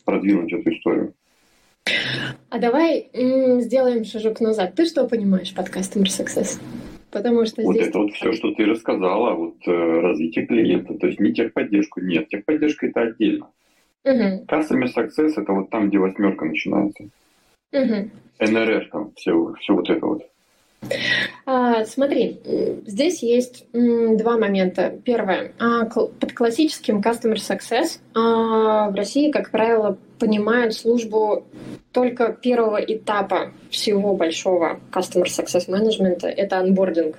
продвинуть 0.04 0.52
эту 0.52 0.72
историю? 0.72 1.14
А 2.48 2.58
давай 2.58 3.08
м- 3.12 3.60
сделаем 3.60 4.04
шажок 4.04 4.40
назад. 4.40 4.74
Ты 4.74 4.86
что 4.86 5.06
понимаешь 5.06 5.54
под 5.54 5.68
Customer 5.68 6.04
Success? 6.04 6.60
Потому 7.10 7.44
что 7.44 7.62
вот 7.62 7.76
здесь... 7.76 7.88
это 7.88 7.98
вот 7.98 8.12
все, 8.12 8.32
что 8.32 8.52
ты 8.54 8.64
рассказала, 8.64 9.34
вот 9.34 9.56
э, 9.66 9.70
развитие 9.70 10.46
клиента, 10.46 10.94
то 10.94 11.06
есть 11.06 11.20
не 11.20 11.32
техподдержку, 11.32 12.00
нет, 12.00 12.28
техподдержка 12.28 12.86
это 12.86 13.02
отдельно. 13.02 13.50
Угу. 14.04 14.46
Customer 14.48 14.86
Success 14.96 15.34
это 15.36 15.52
вот 15.52 15.70
там, 15.70 15.88
где 15.88 15.98
восьмерка 15.98 16.44
начинается. 16.44 17.04
Угу. 17.74 18.10
НРР 18.40 18.88
там, 18.90 19.12
все, 19.16 19.54
все 19.60 19.74
вот 19.74 19.90
это 19.90 20.06
вот. 20.06 20.22
А, 21.46 21.84
смотри, 21.84 22.40
здесь 22.86 23.22
есть 23.22 23.66
два 23.72 24.38
момента. 24.38 24.94
Первое. 25.04 25.52
А, 25.58 25.86
под 25.86 26.32
классическим 26.32 27.00
Customer 27.00 27.34
Success 27.34 27.98
а, 28.14 28.90
в 28.90 28.94
России, 28.94 29.30
как 29.30 29.50
правило, 29.50 29.98
понимают 30.18 30.74
службу 30.74 31.44
только 31.92 32.32
первого 32.32 32.76
этапа 32.76 33.52
всего 33.70 34.14
большого 34.14 34.80
Customer 34.92 35.24
Success 35.24 35.68
Management– 35.68 36.20
это 36.22 36.58
анбординг. 36.58 37.16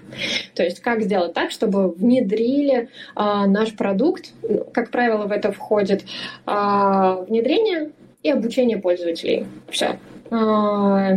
То 0.53 0.63
есть 0.63 0.79
как 0.79 1.01
сделать 1.01 1.33
так, 1.33 1.51
чтобы 1.51 1.91
внедрили 1.91 2.89
наш 3.15 3.75
продукт. 3.75 4.33
Как 4.73 4.91
правило, 4.91 5.27
в 5.27 5.31
это 5.31 5.51
входит 5.51 6.03
внедрение 6.45 7.91
и 8.23 8.31
обучение 8.31 8.77
пользователей. 8.77 9.45
Все. 9.69 9.99
А, 10.35 11.11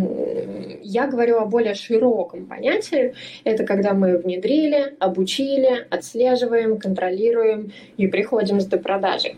я 0.82 1.06
говорю 1.06 1.38
о 1.38 1.46
более 1.46 1.74
широком 1.74 2.46
понятии. 2.46 3.14
Это 3.44 3.64
когда 3.64 3.92
мы 3.92 4.16
внедрили, 4.18 4.94
обучили, 5.00 5.86
отслеживаем, 5.90 6.78
контролируем 6.78 7.72
и 7.96 8.06
приходим 8.06 8.60
с 8.60 8.66
до 8.66 8.78
продажи. 8.78 9.34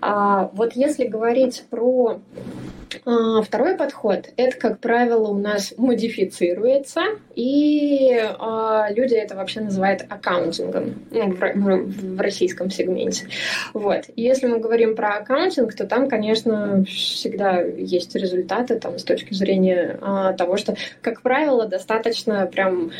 А, 0.00 0.50
вот 0.54 0.74
если 0.74 1.04
говорить 1.04 1.64
про 1.68 2.20
второй 3.44 3.76
подход– 3.76 4.30
это, 4.36 4.56
как 4.56 4.80
правило, 4.80 5.28
у 5.28 5.38
нас 5.38 5.74
модифицируется, 5.76 7.02
и 7.34 8.18
а, 8.38 8.88
люди 8.90 9.14
это 9.14 9.36
вообще 9.36 9.60
называют 9.60 10.04
аккаунтингом 10.08 10.94
ну, 11.10 11.84
в, 11.84 12.20
российском 12.20 12.70
сегменте. 12.70 13.26
Вот. 13.74 14.04
Если 14.16 14.46
мы 14.46 14.58
говорим 14.58 14.96
про 14.96 15.16
аккаунтинг, 15.16 15.74
то 15.74 15.86
там, 15.86 16.08
конечно, 16.08 16.84
всегда 16.84 17.60
есть 17.60 18.14
результаты 18.14 18.78
там, 18.78 18.98
с 18.98 19.04
точки 19.04 19.34
зрения 19.34 19.98
а, 20.00 20.32
того, 20.32 20.56
что, 20.56 20.74
как 21.00 21.22
правило, 21.22 21.66
достаточно 21.66 22.46
прям 22.46 22.90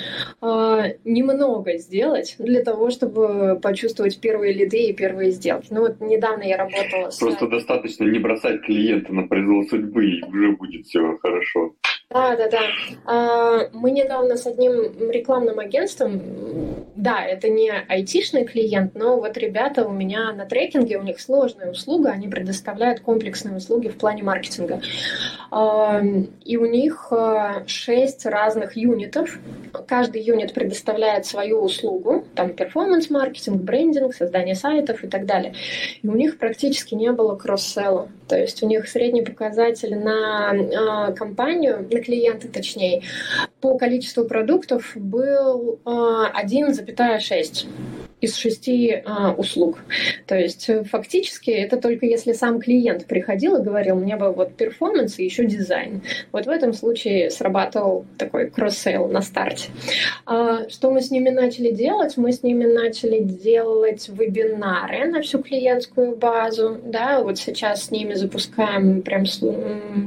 а, 0.40 0.84
немного 1.04 1.76
сделать 1.78 2.36
для 2.38 2.62
того, 2.62 2.90
чтобы 2.90 3.58
почувствовать 3.60 4.20
первые 4.20 4.52
лиды 4.52 4.84
и 4.84 4.92
первые 4.92 5.30
сделки. 5.30 5.68
Ну 5.70 5.80
вот 5.80 6.00
недавно 6.00 6.42
я 6.42 6.56
работала 6.56 7.10
с... 7.10 7.18
Просто 7.18 7.48
достаточно 7.48 8.04
не 8.04 8.18
бросать 8.18 8.62
клиента 8.62 9.12
на 9.12 9.26
произвол 9.26 9.64
судьбы, 9.78 10.06
и 10.06 10.22
уже 10.24 10.52
будет 10.52 10.86
все 10.86 11.16
хорошо. 11.18 11.74
Да, 12.10 12.36
да, 12.36 12.48
да. 12.48 12.60
А, 13.04 13.68
мы 13.74 13.90
недавно 13.90 14.38
с 14.38 14.46
одним 14.46 15.10
рекламным 15.10 15.58
агентством, 15.58 16.22
да, 16.96 17.22
это 17.22 17.50
не 17.50 17.70
айтишный 17.70 18.46
клиент, 18.46 18.94
но 18.94 19.20
вот 19.20 19.36
ребята 19.36 19.86
у 19.86 19.92
меня 19.92 20.32
на 20.32 20.46
трекинге, 20.46 20.96
у 20.96 21.02
них 21.02 21.20
сложная 21.20 21.70
услуга, 21.70 22.10
они 22.10 22.26
предоставляют 22.26 23.00
комплексные 23.00 23.56
услуги 23.56 23.88
в 23.88 23.98
плане 23.98 24.22
маркетинга. 24.22 24.80
А, 25.50 26.02
и 26.44 26.56
у 26.56 26.64
них 26.64 27.08
а, 27.10 27.64
шесть 27.66 28.24
разных 28.24 28.76
юнитов. 28.76 29.38
Каждый 29.86 30.22
юнит 30.22 30.54
предоставляет 30.54 31.26
свою 31.26 31.60
услугу, 31.60 32.24
там 32.34 32.54
перформанс-маркетинг, 32.54 33.60
брендинг, 33.60 34.14
создание 34.14 34.54
сайтов 34.54 35.04
и 35.04 35.08
так 35.08 35.26
далее. 35.26 35.54
И 36.02 36.08
у 36.08 36.14
них 36.14 36.38
практически 36.38 36.94
не 36.94 37.12
было 37.12 37.36
кросс-сейла. 37.36 38.08
То 38.28 38.38
есть 38.38 38.62
у 38.62 38.66
них 38.66 38.88
средний 38.88 39.22
показатель 39.22 39.96
на 39.96 41.12
компанию 41.12 41.86
на 41.98 42.04
клиента 42.04 42.48
точнее, 42.48 43.02
по 43.60 43.76
количеству 43.76 44.24
продуктов 44.24 44.92
был 44.94 45.80
1,6 45.84 47.66
из 48.20 48.36
шести 48.36 49.02
а, 49.04 49.32
услуг. 49.32 49.78
То 50.26 50.36
есть 50.36 50.68
э, 50.68 50.84
фактически 50.84 51.50
это 51.50 51.76
только 51.76 52.06
если 52.06 52.32
сам 52.32 52.60
клиент 52.60 53.06
приходил 53.06 53.56
и 53.56 53.62
говорил, 53.62 53.96
мне 53.96 54.16
бы 54.16 54.32
вот 54.32 54.54
перформанс 54.54 55.18
и 55.18 55.24
еще 55.24 55.44
дизайн. 55.44 56.02
Вот 56.32 56.46
в 56.46 56.48
этом 56.48 56.72
случае 56.72 57.30
срабатывал 57.30 58.06
такой 58.16 58.50
кросс-сейл 58.50 59.06
на 59.08 59.22
старте. 59.22 59.70
А, 60.26 60.68
что 60.68 60.90
мы 60.90 61.00
с 61.00 61.10
ними 61.10 61.30
начали 61.30 61.70
делать? 61.70 62.16
Мы 62.16 62.32
с 62.32 62.42
ними 62.42 62.64
начали 62.64 63.20
делать 63.20 64.08
вебинары 64.08 65.06
на 65.06 65.22
всю 65.22 65.42
клиентскую 65.42 66.16
базу. 66.16 66.78
Да, 66.84 67.22
вот 67.22 67.38
сейчас 67.38 67.84
с 67.84 67.90
ними 67.90 68.14
запускаем 68.14 69.02
прям 69.02 69.24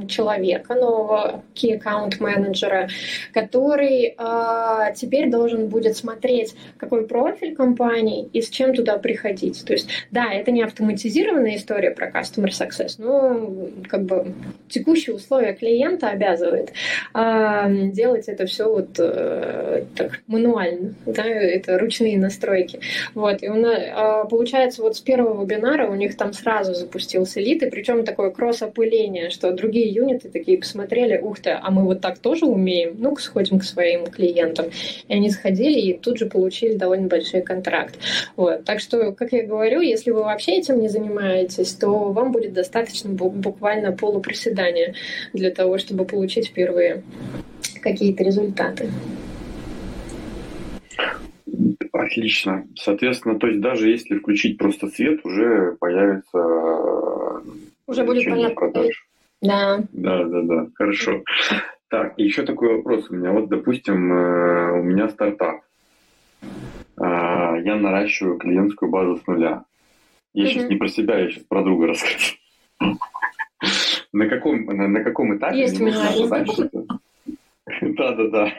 человека 0.08 0.76
нового, 0.76 1.43
key 1.56 1.80
account 1.80 2.15
менеджера, 2.19 2.89
который 3.34 4.13
а, 4.17 4.91
теперь 4.91 5.30
должен 5.30 5.67
будет 5.67 5.95
смотреть, 5.95 6.56
какой 6.78 7.08
профиль 7.08 7.56
компании, 7.56 8.00
компаний 8.01 8.29
и 8.33 8.41
с 8.41 8.49
чем 8.49 8.73
туда 8.73 8.97
приходить. 8.97 9.63
То 9.65 9.73
есть, 9.73 9.87
да, 10.11 10.31
это 10.31 10.51
не 10.51 10.63
автоматизированная 10.63 11.55
история 11.55 11.91
про 11.91 12.09
Customer 12.09 12.49
Success, 12.49 12.95
но 12.97 13.49
как 13.87 14.03
бы 14.03 14.33
текущие 14.69 15.15
условия 15.15 15.53
клиента 15.53 16.09
обязывают 16.09 16.71
а, 17.13 17.69
делать 17.69 18.27
это 18.27 18.45
все 18.45 18.69
вот 18.69 18.99
э, 18.99 19.83
так 19.95 20.21
мануально, 20.27 20.93
да, 21.05 21.25
это 21.25 21.77
ручные 21.77 22.17
настройки. 22.17 22.79
Вот, 23.13 23.43
и 23.43 23.49
у 23.49 23.55
нас, 23.55 23.79
а, 23.93 24.25
получается, 24.25 24.81
вот 24.81 24.95
с 24.95 24.99
первого 24.99 25.43
вебинара 25.43 25.89
у 25.89 25.95
них 25.95 26.17
там 26.17 26.33
сразу 26.33 26.73
запустился 26.73 27.39
лид, 27.39 27.63
и 27.63 27.69
причем 27.69 28.05
такое 28.05 28.31
кросс-опыление, 28.31 29.29
что 29.29 29.51
другие 29.51 29.89
юниты 29.89 30.29
такие 30.29 30.57
посмотрели, 30.57 31.19
ух 31.21 31.39
ты, 31.39 31.51
а 31.51 31.71
мы 31.71 31.83
вот 31.83 32.01
так 32.01 32.19
тоже 32.19 32.45
умеем, 32.45 32.95
ну-ка 32.97 33.21
сходим 33.21 33.59
к 33.59 33.63
своим 33.63 34.05
клиентам. 34.05 34.67
И 35.07 35.13
они 35.13 35.29
сходили 35.29 35.79
и 35.79 35.97
тут 35.97 36.17
же 36.17 36.25
получили 36.25 36.75
довольно 36.75 37.07
большой 37.07 37.41
контракт 37.41 37.90
контакт. 37.91 37.99
Вот. 38.36 38.65
Так 38.65 38.80
что, 38.80 39.12
как 39.12 39.32
я 39.32 39.45
говорю, 39.45 39.82
если 39.82 40.12
вы 40.12 40.23
вообще 40.23 40.54
этим 40.54 40.80
не 40.80 40.89
занимаетесь, 40.89 41.73
то 41.73 42.12
вам 42.12 42.32
будет 42.32 42.54
достаточно 42.54 43.10
буквально 43.12 43.91
полуприседания 43.91 44.95
для 45.34 45.51
того, 45.51 45.77
чтобы 45.77 46.06
получить 46.06 46.54
первые 46.54 47.04
какие-то 47.82 48.23
результаты. 48.23 48.89
Отлично. 51.91 52.65
Соответственно, 52.75 53.39
то 53.39 53.47
есть 53.47 53.62
даже 53.62 53.89
если 53.89 54.17
включить 54.17 54.58
просто 54.58 54.88
свет, 54.88 55.19
уже 55.23 55.75
появится 55.80 56.39
уже 57.88 58.04
будет 58.04 58.25
понятно. 58.25 58.56
Продаж. 58.56 59.08
Да. 59.41 59.84
Да, 59.91 60.23
да, 60.23 60.41
да. 60.43 60.67
Хорошо. 60.75 61.23
Так, 61.89 62.13
еще 62.17 62.43
такой 62.43 62.77
вопрос 62.77 63.10
у 63.10 63.15
меня. 63.15 63.32
Вот, 63.32 63.49
допустим, 63.49 64.13
э, 64.13 64.80
у 64.80 64.84
меня 64.84 65.10
стартап. 65.10 65.62
А, 66.97 67.58
я 67.58 67.75
наращиваю 67.75 68.38
клиентскую 68.38 68.91
базу 68.91 69.17
с 69.17 69.27
нуля. 69.27 69.65
Я 70.34 70.45
сейчас 70.47 70.69
не 70.69 70.75
про 70.75 70.88
себя, 70.88 71.19
я 71.19 71.30
сейчас 71.30 71.43
про 71.43 71.63
друга 71.63 71.88
расскажу. 71.88 72.36
На 74.13 74.27
каком, 74.27 74.65
на, 74.65 74.88
на 74.88 75.04
каком 75.04 75.38
этапе 75.38 75.60
Есть 75.60 75.80
мне 75.80 75.91
нужно 75.91 76.10
Да, 77.82 78.12
да, 78.13 78.27
да. 78.27 78.54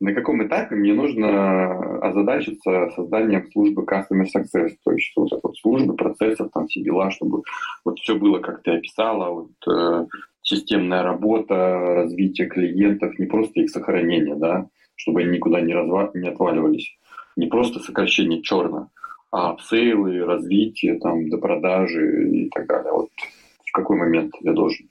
На 0.00 0.14
каком 0.14 0.42
этапе 0.46 0.76
мне 0.76 0.94
нужно 0.94 1.98
озадачиться 1.98 2.90
созданием 2.96 3.50
службы 3.52 3.82
Customer 3.82 4.24
Success, 4.24 4.70
то 4.82 4.92
есть 4.92 5.12
вот 5.14 5.26
этой 5.26 5.40
вот 5.42 5.58
службы, 5.58 5.94
процессов, 5.94 6.50
там 6.54 6.68
все 6.68 6.80
дела, 6.80 7.10
чтобы 7.10 7.42
вот 7.84 7.98
все 7.98 8.16
было, 8.16 8.38
как 8.38 8.62
ты 8.62 8.70
описала, 8.70 9.30
вот, 9.30 9.50
э, 9.70 10.06
системная 10.40 11.02
работа, 11.02 11.54
развитие 11.96 12.48
клиентов, 12.48 13.18
не 13.18 13.26
просто 13.26 13.60
их 13.60 13.68
сохранение, 13.68 14.36
да, 14.36 14.68
чтобы 15.00 15.22
они 15.22 15.36
никуда 15.36 15.60
не, 15.60 15.74
разва... 15.74 16.10
не 16.14 16.28
отваливались. 16.28 16.96
Не 17.36 17.46
просто 17.46 17.80
сокращение 17.80 18.42
черно, 18.42 18.88
а 19.32 19.56
сейлы, 19.62 20.24
развитие, 20.24 20.98
там, 20.98 21.28
до 21.30 21.38
продажи 21.38 22.28
и 22.28 22.50
так 22.50 22.66
далее. 22.66 22.92
Вот 22.92 23.08
в 23.64 23.72
какой 23.72 23.96
момент 23.96 24.34
я 24.40 24.52
должен? 24.52 24.88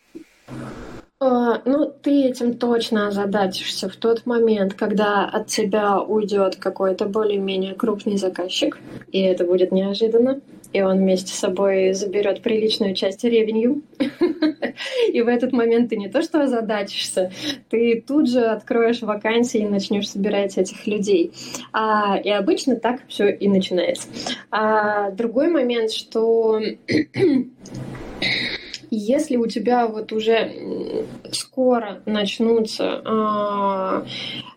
А, 1.21 1.61
ну, 1.65 1.93
ты 2.01 2.23
этим 2.23 2.57
точно 2.57 3.09
озадачишься 3.09 3.89
в 3.89 3.97
тот 3.97 4.25
момент, 4.25 4.73
когда 4.73 5.25
от 5.25 5.47
тебя 5.47 5.99
уйдет 5.99 6.55
какой-то 6.55 7.07
более-менее 7.07 7.75
крупный 7.75 8.17
заказчик, 8.17 8.79
и 9.11 9.19
это 9.19 9.43
будет 9.43 9.73
неожиданно, 9.73 10.39
и 10.73 10.81
он 10.81 10.97
вместе 10.99 11.33
с 11.33 11.39
собой 11.39 11.93
заберет 11.93 12.41
приличную 12.41 12.93
часть 12.93 13.23
ревенью. 13.23 13.81
И 15.11 15.21
в 15.21 15.27
этот 15.27 15.51
момент 15.51 15.89
ты 15.89 15.97
не 15.97 16.09
то 16.09 16.21
что 16.21 16.43
озадачишься, 16.43 17.31
ты 17.69 18.03
тут 18.05 18.29
же 18.29 18.45
откроешь 18.45 19.01
вакансии 19.01 19.61
и 19.61 19.67
начнешь 19.67 20.09
собирать 20.09 20.57
этих 20.57 20.85
людей. 20.87 21.31
А, 21.73 22.17
и 22.17 22.29
обычно 22.29 22.75
так 22.75 23.01
все 23.07 23.29
и 23.29 23.47
начинается. 23.47 24.07
А 24.51 25.11
другой 25.11 25.49
момент, 25.49 25.91
что 25.91 26.61
если 28.91 29.37
у 29.37 29.47
тебя 29.47 29.87
вот 29.87 30.11
уже 30.11 31.05
скоро 31.31 32.01
начнутся, 32.05 33.01
а, 33.05 34.05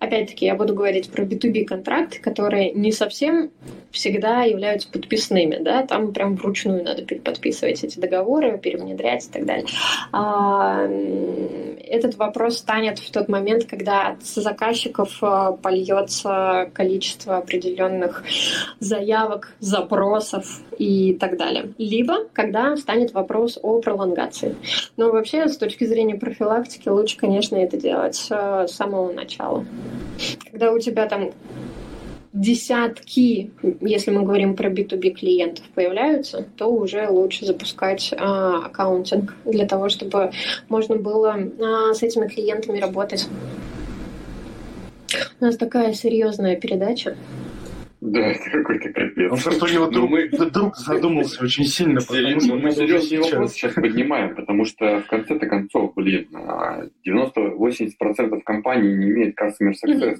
опять-таки, 0.00 0.46
я 0.46 0.54
буду 0.54 0.74
говорить 0.74 1.10
про 1.10 1.24
B2B 1.24 1.64
контракты, 1.64 2.20
которые 2.20 2.72
не 2.72 2.92
совсем 2.92 3.50
всегда 3.90 4.42
являются 4.42 4.90
подписными, 4.90 5.58
да, 5.60 5.86
там 5.86 6.12
прям 6.12 6.36
вручную 6.36 6.82
надо 6.82 7.04
подписывать 7.04 7.84
эти 7.84 8.00
договоры, 8.00 8.58
перевнедрять 8.58 9.26
и 9.26 9.30
так 9.30 9.44
далее. 9.44 9.66
А, 10.12 10.88
этот 11.86 12.16
вопрос 12.16 12.58
станет 12.58 12.98
в 12.98 13.10
тот 13.10 13.28
момент, 13.28 13.66
когда 13.66 14.16
с 14.22 14.40
заказчиков 14.40 15.18
а, 15.20 15.52
польется 15.52 16.70
количество 16.72 17.36
определенных 17.36 18.24
заявок, 18.80 19.52
запросов 19.60 20.60
и 20.78 21.14
так 21.14 21.36
далее. 21.36 21.72
Либо 21.78 22.24
когда 22.32 22.76
станет 22.76 23.12
вопрос 23.12 23.58
о 23.62 23.80
пролонгации. 23.80 24.21
Но 24.96 25.11
вообще, 25.11 25.48
с 25.48 25.56
точки 25.56 25.85
зрения 25.85 26.14
профилактики, 26.14 26.88
лучше, 26.88 27.16
конечно, 27.16 27.56
это 27.56 27.76
делать 27.76 28.16
с 28.16 28.66
самого 28.68 29.12
начала. 29.12 29.64
Когда 30.50 30.72
у 30.72 30.78
тебя 30.78 31.06
там 31.06 31.32
десятки, 32.32 33.50
если 33.80 34.11
мы 34.11 34.22
говорим 34.22 34.56
про 34.56 34.70
B2B 34.70 35.11
клиентов, 35.11 35.64
появляются, 35.74 36.46
то 36.56 36.72
уже 36.72 37.08
лучше 37.08 37.44
запускать 37.44 38.12
а, 38.16 38.66
аккаунтинг 38.66 39.35
для 39.44 39.66
того, 39.66 39.88
чтобы 39.88 40.32
можно 40.68 40.96
было 40.96 41.37
а, 41.61 41.94
с 41.94 42.02
этими 42.02 42.26
клиентами 42.28 42.78
работать. 42.78 43.28
У 45.40 45.44
нас 45.44 45.56
такая 45.56 45.92
серьезная 45.92 46.56
передача. 46.56 47.16
Да, 48.02 48.18
это 48.18 48.50
какой-то 48.50 48.92
капец. 48.92 49.30
Он 49.30 49.38
просто 49.38 49.64
у 49.64 49.68
него 49.68 49.88
Но 49.88 50.08
мы... 50.08 50.28
вдруг 50.28 50.76
задумался 50.76 51.44
очень 51.44 51.64
сильно, 51.64 52.00
потому 52.00 52.40
что 52.40 52.56
мы 52.56 52.72
серьезный 52.72 53.18
вопрос 53.18 53.52
сейчас 53.52 53.74
поднимаем, 53.74 54.34
потому 54.34 54.64
что 54.64 55.02
в 55.02 55.06
конце-то 55.06 55.46
концов, 55.46 55.94
блин, 55.94 56.26
90-80% 57.06 58.40
компаний 58.44 58.92
не 58.96 59.06
имеет 59.06 59.40
customer 59.40 59.72
success. 59.72 60.18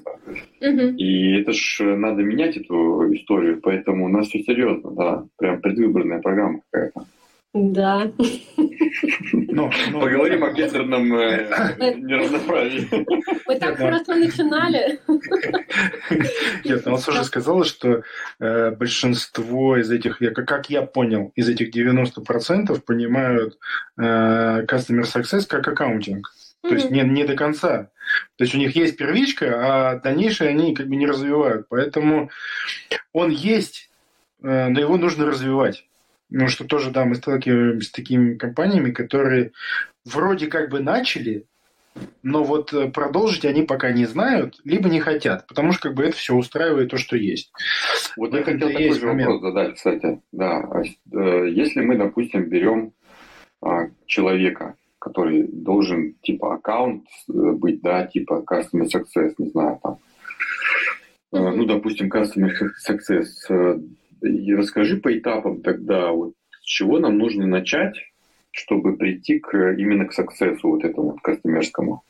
Мгм. 0.61 0.95
И 0.95 1.41
это 1.41 1.51
ж 1.51 1.81
надо 1.97 2.23
менять 2.23 2.55
эту 2.55 3.13
историю, 3.13 3.59
поэтому 3.61 4.05
у 4.05 4.07
нас 4.07 4.27
все 4.27 4.41
серьезно, 4.43 4.91
да. 4.91 5.25
Прям 5.37 5.59
предвыборная 5.59 6.21
программа 6.21 6.61
какая-то. 6.71 7.05
Да. 7.53 8.11
Но- 9.31 9.71
но- 9.91 9.99
Поговорим 10.01 10.43
о 10.43 10.51
гендерном 10.53 11.13
э, 11.13 11.47
неравноправии. 11.97 12.87
Мы 13.45 13.59
так 13.59 13.77
да. 13.77 13.87
просто 13.89 14.15
начинали. 14.15 14.99
Нет, 16.65 16.85
но 16.85 16.95
он 16.95 17.01
тоже 17.01 17.23
сказал, 17.23 17.63
что 17.63 18.01
э, 18.39 18.71
большинство 18.71 19.77
из 19.77 19.91
этих, 19.91 20.19
я, 20.19 20.31
как, 20.31 20.71
я 20.71 20.81
понял, 20.81 21.31
из 21.35 21.47
этих 21.47 21.75
90% 21.75 22.81
понимают 22.81 23.59
э, 23.99 24.65
Customer 24.65 25.03
Success 25.03 25.45
как 25.47 25.67
аккаунтинг. 25.67 26.33
То 26.63 26.73
есть 26.75 26.89
не, 26.89 27.01
не 27.01 27.23
до 27.25 27.35
конца. 27.35 27.91
То 28.37 28.45
есть 28.45 28.55
у 28.55 28.57
них 28.57 28.75
есть 28.75 28.97
первичка, 28.97 29.91
а 29.91 29.99
дальнейшее 29.99 30.49
они 30.49 30.73
как 30.73 30.87
бы 30.87 30.95
не 30.95 31.05
развивают. 31.05 31.67
Поэтому 31.69 32.31
он 33.11 33.29
есть, 33.29 33.91
э, 34.41 34.69
но 34.69 34.79
его 34.79 34.97
нужно 34.97 35.25
развивать. 35.27 35.85
Потому 36.33 36.49
что 36.49 36.65
тоже, 36.65 36.89
да, 36.89 37.05
мы 37.05 37.13
сталкиваемся 37.13 37.89
с 37.89 37.91
такими 37.91 38.33
компаниями, 38.33 38.89
которые 38.89 39.51
вроде 40.03 40.47
как 40.47 40.71
бы 40.71 40.79
начали, 40.79 41.45
но 42.23 42.43
вот 42.43 42.73
э, 42.73 42.89
продолжить 42.89 43.45
они 43.45 43.61
пока 43.61 43.91
не 43.91 44.07
знают, 44.07 44.59
либо 44.63 44.89
не 44.89 44.99
хотят, 44.99 45.45
потому 45.45 45.73
что 45.73 45.89
как 45.89 45.93
бы 45.93 46.05
это 46.05 46.17
все 46.17 46.33
устраивает 46.33 46.89
то, 46.89 46.97
что 46.97 47.15
есть. 47.15 47.51
Вот 48.17 48.33
я 48.33 48.39
Это 48.39 48.51
хотел 48.51 48.69
такой 48.69 48.83
есть 48.83 48.99
же 48.99 49.05
момент. 49.05 49.29
вопрос 49.29 49.53
задать, 49.53 49.75
кстати. 49.75 50.21
Да, 50.31 50.57
а 50.57 50.81
э, 50.81 51.49
если 51.51 51.81
мы, 51.81 51.97
допустим, 51.97 52.49
берем 52.49 52.93
а, 53.61 53.89
человека, 54.07 54.73
который 54.97 55.43
должен 55.43 56.15
типа 56.23 56.55
аккаунт 56.55 57.05
э, 57.29 57.31
быть, 57.31 57.79
да, 57.83 58.07
типа 58.07 58.43
customer 58.43 58.87
success, 58.87 59.35
не 59.37 59.49
знаю, 59.49 59.79
там. 59.83 59.99
Ну, 61.31 61.65
допустим, 61.65 62.11
customer 62.11 62.51
success. 62.87 63.27
И 64.23 64.53
расскажи 64.53 64.97
по 64.97 65.15
этапам 65.17 65.61
тогда, 65.61 66.11
вот 66.11 66.33
с 66.61 66.65
чего 66.65 66.99
нам 66.99 67.17
нужно 67.17 67.45
начать, 67.45 67.95
чтобы 68.51 68.95
прийти 68.95 69.39
к 69.39 69.53
именно 69.73 70.05
к 70.05 70.17
success 70.17 70.57
вот 70.63 70.83
этому 70.83 71.11
вот 71.11 71.21
кастомерскому. 71.21 72.03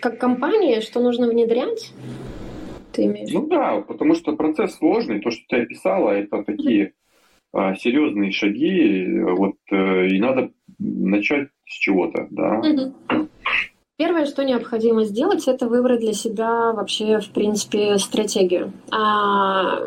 Как 0.00 0.18
компания, 0.18 0.80
что 0.80 1.00
нужно 1.00 1.28
внедрять? 1.28 1.92
Ты 2.92 3.06
имеешь? 3.06 3.32
Ну 3.32 3.46
да, 3.46 3.80
потому 3.80 4.14
что 4.14 4.36
процесс 4.36 4.76
сложный, 4.76 5.20
то, 5.20 5.30
что 5.30 5.42
ты 5.48 5.62
описала, 5.62 6.10
это 6.10 6.42
такие 6.44 6.92
а, 7.52 7.74
серьезные 7.74 8.32
шаги, 8.32 9.20
вот 9.20 9.56
э, 9.70 10.08
и 10.08 10.20
надо 10.20 10.52
начать 10.78 11.48
с 11.66 11.72
чего-то, 11.72 12.26
да. 12.30 12.62
Мгм. 12.62 13.28
Первое, 13.98 14.26
что 14.26 14.44
необходимо 14.44 15.04
сделать, 15.04 15.48
это 15.48 15.66
выбрать 15.68 16.00
для 16.00 16.12
себя 16.12 16.72
вообще, 16.72 17.18
в 17.18 17.30
принципе, 17.30 17.96
стратегию. 17.96 18.74
А, 18.90 19.78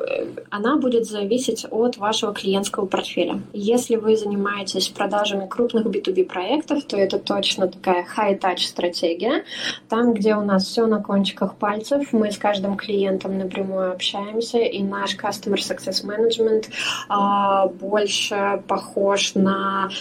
Она 0.50 0.78
будет 0.78 1.06
зависеть 1.06 1.68
от 1.70 1.98
вашего 1.98 2.34
клиентского 2.34 2.88
портфеля. 2.88 3.44
Если 3.54 3.98
вы 3.98 4.18
занимаетесь 4.18 4.90
продажами 4.90 5.46
крупных 5.48 5.86
B2B 5.86 6.26
проектов, 6.26 6.86
то 6.86 6.98
это 6.98 7.20
точно 7.20 7.68
такая 7.68 8.04
high-touch 8.18 8.62
стратегия. 8.62 9.44
Там, 9.90 10.16
где 10.16 10.34
у 10.34 10.42
нас 10.42 10.66
все 10.66 10.88
на 10.88 11.04
кончиках 11.04 11.54
пальцев, 11.58 12.12
мы 12.12 12.32
с 12.32 12.40
каждым 12.40 12.78
клиентом 12.78 13.38
напрямую 13.38 13.92
общаемся, 13.92 14.58
и 14.58 14.82
наш 14.82 15.16
Customer 15.18 15.58
Success 15.58 16.04
Management 16.04 16.66
а, 17.10 17.68
больше 17.68 18.64
похож 18.68 19.36
на 19.36 19.92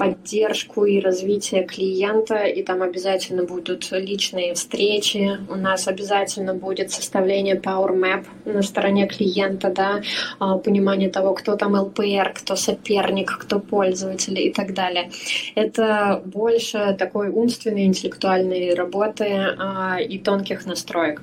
VIP-поддержку 0.00 0.84
и 0.84 1.00
развитие 1.00 1.64
клиента, 1.64 2.44
и 2.44 2.62
там 2.62 2.82
обязательно 2.82 3.44
будут 3.44 3.90
личные 3.92 4.54
встречи, 4.54 5.38
у 5.48 5.54
нас 5.54 5.88
обязательно 5.88 6.54
будет 6.54 6.90
составление 6.90 7.56
Power 7.56 7.92
Map 7.94 8.24
на 8.44 8.62
стороне 8.62 9.06
клиента, 9.06 9.70
да, 9.70 10.02
а, 10.38 10.58
понимание 10.58 11.10
того, 11.10 11.34
кто 11.34 11.56
там 11.56 11.74
ЛПР, 11.74 12.32
кто 12.34 12.56
соперник, 12.56 13.38
кто 13.38 13.60
пользователь 13.60 14.38
и 14.38 14.52
так 14.52 14.74
далее. 14.74 15.10
Это 15.54 16.22
больше 16.24 16.96
такой 16.98 17.28
умственной, 17.28 17.84
интеллектуальной 17.84 18.74
работы 18.74 19.54
а, 19.58 19.98
и 20.00 20.18
тонких 20.18 20.66
настроек. 20.66 21.22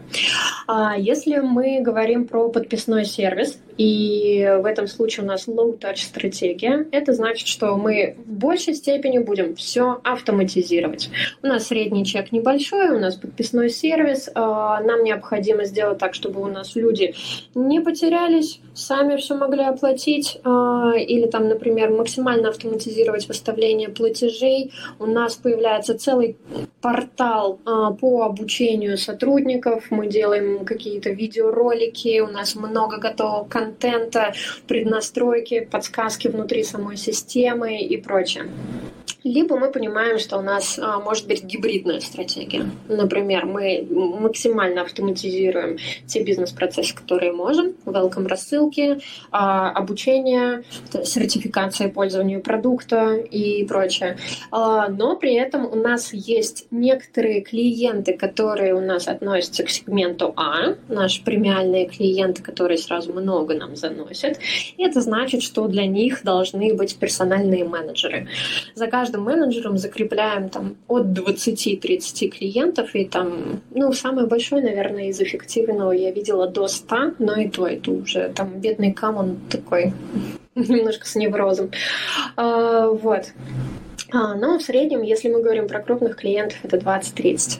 А 0.67 0.97
Если 0.97 1.37
мы 1.37 1.81
говорим 1.81 2.27
про 2.27 2.49
подписной 2.49 3.05
сервис, 3.05 3.59
и 3.77 4.57
в 4.61 4.65
этом 4.65 4.87
случае 4.87 5.23
у 5.23 5.27
нас 5.27 5.47
low-touch 5.47 5.97
стратегия, 5.97 6.87
это 6.91 7.13
значит, 7.13 7.47
что 7.47 7.75
мы 7.77 8.15
в 8.25 8.31
большей 8.31 8.73
степени 8.73 9.19
будем 9.19 9.55
все 9.55 9.99
автоматизировать. 10.03 11.09
У 11.43 11.47
нас 11.47 11.67
средний 11.67 12.05
чек 12.05 12.31
небольшой, 12.31 12.89
у 12.89 12.99
нас 12.99 13.15
подписной 13.15 13.69
сервис, 13.69 14.29
а, 14.33 14.81
нам 14.81 15.03
необходимо 15.03 15.65
сделать 15.65 15.99
так, 15.99 16.13
чтобы 16.13 16.41
у 16.41 16.47
нас 16.47 16.75
люди 16.75 17.13
не 17.53 17.79
потерялись, 17.79 18.59
сами 18.77 19.17
все 19.17 19.35
могли 19.35 19.63
оплатить, 19.63 20.39
а, 20.43 20.93
или 20.95 21.27
там, 21.27 21.47
например, 21.47 21.89
максимально 21.89 22.49
автоматизировать 22.49 23.27
выставление 23.27 23.89
платежей. 23.89 24.71
У 24.99 25.05
нас 25.05 25.35
появляется 25.35 25.97
целый 25.97 26.37
портал 26.81 27.59
а, 27.65 27.91
по 27.91 28.23
обучению 28.23 28.97
сотрудников, 28.97 29.87
мы 29.89 30.07
делаем 30.07 30.63
какие-то 30.63 31.09
видеоролики, 31.09 32.19
у 32.19 32.27
нас 32.27 32.55
много 32.55 32.97
готового 32.97 33.45
контента, 33.45 34.33
преднастройки, 34.67 35.61
подсказки 35.61 36.27
внутри 36.27 36.63
самой 36.63 36.97
системы 36.97 37.79
и 37.79 37.97
прочее. 37.97 38.45
Либо 39.27 39.57
мы 39.57 39.71
понимаем, 39.71 40.19
что 40.19 40.37
у 40.37 40.41
нас 40.41 40.79
а, 40.79 40.99
может 40.99 41.27
быть 41.27 41.43
гибридная 41.43 41.99
стратегия. 41.99 42.65
Например, 42.87 43.45
мы 43.45 43.85
максимально 43.89 44.81
автоматизируем 44.81 45.77
те 46.05 46.23
бизнес-процессы, 46.23 46.95
которые 46.95 47.33
можем, 47.33 47.73
welcome 47.85 48.27
рассылки, 48.27 48.99
а, 49.31 49.71
обучение, 49.71 50.63
сертификация 51.03 51.89
пользования 51.89 52.39
продукта 52.39 53.15
и 53.15 53.65
прочее. 53.65 54.17
А, 54.51 54.87
но 54.87 55.15
при 55.15 55.33
этом 55.35 55.65
у 55.65 55.75
нас 55.75 56.13
есть 56.13 56.67
некоторые 56.71 57.41
клиенты, 57.41 58.13
которые 58.13 58.73
у 58.73 58.81
нас 58.81 59.07
относятся 59.07 59.63
к 59.63 59.69
сегменту 59.69 60.33
А, 60.35 60.75
наши 60.87 61.23
премиальные 61.23 61.87
клиенты, 61.87 62.41
которые 62.41 62.77
сразу 62.77 63.13
много 63.13 63.55
нам 63.55 63.75
заносят. 63.75 64.39
И 64.77 64.83
это 64.83 65.01
значит, 65.01 65.43
что 65.43 65.67
для 65.67 65.85
них 65.85 66.23
должны 66.23 66.73
быть 66.73 66.97
персональные 66.97 67.65
менеджеры. 67.65 68.27
За 68.75 68.87
каждым 68.87 69.16
менеджером 69.23 69.77
закрепляем 69.77 70.49
там 70.49 70.75
от 70.87 71.05
20-30 71.07 72.27
клиентов, 72.29 72.95
и 72.95 73.05
там, 73.05 73.61
ну, 73.71 73.93
самый 73.93 74.27
большой, 74.27 74.61
наверное, 74.61 75.09
из 75.09 75.19
эффективного 75.21 75.91
я 75.91 76.11
видела 76.11 76.47
до 76.47 76.67
100, 76.67 77.13
но 77.19 77.35
и 77.35 77.49
то, 77.49 77.67
это 77.67 77.91
уже 77.91 78.29
там 78.35 78.59
бедный 78.59 78.93
кам, 78.93 79.17
он 79.17 79.37
такой 79.49 79.93
немножко 80.69 81.07
с 81.07 81.15
неврозом. 81.15 81.71
А, 82.35 82.87
вот. 82.87 83.25
А, 84.11 84.35
ну, 84.35 84.57
в 84.57 84.61
среднем, 84.61 85.01
если 85.01 85.29
мы 85.29 85.41
говорим 85.41 85.67
про 85.67 85.81
крупных 85.81 86.15
клиентов, 86.15 86.57
это 86.63 86.77
20-30. 86.77 87.59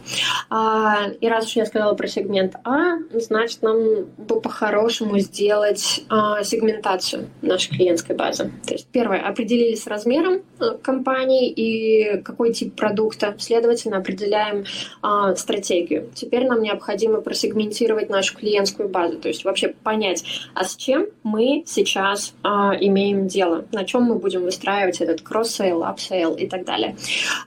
А, 0.50 1.08
и 1.20 1.28
раз 1.28 1.46
уж 1.46 1.56
я 1.58 1.66
сказала 1.66 1.94
про 1.94 2.08
сегмент 2.08 2.56
А, 2.64 2.98
значит, 3.12 3.62
нам 3.62 4.06
бы 4.18 4.40
по-хорошему 4.40 5.20
сделать 5.20 6.06
а, 6.10 6.44
сегментацию 6.44 7.28
нашей 7.42 7.76
клиентской 7.76 8.16
базы. 8.16 8.52
То 8.66 8.74
есть, 8.74 8.88
первое, 8.88 9.20
определились 9.20 9.84
с 9.84 9.88
размером 9.88 10.42
а, 10.60 10.76
компании 10.76 11.50
и 11.50 12.22
какой 12.22 12.54
тип 12.54 12.76
продукта, 12.76 13.36
следовательно, 13.40 13.98
определяем 13.98 14.64
а, 15.02 15.36
стратегию. 15.36 16.10
Теперь 16.16 16.48
нам 16.48 16.62
необходимо 16.62 17.20
просегментировать 17.20 18.10
нашу 18.10 18.38
клиентскую 18.38 18.88
базу, 18.88 19.18
то 19.18 19.28
есть 19.28 19.44
вообще 19.44 19.70
понять, 19.84 20.24
а 20.54 20.64
с 20.64 20.78
чем 20.78 21.08
мы 21.24 21.64
сейчас 21.66 22.34
а, 22.42 22.74
имеем 22.88 23.28
дело, 23.28 23.66
на 23.72 23.86
чем 23.86 24.04
мы 24.04 24.16
будем 24.16 24.44
выстраивать 24.44 25.02
этот 25.02 25.22
кросс-сейл, 25.22 25.84
апсейл 25.84 26.34
и 26.34 26.48
так 26.48 26.66
далее. 26.66 26.96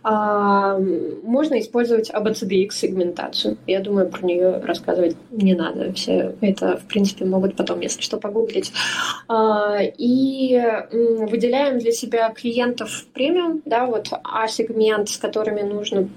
А, 0.03 0.79
можно 1.23 1.59
использовать 1.61 2.11
ABCDX 2.11 2.71
сегментацию. 2.73 3.57
Я 3.67 3.81
думаю, 3.81 4.09
про 4.09 4.25
нее 4.25 4.61
рассказывать 4.61 5.17
не 5.31 5.55
надо. 5.55 5.93
Все 5.93 6.35
это, 6.41 6.77
в 6.77 6.85
принципе, 6.85 7.25
могут 7.25 7.57
потом, 7.57 7.81
если 7.81 8.01
что, 8.01 8.19
погуглить. 8.19 8.73
А, 9.29 9.79
и 9.81 10.61
выделяем 10.91 11.79
для 11.79 11.93
себя 11.93 12.31
клиентов 12.31 13.07
премиум, 13.13 13.63
да, 13.65 13.87
вот 13.87 14.09
А-сегмент, 14.25 15.09
с 15.09 15.17
которыми 15.17 15.63
нужно 15.63 16.09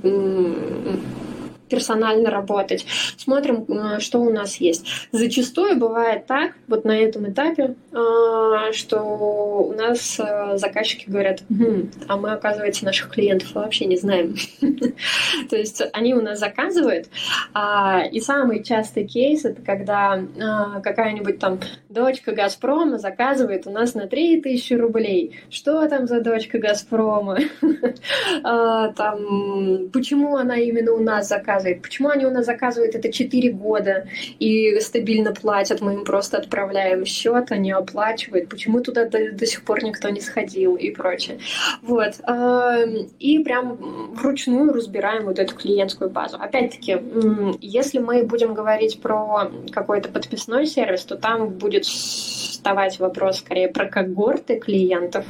персонально 1.74 2.30
работать. 2.30 2.86
Смотрим, 3.18 3.66
э, 3.68 4.00
что 4.00 4.20
у 4.20 4.30
нас 4.30 4.58
есть. 4.58 4.86
Зачастую 5.12 5.78
бывает 5.78 6.28
так, 6.28 6.52
вот 6.68 6.86
на 6.86 6.96
этом 6.96 7.32
этапе, 7.32 7.76
э, 7.92 8.72
что 8.74 9.00
у 9.00 9.74
нас 9.74 10.20
э, 10.20 10.58
заказчики 10.58 11.10
говорят, 11.10 11.42
хм, 11.50 11.90
а 12.08 12.18
мы, 12.18 12.32
оказывается, 12.32 12.86
наших 12.86 13.10
клиентов 13.10 13.56
вообще 13.56 13.86
не 13.86 13.98
знаем. 13.98 14.36
То 15.50 15.56
есть 15.56 15.82
они 15.94 16.14
у 16.14 16.22
нас 16.22 16.38
заказывают, 16.38 17.08
а, 17.54 18.04
и 18.04 18.20
самый 18.20 18.64
частый 18.64 19.08
кейс 19.08 19.46
это 19.46 19.62
когда 19.62 20.22
какая-нибудь 20.84 21.40
там 21.40 21.60
дочка 21.90 22.34
Газпрома 22.34 23.00
заказывает 23.00 23.66
у 23.66 23.72
нас 23.72 23.96
на 23.96 24.08
3000 24.08 24.74
рублей. 24.74 25.40
Что 25.50 25.88
там 25.88 26.06
за 26.06 26.22
дочка 26.22 26.60
Газпрома? 26.60 27.40
А, 28.44 28.92
там, 28.94 29.90
почему 29.92 30.36
она 30.38 30.56
именно 30.58 30.94
у 30.94 31.00
нас 31.00 31.28
заказывает? 31.28 31.63
Заказывает. 31.64 31.82
Почему 31.82 32.10
они 32.10 32.26
у 32.26 32.32
нас 32.32 32.46
заказывают 32.46 32.96
это 32.96 33.12
4 33.12 33.52
года 33.52 34.08
и 34.40 34.80
стабильно 34.80 35.34
платят, 35.34 35.82
мы 35.82 35.94
им 35.94 36.06
просто 36.06 36.38
отправляем 36.38 37.06
счет, 37.06 37.52
они 37.52 37.72
оплачивают. 37.72 38.50
Почему 38.50 38.82
туда 38.82 39.06
до, 39.06 39.32
до 39.32 39.46
сих 39.46 39.64
пор 39.64 39.84
никто 39.84 40.10
не 40.10 40.22
сходил 40.22 40.76
и 40.76 40.92
прочее. 40.92 41.40
Вот. 41.82 42.14
Эм, 42.28 43.10
и 43.20 43.40
прям 43.40 44.14
вручную 44.14 44.74
разбираем 44.74 45.26
вот 45.26 45.40
эту 45.40 45.56
клиентскую 45.56 46.10
базу. 46.10 46.38
Опять-таки, 46.40 46.98
если 47.62 48.00
мы 48.00 48.24
будем 48.24 48.54
говорить 48.54 49.02
про 49.02 49.52
какой-то 49.72 50.10
подписной 50.10 50.66
сервис, 50.66 51.04
то 51.04 51.16
там 51.16 51.50
будет 51.50 51.86
вставать 52.64 52.98
вопрос 53.00 53.40
скорее 53.40 53.68
про 53.68 53.88
когорты 53.88 54.58
клиентов, 54.58 55.26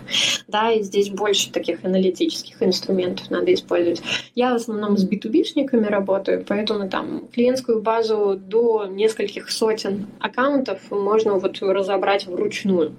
да, 0.48 0.72
и 0.72 0.84
здесь 0.84 1.10
больше 1.10 1.52
таких 1.52 1.84
аналитических 1.84 2.62
инструментов 2.62 3.32
надо 3.32 3.52
использовать. 3.54 4.04
Я 4.36 4.52
в 4.52 4.56
основном 4.58 4.98
с 4.98 5.10
B2B-шниками 5.10 5.88
работаю, 5.88 6.13
поэтому 6.48 6.90
там 6.90 7.28
клиентскую 7.34 7.82
базу 7.82 8.36
до 8.36 8.86
нескольких 8.86 9.50
сотен 9.52 10.08
аккаунтов 10.20 10.80
можно 10.92 11.34
вот 11.34 11.62
разобрать 11.62 12.28
вручную. 12.28 12.96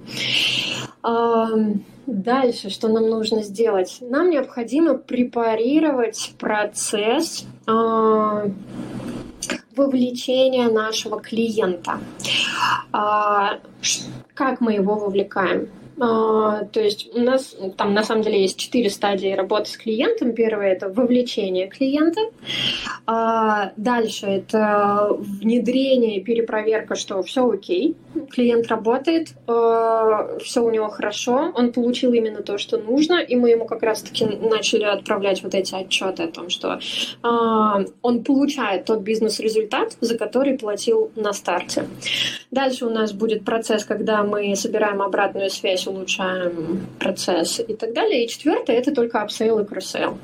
Дальше, 2.07 2.69
что 2.69 2.89
нам 2.89 3.09
нужно 3.09 3.43
сделать? 3.43 3.99
Нам 4.01 4.29
необходимо 4.29 4.95
препарировать 4.95 6.35
процесс 6.39 7.47
а, 7.67 8.47
вовлечения 9.75 10.69
нашего 10.69 11.21
клиента. 11.21 12.01
А, 12.93 13.59
как 14.35 14.61
мы 14.61 14.75
его 14.75 14.97
вовлекаем? 14.97 15.71
А, 16.01 16.65
то 16.65 16.81
есть 16.81 17.15
у 17.15 17.21
нас 17.21 17.57
там 17.77 17.95
на 17.95 18.03
самом 18.03 18.23
деле 18.23 18.43
есть 18.43 18.59
четыре 18.59 18.91
стадии 18.91 19.33
работы 19.33 19.71
с 19.71 19.77
клиентом. 19.77 20.33
Первое 20.33 20.73
это 20.73 20.89
вовлечение 20.89 21.69
клиента. 21.69 22.21
А, 23.07 23.73
дальше 23.77 24.27
это 24.27 25.11
внедрение 25.19 26.21
перепроверка, 26.21 26.97
что 26.97 27.23
все 27.23 27.49
окей, 27.49 27.97
клиент 28.31 28.67
работает, 28.69 29.35
а, 29.47 30.39
все 30.39 30.63
у 30.63 30.71
него 30.71 30.89
хорошо, 30.89 31.53
он 31.55 31.73
получил 31.73 32.13
именно 32.13 32.43
то, 32.43 32.59
что 32.59 32.79
нужно, 32.79 33.21
и 33.21 33.37
мы 33.37 33.51
ему 33.51 33.67
как 33.67 33.83
раз-таки 33.83 34.25
начали 34.25 34.85
отправлять 34.85 35.43
вот 35.43 35.55
эти 35.55 35.75
отчеты 35.75 36.25
о 36.25 36.29
том, 36.29 36.49
что 36.49 36.79
он 38.03 38.25
получает 38.25 38.85
тот 38.85 39.01
бизнес-результат, 39.01 39.97
за 40.01 40.17
который 40.19 40.59
платил 40.59 41.11
на 41.17 41.33
старте. 41.33 41.87
Дальше 42.51 42.87
у 42.87 42.91
нас 42.91 43.13
будет 43.13 43.45
процесс, 43.45 43.85
когда 43.85 44.23
мы 44.23 44.55
собираем 44.57 45.03
обратную 45.03 45.51
связь 45.51 45.84
улучшаем 45.87 46.87
процесс 46.99 47.61
и 47.61 47.75
так 47.75 47.93
далее. 47.95 48.25
И 48.25 48.29
четвертое– 48.29 48.77
это 48.79 48.95
только 48.95 49.23
апсейл 49.23 49.59
и 49.59 49.65
кросс-сейл. 49.65 50.19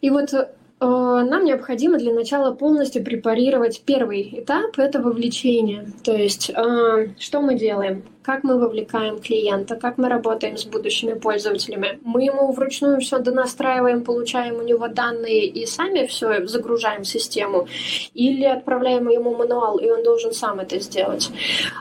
И 0.00 0.10
вот 0.10 0.32
э, 0.32 0.46
нам 0.80 1.44
необходимо 1.44 1.98
для 1.98 2.12
начала 2.12 2.54
полностью 2.54 3.04
препарировать 3.04 3.82
первый 3.84 4.40
этап– 4.40 4.72
это 4.78 5.00
вовлечение. 5.00 5.92
То 6.04 6.12
есть, 6.12 6.50
э, 6.50 7.08
что 7.18 7.40
мы 7.40 7.54
делаем? 7.54 8.04
как 8.28 8.44
мы 8.44 8.58
вовлекаем 8.58 9.20
клиента, 9.20 9.74
как 9.74 9.96
мы 9.96 10.10
работаем 10.10 10.58
с 10.58 10.66
будущими 10.66 11.14
пользователями. 11.14 11.98
Мы 12.04 12.24
ему 12.24 12.52
вручную 12.52 13.00
все 13.00 13.20
донастраиваем, 13.20 14.04
получаем 14.04 14.56
у 14.56 14.62
него 14.62 14.86
данные 14.88 15.46
и 15.46 15.64
сами 15.64 16.04
все 16.04 16.46
загружаем 16.46 17.04
в 17.04 17.08
систему, 17.08 17.68
или 18.12 18.44
отправляем 18.44 19.08
ему 19.08 19.34
мануал, 19.34 19.78
и 19.78 19.88
он 19.88 20.02
должен 20.04 20.32
сам 20.32 20.60
это 20.60 20.78
сделать. 20.78 21.30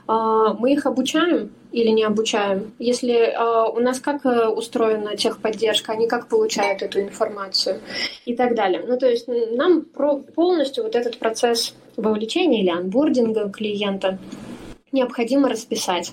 А, 0.07 0.53
мы 0.53 0.72
их 0.72 0.86
обучаем, 0.86 1.49
или 1.78 1.89
не 1.89 2.03
обучаем? 2.03 2.73
Если 2.80 3.13
э, 3.13 3.69
у 3.69 3.80
нас 3.80 3.99
как 3.99 4.25
э, 4.25 4.47
устроена 4.47 5.15
техподдержка, 5.15 5.93
они 5.93 6.07
как 6.07 6.28
получают 6.28 6.82
эту 6.82 7.01
информацию 7.01 7.82
и 8.25 8.36
так 8.36 8.55
далее. 8.55 8.84
Ну, 8.88 8.97
то 8.97 9.07
есть 9.07 9.28
нам 9.28 9.82
про 9.82 10.17
полностью 10.17 10.84
вот 10.84 10.95
этот 10.95 11.19
процесс 11.19 11.75
вовлечения 11.95 12.61
или 12.61 12.69
анбординга 12.69 13.49
клиента 13.49 14.17
необходимо 14.91 15.49
расписать. 15.49 16.11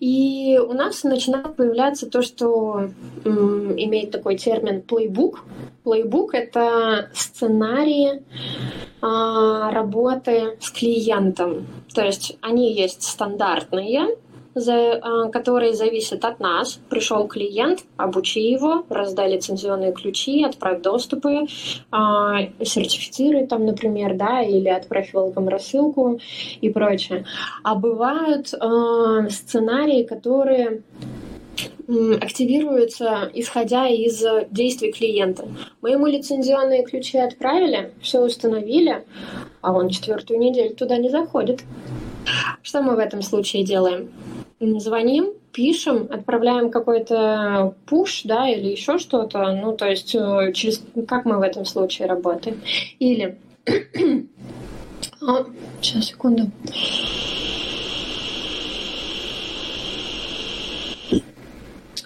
И 0.00 0.58
у 0.58 0.72
нас 0.72 1.04
начинает 1.04 1.56
появляться 1.56 2.10
то, 2.10 2.20
что 2.20 2.90
м, 3.24 3.72
имеет 3.72 4.10
такой 4.10 4.36
термин 4.36 4.82
плейбук. 4.82 5.44
Плейбук— 5.84 6.34
это 6.34 7.10
сценарии 7.14 8.22
а, 9.00 9.70
работы 9.70 10.58
с 10.60 10.70
клиентом. 10.70 11.66
То 11.94 12.02
есть 12.02 12.36
они 12.40 12.72
есть 12.72 13.02
стандартные, 13.04 14.16
за, 14.54 14.94
а, 14.94 15.28
которые 15.28 15.74
зависят 15.74 16.24
от 16.24 16.40
нас. 16.40 16.80
Пришел 16.88 17.26
клиент, 17.26 17.84
обучи 17.96 18.40
его, 18.40 18.84
раздай 18.88 19.32
лицензионные 19.32 19.92
ключи, 19.92 20.44
отправь 20.44 20.82
доступы, 20.82 21.46
а, 21.90 22.38
сертифицируй 22.62 23.46
там, 23.46 23.66
например, 23.66 24.16
да, 24.16 24.42
или 24.42 24.68
отправь 24.68 25.14
welcome 25.14 25.48
рассылку 25.48 26.20
и 26.60 26.70
прочее. 26.70 27.24
А 27.62 27.74
бывают 27.74 28.52
а, 28.54 29.28
сценарии, 29.28 30.04
которые 30.04 30.82
активируются, 32.20 33.30
исходя 33.34 33.88
из 33.88 34.24
действий 34.50 34.92
клиента. 34.92 35.48
Мы 35.82 35.90
ему 35.90 36.06
лицензионные 36.06 36.84
ключи 36.84 37.18
отправили, 37.18 37.92
все 38.00 38.20
установили, 38.20 39.04
а 39.60 39.72
он 39.72 39.90
четвертую 39.90 40.38
неделю 40.38 40.74
туда 40.74 40.96
не 40.96 41.10
заходит. 41.10 41.62
Что 42.62 42.82
мы 42.82 42.94
в 42.94 42.98
этом 42.98 43.22
случае 43.22 43.64
делаем? 43.64 44.10
Звоним, 44.80 45.32
пишем, 45.52 46.08
отправляем 46.10 46.70
какой-то 46.70 47.74
пуш, 47.86 48.22
да, 48.24 48.48
или 48.48 48.68
еще 48.68 48.98
что-то. 48.98 49.52
Ну, 49.52 49.76
то 49.76 49.88
есть, 49.88 50.14
э, 50.14 50.52
через 50.54 50.82
как 51.06 51.24
мы 51.24 51.38
в 51.38 51.42
этом 51.42 51.64
случае 51.64 52.08
работаем. 52.08 52.60
Или... 52.98 53.38
а, 55.20 55.46
сейчас, 55.80 56.06
секунду. 56.06 56.50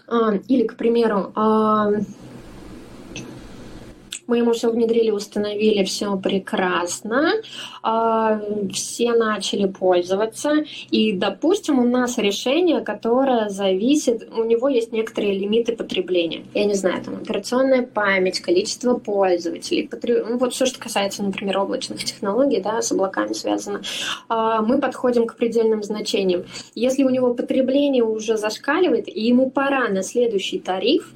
А, 0.08 0.34
или, 0.48 0.66
к 0.66 0.76
примеру, 0.76 1.32
а, 1.34 1.90
мы 4.26 4.38
ему 4.38 4.52
все 4.52 4.70
внедрили, 4.70 5.10
установили, 5.10 5.84
все 5.84 6.16
прекрасно. 6.16 7.32
А, 7.82 8.40
все 8.72 9.12
начали 9.12 9.66
пользоваться. 9.66 10.64
И, 10.90 11.12
допустим, 11.12 11.78
у 11.78 11.84
нас 11.84 12.18
решение, 12.18 12.80
которое 12.80 13.48
зависит, 13.48 14.28
у 14.36 14.44
него 14.44 14.68
есть 14.68 14.92
некоторые 14.92 15.38
лимиты 15.38 15.76
потребления. 15.76 16.44
Я 16.54 16.64
не 16.64 16.74
знаю, 16.74 17.02
там 17.04 17.16
операционная 17.16 17.82
память, 17.82 18.40
количество 18.40 18.94
пользователей, 18.94 19.88
потреб... 19.88 20.26
ну, 20.28 20.38
вот 20.38 20.52
все, 20.52 20.66
что 20.66 20.80
касается, 20.80 21.22
например, 21.22 21.58
облачных 21.58 22.04
технологий, 22.04 22.60
да, 22.60 22.82
с 22.82 22.92
облаками 22.92 23.32
связано. 23.32 23.82
А, 24.28 24.62
мы 24.62 24.80
подходим 24.80 25.26
к 25.26 25.36
предельным 25.36 25.82
значениям. 25.82 26.44
Если 26.74 27.04
у 27.04 27.10
него 27.10 27.34
потребление 27.34 28.02
уже 28.02 28.36
зашкаливает, 28.36 29.08
и 29.08 29.20
ему 29.20 29.50
пора 29.50 29.88
на 29.88 30.02
следующий 30.02 30.58
тариф, 30.58 31.12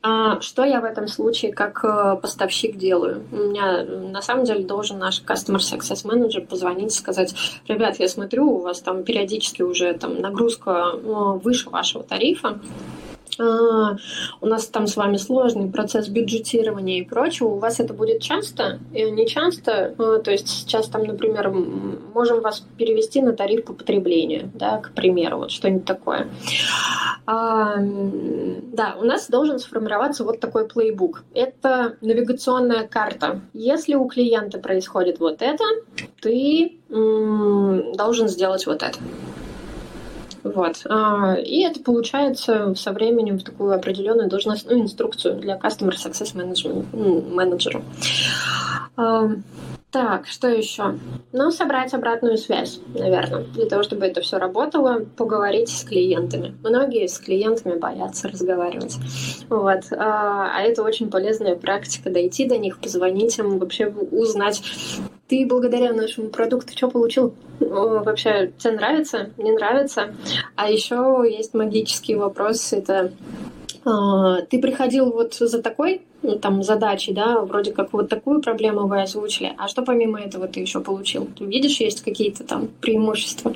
а, 0.00 0.40
что 0.40 0.64
я 0.64 0.80
в 0.80 0.84
этом 0.84 1.08
случае 1.08 1.52
как 1.52 1.84
э, 1.84 2.16
поставщик 2.48 2.76
делаю? 2.76 3.22
У 3.30 3.36
меня 3.36 3.84
на 3.84 4.22
самом 4.22 4.44
деле 4.44 4.64
должен 4.64 4.98
наш 4.98 5.22
Customer 5.22 5.58
Success 5.58 6.04
Manager 6.04 6.46
позвонить 6.46 6.92
и 6.92 6.98
сказать, 6.98 7.34
ребят, 7.68 7.96
я 7.98 8.08
смотрю, 8.08 8.50
у 8.50 8.62
вас 8.62 8.80
там 8.80 9.04
периодически 9.04 9.62
уже 9.62 9.92
там 9.92 10.20
нагрузка 10.20 10.92
э, 10.94 11.38
выше 11.42 11.68
вашего 11.70 12.02
тарифа, 12.02 12.58
а, 13.38 13.96
у 14.40 14.46
нас 14.46 14.66
там 14.66 14.86
с 14.86 14.96
вами 14.96 15.16
сложный 15.16 15.70
процесс 15.70 16.08
бюджетирования 16.08 17.00
и 17.00 17.04
прочего, 17.04 17.48
у 17.48 17.58
вас 17.58 17.80
это 17.80 17.94
будет 17.94 18.20
часто, 18.20 18.80
не 18.92 19.26
часто, 19.26 19.94
а, 19.98 20.18
то 20.18 20.30
есть 20.30 20.48
сейчас 20.48 20.88
там, 20.88 21.04
например, 21.04 21.50
можем 21.50 22.40
вас 22.40 22.64
перевести 22.76 23.22
на 23.22 23.32
тариф 23.32 23.64
по 23.64 23.72
потреблению, 23.72 24.50
да, 24.54 24.78
к 24.78 24.92
примеру, 24.92 25.38
вот 25.38 25.50
что-нибудь 25.50 25.84
такое. 25.84 26.28
А, 27.26 27.76
да, 27.78 28.96
у 28.98 29.04
нас 29.04 29.28
должен 29.28 29.58
сформироваться 29.58 30.24
вот 30.24 30.40
такой 30.40 30.66
плейбук. 30.66 31.24
Это 31.34 31.96
навигационная 32.00 32.86
карта. 32.86 33.40
Если 33.52 33.94
у 33.94 34.06
клиента 34.06 34.58
происходит 34.58 35.20
вот 35.20 35.42
это, 35.42 35.64
ты 36.20 36.78
должен 36.88 38.28
сделать 38.28 38.66
вот 38.66 38.82
это. 38.82 38.98
Вот. 40.42 40.82
А, 40.88 41.34
и 41.34 41.62
это 41.62 41.80
получается 41.80 42.74
со 42.74 42.92
временем 42.92 43.38
в 43.38 43.44
такую 43.44 43.74
определенную 43.74 44.28
должностную 44.28 44.80
инструкцию 44.80 45.36
для 45.36 45.56
Customer 45.56 45.92
Success 45.92 46.34
Management, 46.34 47.32
менеджера. 47.32 47.82
А, 48.96 49.30
так, 49.90 50.26
что 50.26 50.48
еще? 50.48 50.98
Ну, 51.32 51.50
собрать 51.50 51.94
обратную 51.94 52.36
связь, 52.36 52.78
наверное, 52.92 53.44
для 53.44 53.64
того, 53.64 53.82
чтобы 53.82 54.04
это 54.04 54.20
все 54.20 54.36
работало, 54.36 55.06
поговорить 55.16 55.70
с 55.70 55.82
клиентами. 55.82 56.54
Многие 56.62 57.06
с 57.06 57.18
клиентами 57.18 57.78
боятся 57.78 58.28
разговаривать. 58.28 58.96
Вот. 59.48 59.84
А, 59.92 60.50
а 60.54 60.60
это 60.60 60.82
очень 60.82 61.10
полезная 61.10 61.56
практика, 61.56 62.10
дойти 62.10 62.44
до 62.44 62.58
них, 62.58 62.80
позвонить 62.80 63.38
им, 63.38 63.58
вообще 63.58 63.86
узнать, 63.86 64.62
ты 65.28 65.46
благодаря 65.46 65.92
нашему 65.92 66.28
продукту 66.28 66.72
что 66.76 66.88
получил? 66.88 67.34
Вообще, 67.60 68.52
тебе 68.58 68.74
нравится? 68.74 69.30
Не 69.36 69.52
нравится? 69.52 70.14
А 70.56 70.70
еще 70.70 71.24
есть 71.28 71.54
магический 71.54 72.14
вопрос, 72.14 72.72
это 72.72 73.12
а, 73.84 74.42
ты 74.42 74.58
приходил 74.58 75.10
вот 75.10 75.34
за 75.34 75.62
такой 75.62 76.02
ну, 76.22 76.38
там 76.38 76.62
задачей, 76.62 77.12
да, 77.12 77.40
вроде 77.40 77.72
как 77.72 77.92
вот 77.92 78.08
такую 78.08 78.42
проблему 78.42 78.86
вы 78.86 79.02
озвучили, 79.02 79.54
а 79.56 79.68
что 79.68 79.82
помимо 79.82 80.20
этого 80.20 80.48
ты 80.48 80.60
еще 80.60 80.80
получил? 80.80 81.28
Ты 81.38 81.44
видишь, 81.44 81.80
есть 81.80 82.02
какие-то 82.02 82.44
там 82.44 82.68
преимущества. 82.80 83.54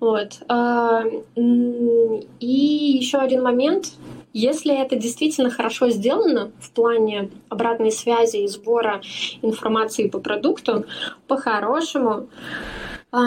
Вот. 0.00 0.38
А, 0.48 1.02
и 1.34 2.96
еще 3.00 3.18
один 3.18 3.42
момент. 3.42 3.92
Если 4.32 4.74
это 4.74 4.96
действительно 4.96 5.50
хорошо 5.50 5.90
сделано 5.90 6.52
в 6.60 6.70
плане 6.70 7.30
обратной 7.48 7.90
связи 7.90 8.38
и 8.38 8.48
сбора 8.48 9.00
информации 9.42 10.08
по 10.08 10.18
продукту, 10.18 10.84
по-хорошему, 11.26 12.28
а, 13.10 13.20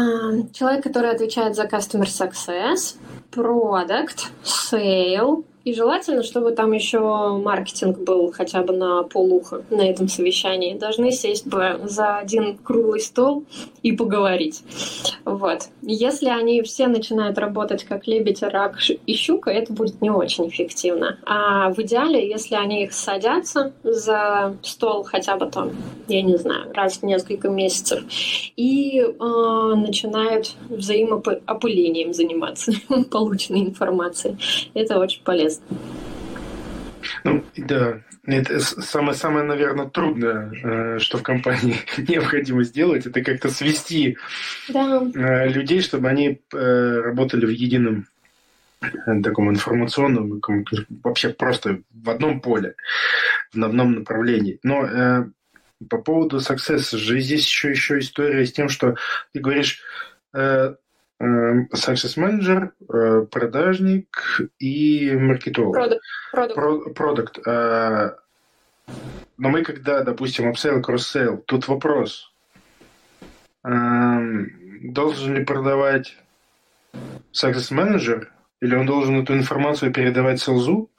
человек, 0.54 0.84
который 0.84 1.10
отвечает 1.10 1.56
за 1.56 1.64
Customer 1.64 2.06
Success, 2.06 2.98
Product, 3.32 4.30
Sale, 4.44 5.44
и 5.64 5.74
желательно, 5.74 6.24
чтобы 6.24 6.52
там 6.52 6.72
еще 6.72 7.00
маркетинг 7.00 8.00
был 8.00 8.32
хотя 8.32 8.64
бы 8.64 8.74
на 8.74 9.04
полуха 9.04 9.64
на 9.70 9.82
этом 9.82 10.08
совещании. 10.08 10.78
Должны 10.78 11.12
сесть 11.12 11.46
бы 11.46 11.80
за 11.84 12.18
один 12.18 12.58
круглый 12.58 13.00
стол 13.00 13.44
и 13.84 13.92
поговорить. 13.92 14.64
Вот. 15.24 15.68
Если 15.82 16.30
они 16.30 16.62
все 16.64 16.88
начинают 16.88 17.38
работать 17.38 17.84
как 17.84 18.08
лебедь, 18.08 18.42
рак 18.42 18.78
и 19.06 19.14
щука, 19.14 19.52
это 19.52 19.72
будет 19.72 20.02
не 20.02 20.10
очень 20.10 20.48
эффективно. 20.50 21.20
А 21.26 21.70
в 21.70 21.80
идеале, 21.80 22.28
если 22.28 22.56
они 22.56 22.84
их 22.86 22.94
садятся 22.94 23.74
за 23.84 24.56
стол 24.64 25.04
хотя 25.04 25.38
бы 25.38 25.46
там, 25.46 25.72
я 26.08 26.22
не 26.24 26.38
знаю, 26.38 26.72
раз 26.74 26.98
в 26.98 27.04
несколько 27.04 27.50
месяцев 27.50 28.04
и 28.56 29.00
э, 29.00 29.14
начинают 29.76 30.56
взаимоопылением 30.70 32.14
заниматься 32.14 32.72
полученной 33.12 33.62
информацией, 33.62 34.38
это 34.74 34.98
очень 34.98 35.24
полезно 35.24 35.51
полезно. 35.60 36.02
Ну, 37.24 37.44
да, 37.58 38.02
это 38.26 38.60
самое-самое, 38.60 39.46
наверное, 39.46 39.88
трудное, 39.88 40.52
э, 40.64 41.00
что 41.00 41.18
в 41.18 41.24
компании 41.24 41.78
необходимо 41.98 42.64
сделать, 42.64 43.06
это 43.06 43.22
как-то 43.22 43.50
свести 43.50 44.18
да. 44.70 45.02
Э, 45.16 45.48
людей, 45.48 45.82
чтобы 45.82 46.10
они 46.10 46.42
э, 46.54 47.02
работали 47.04 47.46
в 47.46 47.50
едином 47.50 48.08
таком 49.24 49.52
информационном, 49.52 50.42
вообще 51.04 51.30
просто 51.30 51.82
в 51.92 52.10
одном 52.10 52.42
поле, 52.42 52.74
в 53.54 53.64
одном 53.64 53.94
направлении. 53.94 54.60
Но 54.64 55.28
по 55.88 56.00
поводу 56.00 56.38
success 56.38 56.98
же 56.98 57.20
здесь 57.20 57.46
еще, 57.46 57.70
еще 57.70 58.00
история 58.00 58.44
с 58.44 58.52
тем, 58.52 58.70
что 58.70 58.96
ты 59.34 59.40
говоришь, 59.40 59.84
success 61.22 62.20
менеджер, 62.20 62.74
э, 62.90 63.26
продажник 63.30 64.42
и 64.60 65.12
маркетолог. 65.12 65.76
Продукт. 66.32 66.96
Продукт. 66.96 67.48
Э, 67.48 68.16
но 69.38 69.50
мы 69.50 69.64
когда, 69.64 70.04
допустим, 70.04 70.52
upsell, 70.52 70.82
cross-sell, 70.82 71.42
тут 71.46 71.68
вопрос. 71.68 72.32
Эм, 73.64 74.52
должен 74.94 75.36
ли 75.36 75.46
продавать 75.46 76.18
success 77.32 77.74
менеджер 77.74 78.32
или 78.62 78.76
он 78.76 78.86
должен 78.86 79.22
эту 79.22 79.34
информацию 79.34 79.94
передавать 79.94 80.42
селзу, 80.42 80.90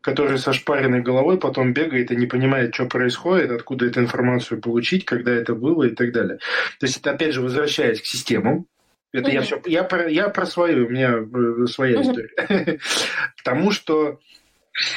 который 0.00 0.38
со 0.38 0.52
шпаренной 0.52 1.02
головой 1.02 1.38
потом 1.38 1.72
бегает 1.72 2.10
и 2.10 2.16
не 2.16 2.26
понимает, 2.26 2.74
что 2.74 2.86
происходит, 2.86 3.50
откуда 3.50 3.86
эту 3.86 4.00
информацию 4.00 4.60
получить, 4.60 5.04
когда 5.04 5.32
это 5.32 5.54
было 5.54 5.84
и 5.84 5.94
так 5.94 6.12
далее. 6.12 6.38
То 6.78 6.86
есть 6.86 6.98
это, 6.98 7.12
опять 7.12 7.34
же, 7.34 7.42
возвращаясь 7.42 8.00
к 8.00 8.06
системам, 8.06 8.66
это 9.12 9.28
угу. 9.28 9.34
я 9.34 9.42
все, 9.42 9.60
я 9.66 9.84
про, 9.84 10.08
я 10.08 10.28
про 10.28 10.46
свою, 10.46 10.86
у 10.86 10.90
меня 10.90 11.18
э, 11.18 11.66
своя 11.66 12.00
угу. 12.00 12.10
история. 12.10 12.78
Потому 13.36 13.70
что 13.70 14.18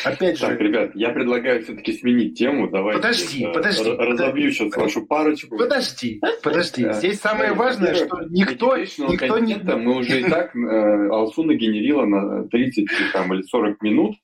Опять 0.06 0.40
же... 0.40 0.48
Так, 0.48 0.60
ребят, 0.62 0.92
я 0.96 1.10
предлагаю 1.10 1.64
все-таки 1.64 1.94
сменить 1.94 2.38
тему. 2.38 2.70
Давайте 2.70 3.02
подожди, 3.02 3.48
подожди. 3.54 3.92
Разобью 3.92 4.52
сейчас 4.52 4.76
вашу 4.76 5.06
парочку. 5.06 5.58
Подожди, 5.58 6.22
подожди. 6.42 6.88
Здесь 6.94 7.20
самое 7.20 7.54
важное, 7.54 7.96
что 7.96 8.22
никто, 8.30 8.78
никто 8.78 9.40
не... 9.40 9.56
Мы 9.56 9.98
уже 9.98 10.22
и 10.22 10.30
так 10.30 10.56
э, 10.56 11.10
Алсу 11.10 11.44
нагенерила 11.44 12.06
на 12.06 12.48
30 12.48 12.88
там, 13.12 13.34
или 13.34 13.42
40 13.42 13.82
минут. 13.82 14.16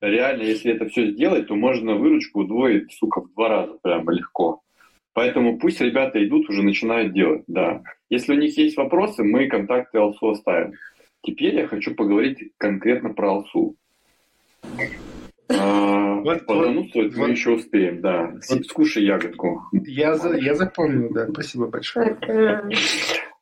Реально, 0.00 0.42
если 0.42 0.72
это 0.72 0.88
все 0.88 1.10
сделать, 1.10 1.48
то 1.48 1.54
можно 1.54 1.94
выручку 1.94 2.40
удвоить, 2.40 2.92
сука, 2.92 3.22
в 3.22 3.32
два 3.34 3.48
раза 3.48 3.78
прямо 3.82 4.12
легко. 4.12 4.62
Поэтому 5.14 5.58
пусть 5.58 5.80
ребята 5.80 6.24
идут, 6.26 6.48
уже 6.48 6.62
начинают 6.62 7.12
делать, 7.12 7.44
да. 7.46 7.82
Если 8.08 8.34
у 8.34 8.38
них 8.38 8.56
есть 8.56 8.76
вопросы, 8.76 9.22
мы 9.22 9.46
контакты 9.46 9.98
Алсу 9.98 10.30
оставим. 10.30 10.74
Теперь 11.22 11.54
я 11.54 11.66
хочу 11.66 11.94
поговорить 11.94 12.52
конкретно 12.56 13.12
про 13.12 13.32
Алсу. 13.32 13.76
А, 15.48 16.14
вот, 16.14 16.46
Позанудствовать 16.46 17.14
вот, 17.14 17.26
мы 17.26 17.30
еще 17.30 17.50
успеем, 17.50 18.00
да. 18.00 18.32
Вот, 18.48 18.66
Скушай 18.66 19.04
ягодку. 19.04 19.62
Я, 19.72 20.14
за, 20.14 20.34
я 20.36 20.54
запомнил, 20.54 21.10
да. 21.10 21.28
Спасибо 21.28 21.66
большое. 21.66 22.16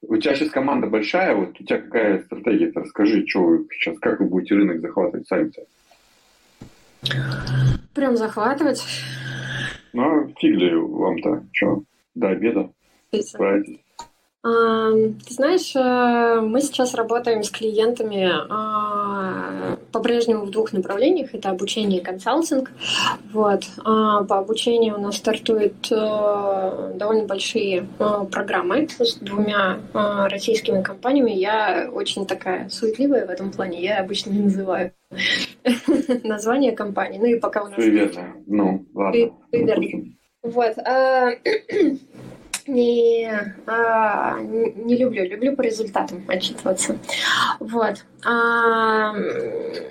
У 0.02 0.16
тебя 0.16 0.34
сейчас 0.34 0.50
команда 0.50 0.88
большая, 0.88 1.34
вот 1.34 1.60
у 1.60 1.64
тебя 1.64 1.78
какая 1.78 2.22
стратегия? 2.22 2.72
Расскажи, 2.74 3.24
что 3.26 3.44
вы 3.44 3.68
сейчас, 3.70 3.98
как 3.98 4.18
вы 4.18 4.26
будете 4.26 4.54
рынок 4.54 4.80
захватывать 4.80 5.28
сами-то? 5.28 5.62
Прям 7.94 8.16
захватывать? 8.16 8.82
Ну, 9.92 10.28
фиг 10.38 10.56
ли 10.56 10.74
вам-то, 10.74 11.44
что, 11.52 11.82
до 12.14 12.28
обеда 12.28 12.72
справитесь? 13.12 13.79
Ты 14.42 15.34
знаешь, 15.34 15.76
э, 15.76 16.40
мы 16.40 16.62
сейчас 16.62 16.94
работаем 16.94 17.42
с 17.42 17.50
клиентами 17.50 18.26
а, 18.48 19.76
по-прежнему 19.92 20.46
в 20.46 20.50
двух 20.50 20.72
направлениях. 20.72 21.34
Это 21.34 21.50
обучение 21.50 22.00
и 22.00 22.02
консалтинг. 22.02 22.70
Вот. 23.34 23.64
А, 23.84 24.24
по 24.24 24.38
обучению 24.38 24.96
у 24.96 25.00
нас 25.00 25.18
стартуют 25.18 25.92
э, 25.92 26.92
довольно 26.94 27.24
большие 27.26 27.86
э, 27.98 28.24
программы 28.32 28.88
с 28.98 29.16
двумя 29.16 29.78
российскими 29.92 30.82
компаниями. 30.82 31.32
Я 31.32 31.90
очень 31.92 32.24
такая 32.24 32.70
суетливая 32.70 33.26
в 33.26 33.30
этом 33.30 33.50
плане. 33.50 33.82
Я 33.82 34.00
обычно 34.00 34.30
не 34.30 34.40
называю 34.40 34.92
название 36.24 36.72
компании. 36.72 37.18
Ну 37.18 37.26
и 37.26 37.38
пока 37.38 37.64
у 37.64 37.66
нас... 37.66 37.74
Суеверно. 37.74 38.36
Ну, 38.46 38.86
ладно. 38.94 39.32
Вот. 40.42 40.76
Не, 42.70 43.54
а, 43.66 44.38
не 44.40 44.96
люблю, 44.96 45.24
люблю 45.24 45.56
по 45.56 45.62
результатам 45.62 46.24
отчитываться. 46.28 46.96
Вот. 47.58 48.04
А 48.22 49.14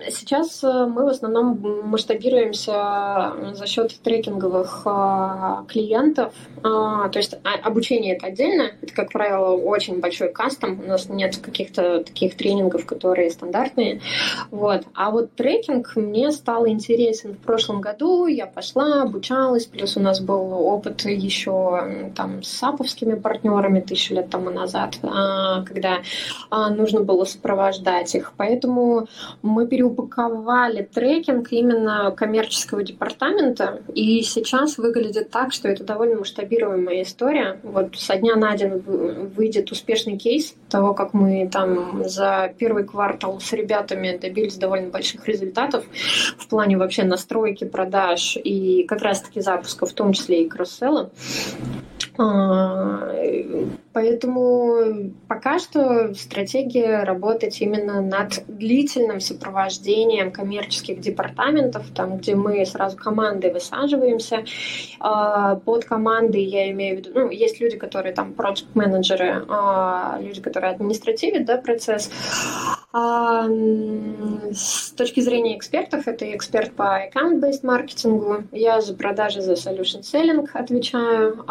сейчас 0.10 0.64
э, 0.64 0.86
мы 0.86 1.06
в 1.06 1.08
основном 1.08 1.60
масштабируемся 1.86 3.34
за 3.54 3.66
счет 3.66 4.00
трекинговых 4.04 4.84
а, 4.86 5.66
клиентов. 5.68 6.34
А, 6.64 7.10
то 7.10 7.18
есть 7.18 7.36
обучение 7.64 8.16
это 8.16 8.28
отдельно, 8.28 8.72
это, 8.82 8.94
как 8.94 9.12
правило, 9.12 9.56
очень 9.56 10.00
большой 10.00 10.32
кастом. 10.32 10.80
У 10.84 10.88
нас 10.88 11.10
нет 11.10 11.38
каких-то 11.38 12.04
таких 12.04 12.38
тренингов, 12.38 12.86
которые 12.86 13.32
стандартные. 13.32 14.02
Вот. 14.52 14.84
А 14.94 15.10
вот 15.10 15.34
трекинг 15.34 15.96
мне 15.96 16.32
стал 16.32 16.68
интересен 16.68 17.34
в 17.34 17.40
прошлом 17.40 17.82
году. 17.82 18.28
Я 18.28 18.46
пошла, 18.46 19.02
обучалась, 19.02 19.66
плюс 19.66 19.98
у 19.98 20.02
нас 20.02 20.20
был 20.20 20.54
опыт 20.54 21.04
еще 21.06 22.12
там 22.16 22.44
с 22.44 22.50
саповскими 22.50 23.16
партнерами 23.16 23.80
тысячу 23.80 24.14
лет 24.14 24.30
тому 24.30 24.52
назад, 24.52 24.98
когда 25.02 26.00
нужно 26.52 27.02
было 27.02 27.26
сопровождать 27.26 28.19
их. 28.20 28.34
Поэтому 28.38 29.08
мы 29.42 29.68
переупаковали 29.68 30.84
трекинг 30.84 31.52
именно 31.52 32.12
коммерческого 32.16 32.84
департамента, 32.84 33.82
и 33.94 34.22
сейчас 34.22 34.78
выглядит 34.78 35.32
так, 35.32 35.52
что 35.52 35.68
это 35.68 35.84
довольно 35.84 36.20
масштабируемая 36.20 37.02
история. 37.04 37.60
Вот 37.64 37.96
со 37.96 38.18
дня 38.18 38.36
на 38.36 38.56
день 38.56 38.74
выйдет 39.36 39.72
успешный 39.72 40.18
кейс 40.18 40.56
того, 40.70 40.94
как 40.94 41.14
мы 41.14 41.50
там 41.52 42.04
за 42.08 42.54
первый 42.58 42.84
квартал 42.84 43.40
с 43.40 43.52
ребятами 43.54 44.18
добились 44.18 44.58
довольно 44.58 44.90
больших 44.90 45.28
результатов 45.28 45.84
в 46.38 46.48
плане 46.48 46.78
вообще 46.78 47.04
настройки 47.04 47.64
продаж 47.64 48.38
и 48.38 48.84
как 48.84 49.02
раз-таки 49.02 49.42
запуска, 49.42 49.86
в 49.86 49.94
том 49.94 50.14
числе 50.14 50.44
и 50.44 50.50
кросселла. 50.50 51.10
А, 53.90 54.00
поэтому 54.00 55.12
пока 55.28 55.60
что 55.60 56.14
стратегия 56.14 57.04
работать 57.04 57.62
именно 57.62 58.02
над 58.02 58.44
длительным 58.48 59.20
сопровождением 59.20 60.32
коммерческих 60.32 61.00
департаментов, 61.00 61.86
там, 61.94 62.18
где 62.18 62.36
мы 62.36 62.66
сразу 62.66 62.98
командой 62.98 63.52
высаживаемся. 63.52 64.46
А, 65.00 65.56
под 65.56 65.86
командой 65.86 66.44
я 66.44 66.72
имею 66.72 66.96
в 66.96 67.00
виду, 67.00 67.12
ну, 67.14 67.30
есть 67.30 67.60
люди, 67.60 67.78
которые 67.78 68.14
там 68.14 68.34
проект-менеджеры, 68.34 69.46
а, 69.48 70.18
люди, 70.22 70.42
которые 70.42 70.74
административят 70.74 71.46
да, 71.46 71.58
процесс. 71.58 72.12
С 74.52 74.92
точки 74.94 75.20
зрения 75.20 75.56
экспертов, 75.56 76.08
это 76.08 76.26
эксперт 76.36 76.74
по 76.74 77.06
account-based 77.06 77.64
маркетингу. 77.64 78.44
Я 78.52 78.82
за 78.82 78.96
продажи, 78.96 79.42
за 79.42 79.54
solution 79.54 80.02
selling 80.02 80.48
отвечаю. 80.54 81.46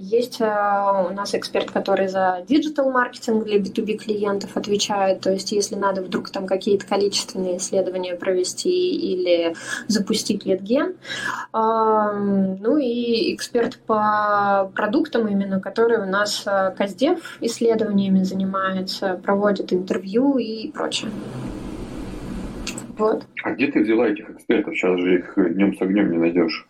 Есть 0.00 0.40
у 0.40 0.44
нас 0.44 1.34
эксперт, 1.40 1.70
который 1.70 2.08
за 2.08 2.44
digital 2.48 2.90
маркетинг 2.90 3.44
для 3.44 3.58
B2B 3.58 3.96
клиентов 3.96 4.56
отвечает. 4.56 5.20
То 5.20 5.30
есть, 5.30 5.52
если 5.52 5.74
надо 5.74 6.02
вдруг 6.02 6.30
там 6.30 6.46
какие-то 6.46 6.86
количественные 6.86 7.56
исследования 7.56 8.14
провести 8.14 8.70
или 8.70 9.54
запустить 9.88 10.46
литген. 10.46 10.94
Ну 11.52 12.76
и 12.76 13.34
эксперт 13.34 13.78
по 13.78 14.70
продуктам 14.74 15.26
именно, 15.28 15.60
который 15.60 15.98
у 15.98 16.06
нас 16.06 16.44
э, 16.46 16.74
Каздев 16.76 17.38
исследованиями 17.40 18.22
занимается, 18.22 19.20
проводит 19.22 19.72
интервью 19.72 20.38
и 20.38 20.70
прочее. 20.70 21.10
Вот. 22.98 23.24
А 23.42 23.52
где 23.52 23.68
ты 23.68 23.82
взяла 23.82 24.08
этих 24.08 24.28
экспертов? 24.30 24.74
Сейчас 24.74 25.00
же 25.00 25.18
их 25.18 25.34
днем 25.36 25.76
с 25.76 25.80
огнем 25.80 26.10
не 26.10 26.18
найдешь. 26.18 26.66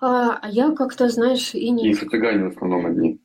А, 0.00 0.38
а 0.40 0.48
я 0.48 0.72
как-то, 0.72 1.08
знаешь, 1.08 1.54
и 1.54 1.70
не... 1.70 1.90
И 1.90 1.94
цыгане 1.94 2.44
в 2.44 2.56
основном 2.56 2.86
одни. 2.86 3.19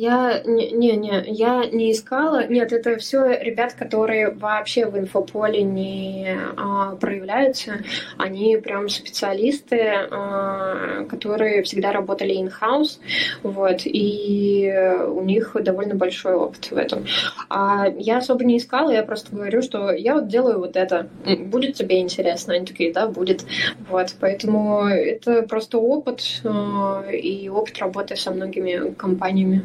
Я 0.00 0.42
не, 0.46 0.70
не, 0.70 0.92
не, 0.92 1.24
я 1.26 1.64
не 1.66 1.90
искала. 1.90 2.46
Нет, 2.46 2.72
это 2.72 2.96
все 2.98 3.36
ребят, 3.36 3.72
которые 3.72 4.30
вообще 4.30 4.86
в 4.86 4.96
инфополе 4.96 5.62
не 5.62 6.36
а, 6.56 6.94
проявляются. 6.94 7.80
Они 8.16 8.56
прям 8.58 8.88
специалисты, 8.88 9.90
а, 10.12 11.04
которые 11.06 11.64
всегда 11.64 11.90
работали 11.90 12.40
in-house, 12.40 13.00
вот, 13.42 13.80
и 13.86 14.72
у 15.08 15.24
них 15.24 15.56
довольно 15.60 15.96
большой 15.96 16.34
опыт 16.34 16.70
в 16.70 16.76
этом. 16.76 17.04
А 17.48 17.88
я 17.88 18.18
особо 18.18 18.44
не 18.44 18.58
искала, 18.58 18.90
я 18.90 19.02
просто 19.02 19.34
говорю, 19.34 19.62
что 19.62 19.90
я 19.90 20.14
вот 20.14 20.28
делаю 20.28 20.60
вот 20.60 20.76
это. 20.76 21.08
Будет 21.40 21.74
тебе 21.74 21.98
интересно? 21.98 22.54
Они 22.54 22.64
такие, 22.64 22.92
да, 22.92 23.08
будет. 23.08 23.44
Вот, 23.90 24.14
поэтому 24.20 24.86
это 24.86 25.42
просто 25.42 25.78
опыт 25.78 26.22
а, 26.44 27.04
и 27.10 27.48
опыт 27.48 27.78
работы 27.80 28.14
со 28.14 28.30
многими 28.30 28.94
компаниями. 28.94 29.64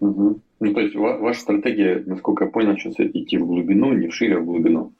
Угу. 0.00 0.40
Ну, 0.60 0.74
то 0.74 0.80
есть 0.80 0.94
ваша 0.94 1.40
стратегия, 1.40 2.02
насколько 2.06 2.44
я 2.44 2.50
понял, 2.50 2.76
сейчас 2.76 2.94
идти 2.98 3.36
в 3.38 3.46
глубину, 3.46 3.92
не 3.92 4.08
вширь, 4.08 4.34
а 4.34 4.40
в 4.40 4.46
глубину. 4.46 4.92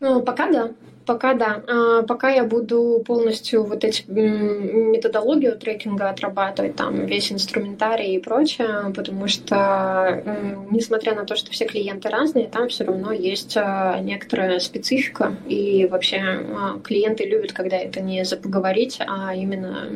Ну, 0.00 0.22
пока 0.22 0.50
да. 0.50 0.70
Пока 1.06 1.32
да. 1.32 1.62
А, 1.66 2.02
пока 2.02 2.28
я 2.28 2.44
буду 2.44 3.02
полностью 3.06 3.64
вот 3.64 3.82
эти 3.82 4.04
методологию 4.10 5.58
трекинга 5.58 6.10
отрабатывать, 6.10 6.76
там 6.76 7.06
весь 7.06 7.32
инструментарий 7.32 8.14
и 8.14 8.20
прочее, 8.20 8.92
потому 8.94 9.26
что, 9.26 10.22
несмотря 10.70 11.14
на 11.14 11.24
то, 11.24 11.34
что 11.34 11.50
все 11.50 11.64
клиенты 11.64 12.10
разные, 12.10 12.46
там 12.46 12.68
все 12.68 12.84
равно 12.84 13.12
есть 13.12 13.56
а, 13.56 13.98
некоторая 14.00 14.58
специфика, 14.58 15.34
и 15.46 15.88
вообще 15.90 16.18
а, 16.18 16.78
клиенты 16.84 17.24
любят, 17.24 17.52
когда 17.52 17.78
это 17.78 18.02
не 18.02 18.22
за 18.26 18.36
поговорить, 18.36 19.00
а 19.00 19.34
именно 19.34 19.88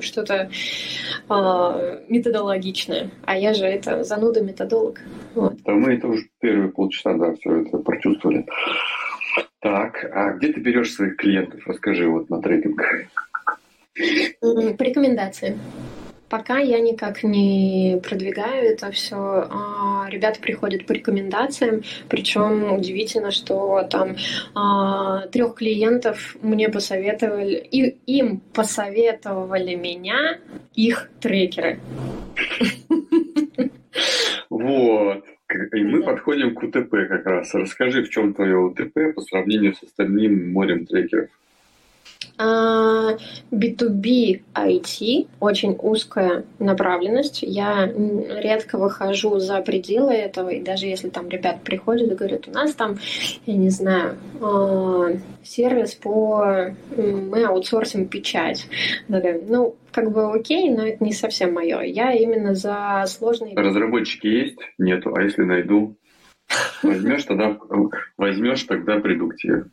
что-то 0.00 0.50
методологичное. 2.08 3.10
А 3.24 3.36
я 3.38 3.54
же 3.54 3.64
это 3.64 4.02
зануда 4.02 4.40
методолог. 4.42 5.00
Вот. 5.34 5.54
Да 5.64 5.72
мы 5.72 5.94
это 5.94 6.08
уже 6.08 6.24
первые 6.40 6.70
полчаса, 6.70 7.14
да, 7.14 7.34
все 7.34 7.62
это 7.62 7.78
прочувствовали. 7.78 8.44
Так, 9.60 10.04
а 10.12 10.32
где 10.32 10.52
ты 10.52 10.60
берешь 10.60 10.92
своих 10.92 11.16
клиентов? 11.16 11.66
Расскажи 11.66 12.08
вот 12.08 12.30
на 12.30 12.40
трекинг. 12.40 12.82
По 14.40 14.82
рекомендациям. 14.82 15.58
Пока 16.28 16.58
я 16.58 16.80
никак 16.80 17.22
не 17.22 18.00
продвигаю 18.02 18.72
это 18.72 18.90
все. 18.90 19.16
А, 19.16 20.08
ребята 20.10 20.40
приходят 20.40 20.84
по 20.86 20.92
рекомендациям, 20.92 21.82
причем 22.08 22.72
удивительно, 22.72 23.30
что 23.30 23.86
там 23.88 24.16
а, 24.54 25.28
трех 25.28 25.54
клиентов 25.54 26.36
мне 26.42 26.68
посоветовали, 26.68 27.56
и 27.56 27.96
им 28.06 28.40
посоветовали 28.52 29.76
меня 29.76 30.38
их 30.74 31.10
трекеры. 31.20 31.78
Вот. 34.50 35.24
И 35.48 35.84
мы 35.84 36.00
да. 36.00 36.06
подходим 36.06 36.54
к 36.54 36.62
УТП 36.62 36.90
как 37.08 37.26
раз. 37.26 37.54
Расскажи, 37.54 38.02
в 38.02 38.10
чем 38.10 38.34
твое 38.34 38.56
УТП 38.56 39.14
по 39.14 39.20
сравнению 39.22 39.74
с 39.74 39.82
остальным 39.82 40.52
морем 40.52 40.86
трекеров? 40.86 41.30
B2B 42.38 44.42
а, 44.52 44.68
IT 44.68 45.28
очень 45.40 45.76
узкая 45.80 46.44
направленность. 46.58 47.42
Я 47.42 47.86
редко 47.86 48.78
выхожу 48.78 49.38
за 49.38 49.60
пределы 49.62 50.12
этого, 50.12 50.50
и 50.50 50.62
даже 50.62 50.86
если 50.86 51.08
там 51.08 51.28
ребят 51.28 51.62
приходят 51.62 52.10
и 52.10 52.14
говорят, 52.14 52.48
у 52.48 52.50
нас 52.50 52.74
там, 52.74 52.98
я 53.46 53.54
не 53.54 53.70
знаю, 53.70 54.16
а, 54.40 55.12
сервис 55.42 55.94
по... 55.94 56.74
Мы 56.96 57.44
аутсорсим 57.44 58.06
печать. 58.06 58.66
Ну, 59.08 59.76
как 59.92 60.12
бы 60.12 60.34
окей, 60.34 60.70
но 60.70 60.86
это 60.86 61.02
не 61.02 61.12
совсем 61.12 61.54
мое. 61.54 61.80
Я 61.80 62.12
именно 62.12 62.54
за 62.54 63.04
сложные... 63.06 63.56
Разработчики 63.56 64.26
есть? 64.26 64.58
Нету. 64.78 65.14
А 65.14 65.22
если 65.22 65.42
найду? 65.42 65.96
Возьмешь 66.82 67.24
тогда, 67.24 67.58
возьмешь, 68.16 68.62
тогда 68.64 69.00
приду 69.00 69.28
к 69.28 69.36
тебе. 69.36 69.64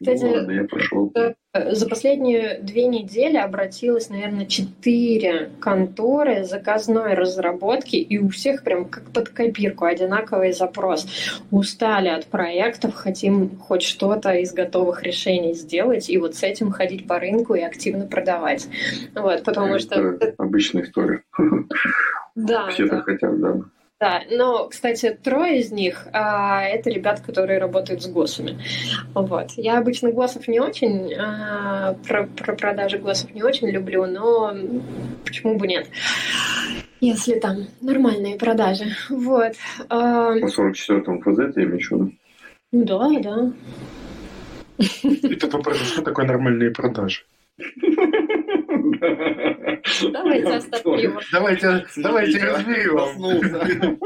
Кстати, 0.00 0.24
ну, 0.24 0.32
ладно, 0.32 0.52
я 0.52 0.64
пошел. 0.64 1.12
Э, 1.14 1.74
за 1.74 1.86
последние 1.86 2.58
две 2.62 2.86
недели 2.86 3.36
обратилось, 3.36 4.08
наверное, 4.08 4.46
четыре 4.46 5.50
конторы 5.60 6.44
заказной 6.44 7.12
разработки, 7.12 7.96
и 7.96 8.18
у 8.18 8.30
всех 8.30 8.62
прям 8.64 8.86
как 8.86 9.04
под 9.10 9.28
копирку 9.28 9.84
одинаковый 9.84 10.52
запрос. 10.52 11.06
Устали 11.50 12.08
от 12.08 12.26
проектов, 12.26 12.94
хотим 12.94 13.58
хоть 13.58 13.82
что-то 13.82 14.32
из 14.32 14.54
готовых 14.54 15.02
решений 15.02 15.52
сделать, 15.52 16.08
и 16.08 16.16
вот 16.16 16.34
с 16.34 16.42
этим 16.42 16.70
ходить 16.70 17.06
по 17.06 17.18
рынку 17.18 17.54
и 17.54 17.60
активно 17.60 18.06
продавать. 18.06 18.68
Вот, 19.14 19.44
потому 19.44 19.74
Это 19.74 19.80
что... 19.80 20.34
Обычная 20.38 20.84
история. 20.84 21.22
Да, 22.34 22.68
Все-то 22.68 22.96
да. 22.96 23.02
хотят, 23.02 23.40
да. 23.40 23.60
Да, 24.00 24.22
но, 24.30 24.66
кстати, 24.66 25.18
трое 25.22 25.60
из 25.60 25.72
них 25.72 26.06
а, 26.14 26.62
это 26.62 26.88
ребята, 26.88 27.22
которые 27.22 27.58
работают 27.58 28.02
с 28.02 28.06
ГОСами. 28.06 28.58
Вот. 29.14 29.50
Я 29.56 29.76
обычно 29.76 30.10
ГОСов 30.10 30.48
не 30.48 30.58
очень, 30.58 31.12
а, 31.12 31.92
про, 32.08 32.26
про 32.26 32.56
продажи 32.56 32.96
ГОСов 32.96 33.34
не 33.34 33.42
очень 33.42 33.68
люблю, 33.68 34.06
но 34.06 34.56
почему 35.22 35.58
бы 35.58 35.66
нет? 35.66 35.86
Если 37.02 37.38
там 37.38 37.66
нормальные 37.82 38.38
продажи. 38.38 38.86
Вот. 39.10 39.52
А, 39.90 40.32
По 40.32 40.46
44-му 40.46 41.20
ФЗ 41.20 41.54
ты 41.54 41.64
имеешь 41.64 41.88
в 41.88 41.92
виду? 41.92 42.12
ну 42.72 42.84
да, 42.86 43.10
да. 43.20 43.52
Это 45.02 45.46
вопрос, 45.48 45.76
что 45.76 46.00
такое 46.00 46.24
нормальные 46.24 46.70
продажи? 46.70 47.20
Давайте 50.12 50.48
оставим 50.48 50.98
его. 50.98 51.20
Давайте, 51.32 51.86
давайте 51.96 52.38
разберем. 52.44 53.98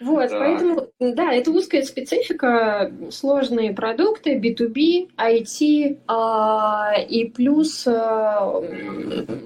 Вот, 0.00 0.30
поэтому, 0.30 0.88
да, 1.00 1.32
это 1.32 1.50
узкая 1.50 1.82
специфика, 1.82 2.92
сложные 3.10 3.72
продукты, 3.72 4.38
B2B, 4.38 5.10
IT, 5.16 5.98
а, 6.06 6.92
и 7.08 7.30
плюс 7.30 7.86
а, 7.86 8.62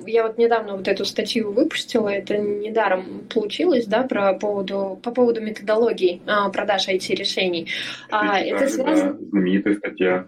я 0.06 0.26
вот 0.26 0.36
недавно 0.38 0.76
вот 0.76 0.88
эту 0.88 1.04
статью 1.04 1.52
выпустила, 1.52 2.08
это 2.08 2.38
недаром 2.38 3.28
получилось, 3.32 3.86
да, 3.86 4.02
про 4.02 4.34
поводу, 4.34 4.98
по 5.02 5.10
поводу 5.10 5.40
методологии 5.40 6.20
а, 6.26 6.48
продаж 6.50 6.88
IT-решений. 6.88 7.68
Это 8.10 8.68
связано... 8.68 9.16
знаменитая 9.30 9.76
статья. 9.76 10.26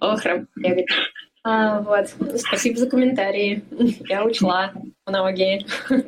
Ох, 0.00 0.24
Рамбович. 0.24 0.86
А, 1.44 1.80
вот, 1.80 2.06
спасибо 2.38 2.78
за 2.78 2.88
комментарии. 2.88 3.62
Я 4.08 4.24
учла 4.24 4.72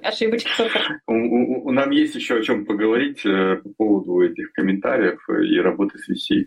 ошибочки 0.02 0.48
только. 0.56 0.78
У, 1.08 1.12
у- 1.12 1.66
у- 1.66 1.72
нам 1.72 1.90
есть 1.90 2.14
еще 2.14 2.36
о 2.36 2.42
чем 2.42 2.64
поговорить 2.64 3.26
э, 3.26 3.56
по 3.56 3.68
поводу 3.70 4.20
этих 4.20 4.52
комментариев 4.52 5.18
э, 5.28 5.44
и 5.46 5.58
работы 5.58 5.98
с 5.98 6.08
VC. 6.08 6.46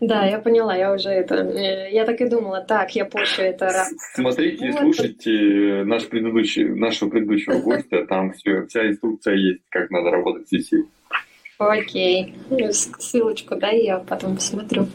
Да, 0.00 0.24
я 0.24 0.38
поняла, 0.38 0.74
я 0.74 0.94
уже 0.94 1.10
это... 1.10 1.34
э, 1.34 1.92
Я 1.92 2.06
так 2.06 2.18
и 2.22 2.26
думала, 2.28 2.62
так, 2.62 2.96
я 2.96 3.04
позже 3.04 3.42
это... 3.42 3.66
раз- 3.66 3.92
Смотрите 4.14 4.68
и 4.68 4.72
слушайте 4.72 5.84
наш 5.84 6.06
предыдущий, 6.08 6.64
нашего 6.64 7.10
предыдущего 7.10 7.58
гостя, 7.60 8.06
там 8.06 8.32
все, 8.32 8.64
вся 8.68 8.88
инструкция 8.88 9.34
есть, 9.34 9.60
как 9.68 9.90
надо 9.90 10.10
работать 10.10 10.48
с 10.48 10.52
VC. 10.54 10.84
Окей. 11.58 12.34
Ну, 12.50 12.72
Ссылочку, 12.72 13.56
да, 13.56 13.70
я 13.70 13.98
потом 13.98 14.36
посмотрю. 14.36 14.88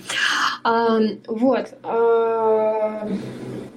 А, 0.64 1.00
вот. 1.28 1.74
а, 1.84 3.08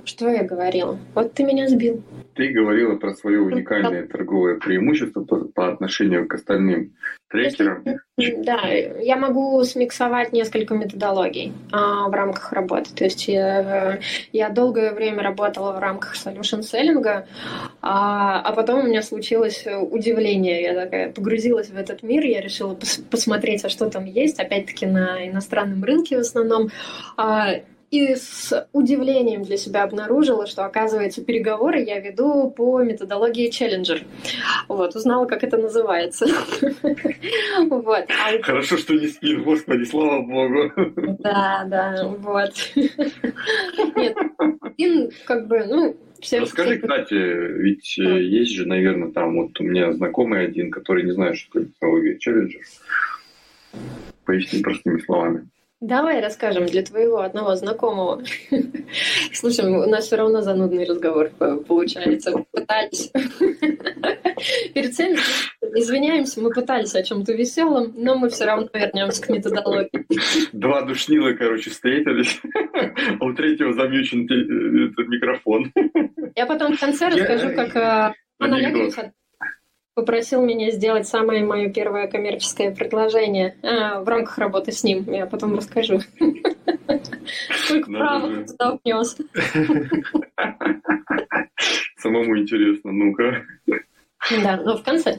Что 0.05 0.28
я 0.28 0.45
говорила? 0.45 0.99
Вот 1.14 1.32
ты 1.32 1.45
меня 1.45 1.68
сбил. 1.68 2.03
Ты 2.35 2.49
говорила 2.49 2.97
про 2.97 3.14
свое 3.14 3.41
уникальное 3.41 4.07
торговое 4.07 4.57
преимущество 4.57 5.24
по, 5.24 5.37
по 5.45 5.68
отношению 5.72 6.26
к 6.28 6.35
остальным 6.35 6.93
трекерам. 7.35 7.85
Да, 8.16 8.61
я 8.68 9.16
могу 9.16 9.64
смиксовать 9.64 10.32
несколько 10.32 10.74
методологий 10.74 11.53
а, 11.72 12.09
в 12.09 12.12
рамках 12.12 12.53
работы. 12.53 12.95
То 12.95 13.03
есть 13.05 13.26
я, 13.26 13.99
я 14.32 14.51
долгое 14.51 14.93
время 14.93 15.24
работала 15.24 15.72
в 15.72 15.80
рамках 15.80 16.14
solution 16.14 16.61
selling, 16.61 17.24
а, 17.82 18.41
а 18.41 18.53
потом 18.53 18.80
у 18.80 18.82
меня 18.85 19.03
случилось 19.03 19.66
удивление. 19.66 20.62
Я 20.62 20.74
такая 20.74 21.11
погрузилась 21.11 21.70
в 21.70 21.76
этот 21.76 22.05
мир, 22.05 22.24
я 22.24 22.41
решила 22.41 22.74
пос- 22.74 23.03
посмотреть, 23.11 23.64
а 23.64 23.68
что 23.68 23.91
там 23.91 24.05
есть, 24.05 24.39
опять-таки 24.39 24.87
на 24.87 25.26
иностранном 25.28 25.82
рынке 25.82 26.16
в 26.16 26.20
основном. 26.20 26.68
А, 27.16 27.49
и 27.95 28.16
с 28.16 28.68
удивлением 28.72 29.42
для 29.42 29.57
себя 29.57 29.84
обнаружила, 29.84 30.47
что, 30.47 30.64
оказывается, 30.64 31.24
переговоры 31.24 31.80
я 31.80 32.01
веду 32.01 32.51
по 32.51 32.82
методологии 32.82 33.49
Challenger. 33.49 34.03
Вот, 34.68 34.97
узнала, 34.97 35.26
как 35.26 35.45
это 35.45 35.57
называется. 35.57 36.26
Вот. 37.68 38.05
А 38.09 38.42
Хорошо, 38.42 38.76
что 38.76 38.95
не 38.95 39.07
спит, 39.07 39.42
господи, 39.45 39.84
слава 39.84 40.22
богу. 40.22 40.72
Да, 41.20 41.64
да, 41.68 42.05
вот. 42.18 42.53
Нет, 44.76 45.14
как 45.24 45.47
бы, 45.47 45.64
ну, 45.64 45.97
все... 46.20 46.40
Расскажи, 46.40 46.78
кстати, 46.78 47.14
ведь 47.14 47.99
э, 47.99 48.22
есть 48.22 48.53
же, 48.53 48.66
наверное, 48.66 49.12
там 49.12 49.36
вот 49.36 49.59
у 49.61 49.62
меня 49.62 49.92
знакомый 49.92 50.45
один, 50.45 50.70
который 50.70 51.05
не 51.05 51.12
знает, 51.12 51.36
что 51.36 51.61
такое 51.61 51.66
технология 51.66 52.18
Challenger. 52.18 52.62
Поясни 54.24 54.62
простыми 54.62 55.01
словами. 55.01 55.49
Давай 55.85 56.22
расскажем 56.22 56.64
для 56.64 56.82
твоего 56.82 57.18
одного 57.18 57.57
знакомого. 57.57 58.22
Слушай, 59.35 59.66
у 59.66 59.87
нас 59.87 60.07
все 60.07 60.16
равно 60.16 60.41
занудный 60.41 60.87
разговор 60.87 61.30
э, 61.39 61.59
получается. 61.68 62.32
Пытались. 62.53 63.12
Перед 64.72 64.95
всеми 64.95 65.18
извиняемся, 65.78 66.41
мы 66.41 66.49
пытались 66.51 66.95
о 66.95 67.03
чем-то 67.03 67.35
веселом, 67.35 67.93
но 67.97 68.16
мы 68.16 68.30
все 68.30 68.47
равно 68.47 68.70
вернемся 68.72 69.20
к 69.20 69.28
методологии. 69.28 70.07
Два 70.55 70.80
душнила, 70.82 71.35
короче, 71.35 71.68
встретились, 71.68 72.41
а 73.20 73.22
у 73.22 73.35
третьего 73.35 73.74
замьючен 73.74 74.24
э, 74.24 75.03
микрофон. 75.07 75.70
Я 76.35 76.47
потом 76.47 76.76
в 76.76 76.80
конце 76.80 77.11
расскажу, 77.11 77.55
как 77.55 77.76
э, 77.76 78.14
Анекдот. 78.39 78.97
Олегович 78.97 79.12
попросил 79.95 80.45
меня 80.45 80.70
сделать 80.70 81.07
самое 81.07 81.45
мое 81.45 81.70
первое 81.70 82.09
коммерческое 82.09 82.74
предложение 82.74 83.57
э, 83.62 84.01
в 84.01 84.09
рамках 84.09 84.38
работы 84.38 84.72
с 84.72 84.82
ним. 84.84 85.05
Я 85.12 85.26
потом 85.26 85.57
расскажу. 85.57 86.01
Сколько 87.66 87.90
он 87.90 88.47
туда 88.47 88.78
внес. 88.84 89.16
Самому 91.97 92.38
интересно, 92.38 92.92
ну-ка. 92.92 93.42
Да, 94.30 94.56
но 94.56 94.76
в 94.76 94.82
конце. 94.82 95.18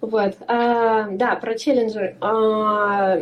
Вот. 0.00 0.34
А, 0.48 1.08
да, 1.10 1.36
про 1.36 1.58
челленджер. 1.58 2.16
А, 2.20 3.18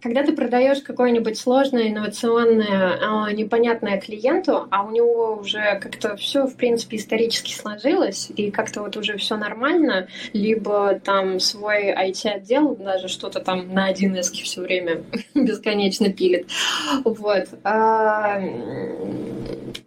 когда 0.00 0.22
ты 0.22 0.32
продаешь 0.32 0.80
какое-нибудь 0.80 1.38
сложное, 1.38 1.88
инновационное, 1.88 2.98
а, 3.00 3.32
непонятное 3.32 4.00
клиенту, 4.00 4.66
а 4.70 4.84
у 4.84 4.90
него 4.90 5.36
уже 5.40 5.78
как-то 5.80 6.16
все, 6.16 6.46
в 6.46 6.56
принципе, 6.56 6.96
исторически 6.96 7.52
сложилось, 7.52 8.30
и 8.36 8.50
как-то 8.50 8.80
вот 8.82 8.96
уже 8.96 9.18
все 9.18 9.36
нормально, 9.36 10.08
либо 10.32 10.98
там 11.04 11.40
свой 11.40 11.92
IT-отдел 11.92 12.76
даже 12.76 13.08
что-то 13.08 13.40
там 13.40 13.74
на 13.74 13.92
1С 13.92 14.32
все 14.32 14.62
время 14.62 15.02
бесконечно 15.34 16.10
пилит. 16.10 16.48
Вот. 17.04 17.48
А, 17.64 18.40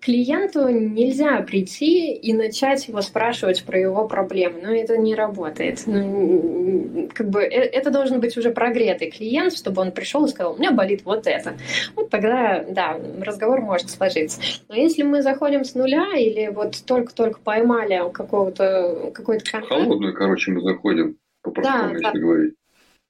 клиенту 0.01 0.68
нельзя 0.70 1.41
прийти 1.41 2.14
и 2.14 2.34
начать 2.34 2.88
его 2.88 3.01
спрашивать 3.01 3.64
про 3.64 3.80
его 3.80 4.07
проблемы. 4.07 4.51
Но 4.62 4.74
это 4.74 4.97
не 4.97 5.16
работает. 5.16 5.84
Ну, 5.86 7.10
как 7.14 7.30
бы 7.30 7.41
э- 7.41 7.47
это 7.47 7.91
должен 7.91 8.20
быть 8.20 8.38
уже 8.38 8.52
прогретый 8.52 9.12
клиент, 9.12 9.54
чтобы 9.54 9.82
он 9.82 9.91
пришел 9.91 10.26
и 10.26 10.30
сказал, 10.30 10.54
у 10.54 10.58
меня 10.58 10.72
болит 10.72 11.02
вот 11.06 11.28
это. 11.28 11.54
Вот 11.95 12.10
тогда, 12.10 12.64
да, 12.68 12.97
разговор 13.22 13.62
может 13.62 13.89
сложиться. 13.89 14.41
Но 14.68 14.76
если 14.76 15.04
мы 15.04 15.22
заходим 15.22 15.64
с 15.64 15.76
нуля 15.76 16.18
или 16.18 16.47
вот 16.49 16.76
только-только 16.86 17.39
поймали 17.39 18.02
какого-то 18.12 19.12
какой-то 19.14 19.43
контакт, 19.52 19.74
холодную, 19.74 20.14
короче, 20.14 20.52
мы 20.52 20.62
заходим, 20.62 21.18
по-простому, 21.43 21.93
Да, 21.93 22.08
если 22.08 22.20
говорить. 22.20 22.54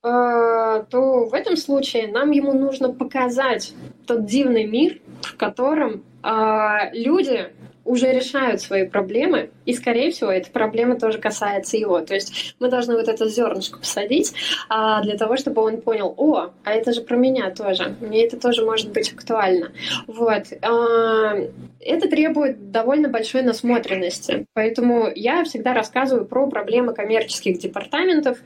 э, 0.03 0.83
то 0.89 1.25
в 1.25 1.33
этом 1.33 1.55
случае 1.57 2.07
нам 2.07 2.31
ему 2.31 2.53
нужно 2.53 2.91
показать 2.91 3.73
тот 4.07 4.25
дивный 4.25 4.65
мир, 4.65 4.99
в 5.21 5.35
котором 5.37 6.03
э, 6.23 6.93
люди 6.93 7.47
уже 7.83 8.11
решают 8.11 8.61
свои 8.61 8.87
проблемы, 8.87 9.49
и, 9.66 9.74
скорее 9.74 10.12
всего, 10.12 10.32
эта 10.32 10.49
проблема 10.49 10.99
тоже 10.99 11.20
касается 11.20 11.78
его. 11.78 12.01
То 12.01 12.16
есть 12.16 12.55
мы 12.59 12.70
должны 12.70 12.95
вот 12.95 13.07
это 13.07 13.28
зернышко 13.28 13.80
посадить 13.80 14.34
а, 14.70 15.01
для 15.01 15.18
того, 15.18 15.38
чтобы 15.38 15.62
он 15.62 15.82
понял, 15.82 16.14
о, 16.18 16.49
а 16.64 16.72
это 16.72 16.93
же 16.93 17.01
про 17.01 17.16
меня 17.16 17.51
тоже, 17.51 17.95
мне 18.01 18.26
это 18.26 18.39
тоже 18.39 18.66
может 18.66 18.91
быть 18.91 19.14
актуально. 19.14 19.72
Вот. 20.07 20.43
А, 20.62 21.36
это 21.80 22.09
требует 22.09 22.72
довольно 22.72 23.09
большой 23.09 23.41
насмотренности, 23.41 24.45
поэтому 24.53 25.09
я 25.14 25.43
всегда 25.43 25.74
рассказываю 25.74 26.26
про 26.26 26.47
проблемы 26.47 26.93
коммерческих 26.93 27.59
департаментов, 27.59 28.39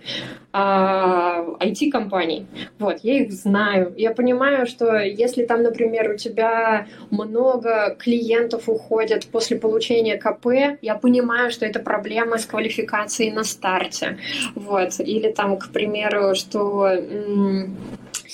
а, 0.52 1.46
IT-компаний. 1.60 2.46
Вот, 2.80 3.00
я 3.04 3.22
их 3.22 3.32
знаю. 3.32 3.94
Я 3.98 4.12
понимаю, 4.12 4.66
что 4.66 4.98
если 4.98 5.46
там, 5.46 5.64
например, 5.64 6.12
у 6.12 6.18
тебя 6.18 6.88
много 7.10 7.96
клиентов 8.00 8.68
уходят 8.68 9.28
после 9.28 9.58
получения 9.58 10.18
КП, 10.18 10.78
я 10.82 10.96
понимаю, 10.96 11.15
что 11.50 11.66
это 11.66 11.80
проблема 11.80 12.38
с 12.38 12.46
квалификацией 12.46 13.32
на 13.32 13.44
старте. 13.44 14.18
Вот. 14.56 15.00
Или 15.00 15.32
там, 15.32 15.58
к 15.58 15.70
примеру, 15.70 16.36
что 16.36 16.92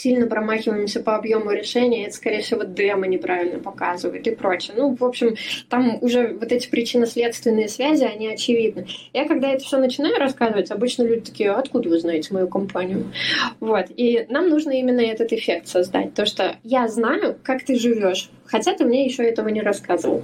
сильно 0.02 0.26
промахиваемся 0.26 1.00
по 1.00 1.16
объему 1.16 1.52
решения, 1.52 2.08
это, 2.08 2.16
скорее 2.16 2.42
всего, 2.42 2.64
демо 2.64 3.06
неправильно 3.06 3.60
показывает 3.60 4.26
и 4.28 4.32
прочее. 4.36 4.74
Ну, 4.76 4.96
в 4.96 5.04
общем, 5.04 5.36
там 5.70 6.00
уже 6.02 6.30
вот 6.40 6.52
эти 6.52 6.68
причинно-следственные 6.68 7.70
связи, 7.70 8.04
они 8.04 8.28
очевидны. 8.28 8.88
Я, 9.14 9.28
когда 9.28 9.52
это 9.52 9.64
все 9.64 9.78
начинаю 9.78 10.18
рассказывать, 10.18 10.72
обычно 10.72 11.04
люди 11.04 11.22
такие, 11.22 11.52
откуда 11.52 11.90
вы 11.90 12.00
знаете 12.00 12.34
мою 12.34 12.48
компанию? 12.48 13.12
Вот. 13.60 13.86
И 13.96 14.26
нам 14.30 14.50
нужно 14.50 14.72
именно 14.72 15.02
этот 15.02 15.34
эффект 15.34 15.68
создать. 15.68 16.16
То, 16.16 16.26
что 16.26 16.56
я 16.64 16.88
знаю, 16.88 17.38
как 17.44 17.64
ты 17.64 17.76
живешь, 17.78 18.30
хотя 18.46 18.74
ты 18.74 18.86
мне 18.86 19.06
еще 19.06 19.24
этого 19.24 19.50
не 19.50 19.62
рассказывал. 19.62 20.24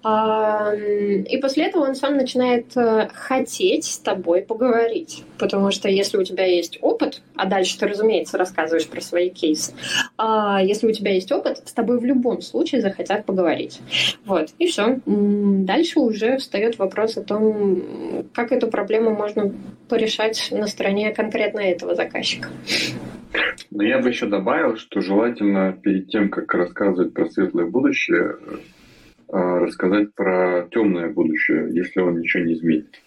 И 0.00 1.38
после 1.42 1.66
этого 1.66 1.84
он 1.84 1.94
сам 1.94 2.16
начинает 2.16 2.76
э, 2.76 3.08
хотеть 3.12 3.84
с 3.84 3.98
тобой 3.98 4.42
поговорить. 4.42 5.24
Потому 5.38 5.70
что 5.70 5.88
если 5.88 6.16
у 6.16 6.24
тебя 6.24 6.46
есть 6.46 6.78
опыт, 6.80 7.22
а 7.34 7.46
дальше 7.46 7.78
ты, 7.78 7.86
разумеется, 7.86 8.38
рассказываешь 8.38 8.88
про 8.88 9.00
свои 9.08 9.30
кейсы, 9.30 9.72
а 10.16 10.62
если 10.62 10.86
у 10.86 10.92
тебя 10.92 11.12
есть 11.12 11.32
опыт, 11.32 11.62
с 11.64 11.72
тобой 11.72 11.98
в 11.98 12.04
любом 12.04 12.40
случае 12.40 12.80
захотят 12.80 13.24
поговорить. 13.24 13.80
Вот, 14.24 14.48
и 14.58 14.66
все. 14.66 15.00
Дальше 15.06 16.00
уже 16.00 16.36
встает 16.38 16.78
вопрос 16.78 17.16
о 17.16 17.22
том, 17.22 18.26
как 18.34 18.52
эту 18.52 18.68
проблему 18.68 19.10
можно 19.10 19.52
порешать 19.88 20.48
на 20.50 20.66
стороне 20.66 21.12
конкретно 21.12 21.60
этого 21.60 21.94
заказчика. 21.94 22.48
Но 23.70 23.82
я 23.82 23.98
бы 23.98 24.08
еще 24.08 24.26
добавил, 24.26 24.76
что 24.76 25.00
желательно 25.00 25.72
перед 25.72 26.08
тем, 26.08 26.30
как 26.30 26.52
рассказывать 26.54 27.12
про 27.12 27.26
светлое 27.26 27.66
будущее, 27.66 28.36
э, 29.28 29.36
рассказать 29.36 30.14
про 30.14 30.66
темное 30.70 31.10
будущее, 31.12 31.68
если 31.72 32.00
он 32.00 32.20
ничего 32.20 32.44
не 32.44 32.54
изменит. 32.54 33.00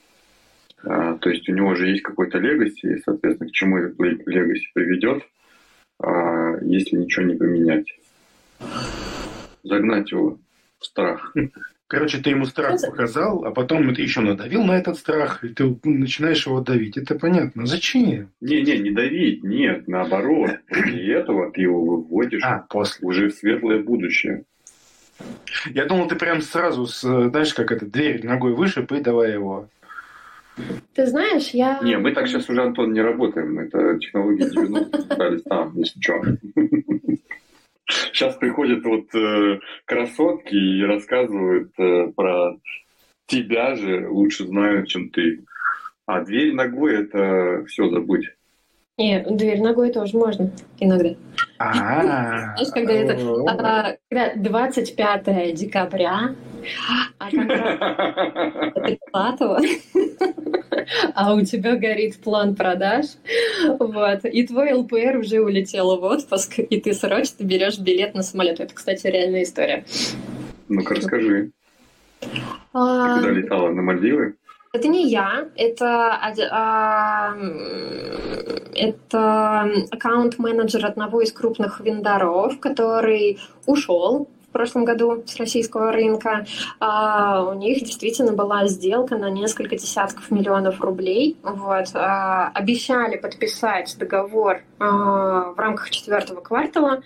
А, 0.83 1.15
то 1.17 1.29
есть 1.29 1.47
у 1.47 1.53
него 1.53 1.75
же 1.75 1.89
есть 1.89 2.01
какой-то 2.01 2.39
легаси, 2.39 2.95
и, 2.95 3.01
соответственно, 3.03 3.49
к 3.49 3.53
чему 3.53 3.77
этот 3.77 3.99
легаси 3.99 4.67
приведет, 4.73 5.23
а, 5.23 5.27
если 6.61 6.97
ничего 6.97 7.25
не 7.25 7.35
поменять. 7.35 7.85
Загнать 9.63 10.11
его 10.11 10.37
в 10.79 10.85
страх. 10.85 11.33
Короче, 11.91 12.19
ты 12.19 12.29
ему 12.29 12.45
страх 12.45 12.79
показал, 12.81 13.43
а 13.43 13.51
потом 13.51 13.93
ты 13.93 14.01
еще 14.01 14.21
надавил 14.21 14.63
на 14.63 14.77
этот 14.77 14.97
страх, 14.97 15.43
и 15.43 15.49
ты 15.49 15.77
начинаешь 15.83 16.45
его 16.47 16.61
давить. 16.61 16.95
Это 16.95 17.15
понятно. 17.15 17.65
Зачем? 17.65 18.29
Не-не, 18.39 18.77
не 18.77 18.91
давить, 18.91 19.43
нет, 19.43 19.89
наоборот. 19.89 20.51
После 20.69 21.13
этого 21.13 21.51
ты 21.51 21.63
его 21.63 21.83
выводишь 21.83 22.43
а, 22.45 22.65
после. 22.69 23.05
уже 23.05 23.27
в 23.27 23.33
светлое 23.33 23.83
будущее. 23.83 24.45
Я 25.69 25.83
думал, 25.83 26.07
ты 26.07 26.15
прям 26.15 26.41
сразу, 26.41 26.85
знаешь, 26.85 27.53
как 27.53 27.73
это, 27.73 27.85
дверь 27.85 28.25
ногой 28.25 28.53
выше, 28.53 28.87
и 28.89 29.01
давай 29.01 29.33
его. 29.33 29.67
Ты 30.93 31.07
знаешь, 31.07 31.49
я... 31.49 31.79
Не, 31.81 31.97
мы 31.97 32.11
так 32.11 32.27
сейчас 32.27 32.49
уже, 32.49 32.61
Антон, 32.61 32.93
не 32.93 33.01
работаем. 33.01 33.59
Это 33.59 33.97
технологии 33.99 34.49
90 34.49 34.97
остались 34.97 35.43
там, 35.43 35.77
если 35.77 35.99
что. 36.01 36.21
Сейчас 37.87 38.35
приходят 38.35 38.83
вот 38.85 39.13
э, 39.15 39.59
красотки 39.85 40.55
и 40.55 40.83
рассказывают 40.83 41.71
э, 41.77 42.11
про 42.15 42.57
тебя 43.25 43.75
же, 43.75 44.07
лучше 44.09 44.45
знают, 44.45 44.87
чем 44.87 45.09
ты. 45.09 45.43
А 46.05 46.21
дверь 46.21 46.53
ногой 46.53 47.03
это 47.03 47.65
все 47.67 47.89
забудь. 47.89 48.27
Не, 48.97 49.21
дверь 49.21 49.61
ногой 49.61 49.91
тоже 49.91 50.17
можно 50.17 50.51
иногда. 50.79 51.15
А. 51.57 52.55
Знаешь, 52.55 52.71
когда 52.73 52.93
это 52.93 53.97
а, 54.11 54.35
25 54.35 55.55
декабря, 55.55 56.35
а 57.19 57.29
а 61.15 61.33
у 61.33 61.41
тебя 61.41 61.75
горит 61.75 62.21
план 62.21 62.55
продаж, 62.55 63.05
вот, 63.79 64.25
и 64.25 64.47
твой 64.47 64.73
ЛПР 64.73 65.17
уже 65.17 65.41
улетел 65.41 65.99
в 65.99 66.03
отпуск, 66.03 66.59
и 66.59 66.79
ты 66.79 66.93
срочно 66.93 67.43
берешь 67.43 67.79
билет 67.79 68.13
на 68.13 68.23
самолет. 68.23 68.59
Это, 68.59 68.73
кстати, 68.73 69.07
реальная 69.07 69.43
история. 69.43 69.85
Ну-ка, 70.67 70.95
расскажи. 70.95 71.51
Ты 72.19 72.27
куда 72.71 73.31
летала? 73.31 73.69
На 73.69 73.81
Мальдивы? 73.81 74.35
Это 74.73 74.87
не 74.87 75.09
я, 75.09 75.49
это, 75.57 76.17
а, 76.49 77.35
это 78.73 79.69
аккаунт-менеджер 79.91 80.85
одного 80.85 81.19
из 81.21 81.33
крупных 81.33 81.81
вендоров, 81.81 82.57
который 82.61 83.39
ушел 83.65 84.29
в 84.51 84.53
прошлом 84.53 84.83
году 84.83 85.23
с 85.25 85.37
российского 85.37 85.93
рынка. 85.93 86.45
А, 86.81 87.41
у 87.45 87.53
них 87.53 87.85
действительно 87.85 88.33
была 88.33 88.67
сделка 88.67 89.15
на 89.15 89.29
несколько 89.29 89.77
десятков 89.77 90.29
миллионов 90.29 90.81
рублей. 90.81 91.37
Вот. 91.41 91.85
А, 91.93 92.51
обещали 92.53 93.15
подписать 93.15 93.95
договор 93.97 94.61
а, 94.77 95.53
в 95.53 95.57
рамках 95.57 95.89
четвертого 95.89 96.41
квартала. 96.41 97.01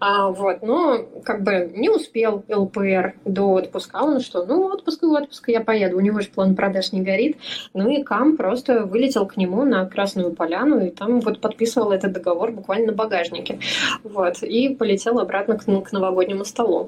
Вот. 0.00 0.62
Но 0.62 1.04
как 1.22 1.42
бы 1.42 1.70
не 1.74 1.90
успел 1.90 2.42
ЛПР 2.48 3.16
до 3.26 3.52
отпуска. 3.52 3.96
Он 3.96 4.20
что, 4.20 4.46
ну 4.46 4.64
отпуск 4.64 5.02
и 5.02 5.06
отпуск, 5.06 5.48
я 5.50 5.60
поеду. 5.60 5.98
У 5.98 6.00
него 6.00 6.20
же 6.20 6.28
план 6.28 6.56
продаж 6.56 6.92
не 6.92 7.02
горит. 7.02 7.36
Ну 7.74 7.90
и 7.90 8.02
Кам 8.04 8.38
просто 8.38 8.86
вылетел 8.86 9.26
к 9.26 9.36
нему 9.36 9.66
на 9.66 9.84
Красную 9.84 10.32
Поляну 10.32 10.82
и 10.82 10.88
там 10.88 11.20
вот 11.20 11.42
подписывал 11.42 11.92
этот 11.92 12.12
договор 12.12 12.52
буквально 12.52 12.86
на 12.86 12.92
багажнике. 12.92 13.58
Вот. 14.02 14.42
И 14.42 14.70
полетел 14.70 15.18
обратно 15.18 15.58
к, 15.58 15.64
к 15.64 15.92
новогоднему 15.92 16.46
столу. 16.46 16.85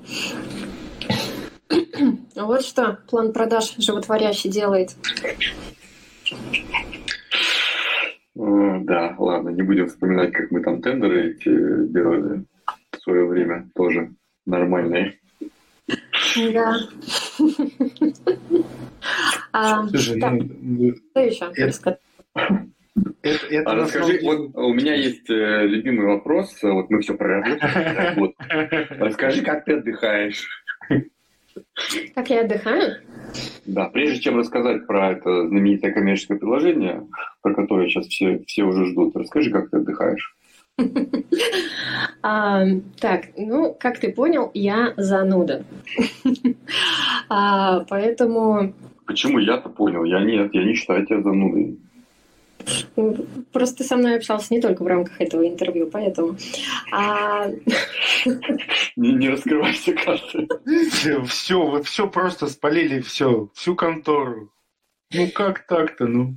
Вот 2.35 2.63
что 2.63 2.99
план 3.09 3.33
продаж 3.33 3.75
животворящий 3.79 4.51
делает. 4.51 4.97
Да, 8.35 9.15
ладно, 9.19 9.51
не 9.51 9.63
будем 9.63 9.89
вспоминать, 9.89 10.33
как 10.33 10.51
мы 10.51 10.63
там 10.63 10.81
тендеры 10.81 11.33
эти 11.33 11.49
делали 11.93 12.45
в 12.93 13.01
свое 13.03 13.27
время, 13.27 13.69
тоже 13.75 14.13
нормальные. 14.47 15.19
Да. 16.37 16.77
А, 19.53 19.89
Слушай, 19.89 20.17
ну, 20.17 20.51
ну, 20.61 20.95
что 20.95 21.21
еще? 21.21 21.51
Это, 21.55 21.99
это 23.23 23.71
а 23.71 23.75
расскажи, 23.75 24.21
вот 24.23 24.51
у 24.55 24.73
меня 24.73 24.95
есть 24.95 25.29
э, 25.31 25.67
любимый 25.67 26.07
вопрос, 26.07 26.57
вот 26.63 26.91
мы 26.91 27.01
все 27.01 27.15
про 27.15 27.43
работу. 27.43 28.35
Расскажи, 28.91 29.43
как 29.43 29.65
ты 29.65 29.75
отдыхаешь? 29.75 30.47
Как 32.15 32.31
я 32.31 32.43
отдыхаю? 32.43 32.97
Да, 33.67 33.89
прежде 33.89 34.21
чем 34.21 34.39
рассказать 34.39 34.87
про 34.87 35.13
это 35.13 35.49
знаменитое 35.49 35.93
коммерческое 35.93 36.39
приложение, 36.39 37.07
про 37.43 37.55
которое 37.55 37.89
сейчас 37.89 38.07
все, 38.07 38.43
все 38.47 38.65
уже 38.65 38.87
ждут, 38.87 39.17
расскажи, 39.17 39.51
как 39.51 39.71
ты 39.71 39.79
отдыхаешь. 39.79 40.35
А, 42.23 42.65
так, 43.01 43.27
ну, 43.37 43.77
как 43.79 43.99
ты 43.99 44.13
понял, 44.13 44.51
я 44.53 44.93
зануда. 44.97 45.65
а, 47.29 47.85
поэтому... 47.89 48.75
Почему 49.07 49.39
я-то 49.39 49.69
понял? 49.69 50.05
Я 50.05 50.21
нет, 50.21 50.53
я 50.53 50.65
не 50.65 50.75
считаю 50.75 51.07
тебя 51.07 51.23
занудой. 51.23 51.79
Просто 53.53 53.85
со 53.85 53.97
мной 53.97 54.16
общался 54.16 54.53
не 54.53 54.61
только 54.61 54.83
в 54.83 54.87
рамках 54.87 55.21
этого 55.21 55.47
интервью, 55.47 55.89
поэтому... 55.91 56.37
А... 56.93 57.49
Не, 58.97 59.12
не 59.12 59.29
раскрывай 59.29 59.75
карты. 60.05 60.49
Все, 61.27 61.64
вы 61.64 61.83
все 61.83 62.09
просто 62.09 62.47
спалили 62.49 63.01
все, 63.01 63.49
всю 63.55 63.75
контору. 63.75 64.51
Ну 65.12 65.29
как 65.35 65.66
так-то, 65.66 66.07
ну? 66.07 66.37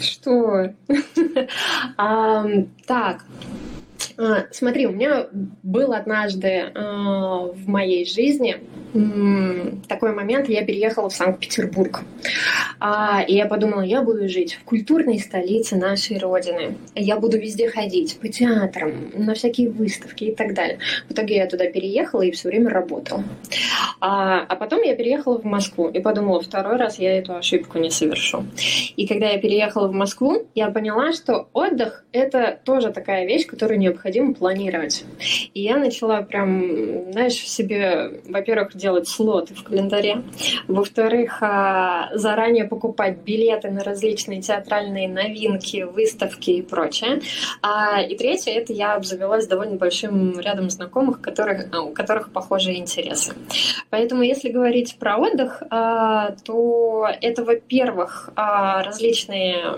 Что? 0.00 0.74
а, 1.96 2.44
так, 2.86 3.24
смотри, 4.50 4.86
у 4.86 4.92
меня 4.92 5.26
был 5.62 5.92
однажды 5.92 6.72
а, 6.74 7.46
в 7.46 7.68
моей 7.68 8.04
жизни 8.04 8.60
такой 9.88 10.12
момент, 10.12 10.48
я 10.48 10.64
переехала 10.64 11.08
в 11.08 11.14
Санкт-Петербург. 11.14 12.02
А, 12.78 13.22
и 13.26 13.34
я 13.34 13.46
подумала, 13.46 13.80
я 13.80 14.02
буду 14.02 14.28
жить 14.28 14.54
в 14.54 14.64
культурной 14.64 15.18
столице 15.18 15.76
нашей 15.76 16.18
Родины. 16.18 16.76
Я 16.94 17.16
буду 17.16 17.38
везде 17.38 17.70
ходить, 17.70 18.18
по 18.20 18.28
театрам, 18.28 19.10
на 19.14 19.34
всякие 19.34 19.70
выставки 19.70 20.24
и 20.24 20.34
так 20.34 20.54
далее. 20.54 20.78
В 21.08 21.12
итоге 21.12 21.36
я 21.36 21.46
туда 21.46 21.66
переехала 21.66 22.22
и 22.22 22.30
все 22.32 22.48
время 22.48 22.70
работала. 22.70 23.24
А, 24.00 24.40
а 24.40 24.56
потом 24.56 24.82
я 24.82 24.94
переехала 24.94 25.38
в 25.38 25.44
Москву 25.44 25.88
и 25.88 26.00
подумала, 26.00 26.42
второй 26.42 26.76
раз 26.76 26.98
я 26.98 27.16
эту 27.18 27.34
ошибку 27.34 27.78
не 27.78 27.90
совершу. 27.90 28.44
И 28.96 29.06
когда 29.06 29.30
я 29.30 29.38
переехала 29.38 29.88
в 29.88 29.92
Москву, 29.92 30.46
я 30.54 30.70
поняла, 30.70 31.12
что 31.12 31.48
отдых— 31.52 32.04
это 32.12 32.58
тоже 32.64 32.92
такая 32.92 33.26
вещь, 33.26 33.46
которую 33.46 33.78
необходимо 33.92 34.34
планировать. 34.34 35.04
И 35.54 35.62
я 35.62 35.76
начала 35.76 36.22
прям, 36.22 37.12
знаешь, 37.12 37.34
себе, 37.34 38.20
во-первых, 38.28 38.74
делать 38.74 39.08
слоты 39.08 39.54
в 39.54 39.62
календаре. 39.62 40.22
Во-вторых, 40.68 41.38
а, 41.42 42.10
заранее 42.14 42.64
покупать 42.64 43.18
билеты 43.18 43.70
на 43.70 43.84
различные 43.84 44.40
театральные 44.40 45.08
новинки, 45.08 45.82
выставки 45.82 46.50
и 46.50 46.62
прочее. 46.62 47.20
А, 47.60 48.00
и 48.00 48.16
третье, 48.16 48.52
это 48.52 48.72
я 48.72 48.94
обзавелась 48.94 49.46
довольно 49.46 49.76
большим 49.76 50.40
рядом 50.40 50.70
знакомых, 50.70 51.20
которых, 51.20 51.66
а, 51.72 51.82
у 51.82 51.92
которых 51.92 52.32
похожие 52.32 52.78
интересы. 52.78 53.34
Поэтому, 53.90 54.22
если 54.22 54.48
говорить 54.48 54.96
про 54.98 55.18
отдых, 55.18 55.62
то 55.70 57.08
это, 57.20 57.44
во-первых, 57.44 58.30
различные 58.36 59.76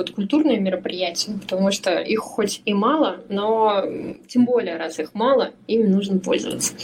вот 0.00 0.10
культурные 0.12 0.58
мероприятия, 0.58 1.32
потому 1.42 1.70
что 1.70 1.98
их 1.98 2.20
хоть 2.20 2.62
и 2.70 2.74
мало, 2.74 3.20
но 3.28 3.84
тем 4.28 4.44
более, 4.44 4.76
раз 4.76 4.98
их 4.98 5.14
мало, 5.14 5.50
ими 5.66 5.86
нужно 5.86 6.18
пользоваться. 6.18 6.74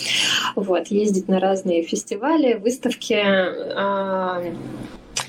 Вот, 0.54 0.88
ездить 0.88 1.28
на 1.28 1.40
разные 1.40 1.82
фестивали, 1.82 2.54
выставки, 2.54 3.16
а, 3.18 4.42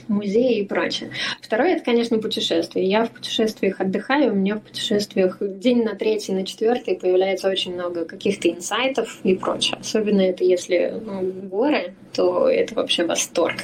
музеи 0.08 0.60
и 0.60 0.66
прочее. 0.66 1.12
Второе, 1.42 1.76
это, 1.76 1.84
конечно, 1.84 2.18
путешествия. 2.18 2.84
Я 2.84 3.06
в 3.06 3.12
путешествиях 3.12 3.80
отдыхаю, 3.80 4.32
у 4.32 4.36
меня 4.36 4.56
в 4.56 4.62
путешествиях 4.62 5.38
день 5.42 5.84
на 5.84 5.96
третий, 5.96 6.34
на 6.34 6.46
четвертый 6.46 6.96
появляется 6.96 7.50
очень 7.50 7.74
много 7.74 8.06
каких-то 8.06 8.50
инсайтов 8.50 9.20
и 9.24 9.36
прочее. 9.36 9.78
Особенно 9.80 10.22
это 10.22 10.44
если 10.44 10.94
ну, 11.06 11.22
горы, 11.50 11.94
то 12.14 12.50
это 12.50 12.76
вообще 12.76 13.06
восторг. 13.06 13.58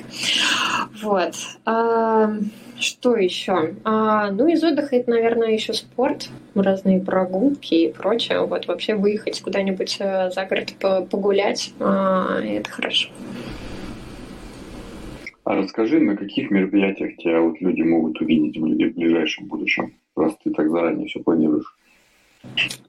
Вот. 1.01 1.33
Что 2.84 3.15
еще? 3.15 3.75
А, 3.86 4.29
ну, 4.29 4.45
из 4.45 4.61
отдыха 4.61 4.97
это, 4.97 5.09
наверное, 5.09 5.51
еще 5.51 5.71
спорт, 5.71 6.29
разные 6.53 6.99
прогулки 6.99 7.73
и 7.75 7.93
прочее. 7.93 8.41
Вот 8.45 8.67
вообще 8.67 8.95
выехать 8.95 9.41
куда-нибудь 9.41 9.95
э, 10.01 10.29
за 10.31 10.45
город 10.45 10.73
погулять, 11.09 11.73
а, 11.79 12.41
это 12.41 12.69
хорошо. 12.69 13.09
А 15.45 15.55
расскажи, 15.55 16.01
на 16.01 16.17
каких 16.17 16.51
мероприятиях 16.51 17.15
тебя 17.15 17.39
вот 17.39 17.61
люди 17.61 17.81
могут 17.84 18.19
увидеть 18.19 18.57
в 18.57 18.95
ближайшем 18.95 19.47
будущем? 19.47 19.93
Раз 20.17 20.34
ты 20.43 20.51
так 20.51 20.69
заранее 20.69 21.07
все 21.07 21.21
планируешь. 21.21 21.77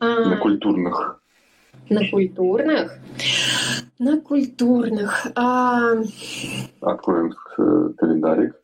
А, 0.01 0.29
на 0.29 0.37
культурных. 0.39 1.23
На 1.89 2.05
культурных? 2.09 2.99
На 4.01 4.21
культурных. 4.21 5.29
А... 5.37 5.93
Откроем 6.81 7.33
э, 7.59 7.91
календарик. 7.97 8.57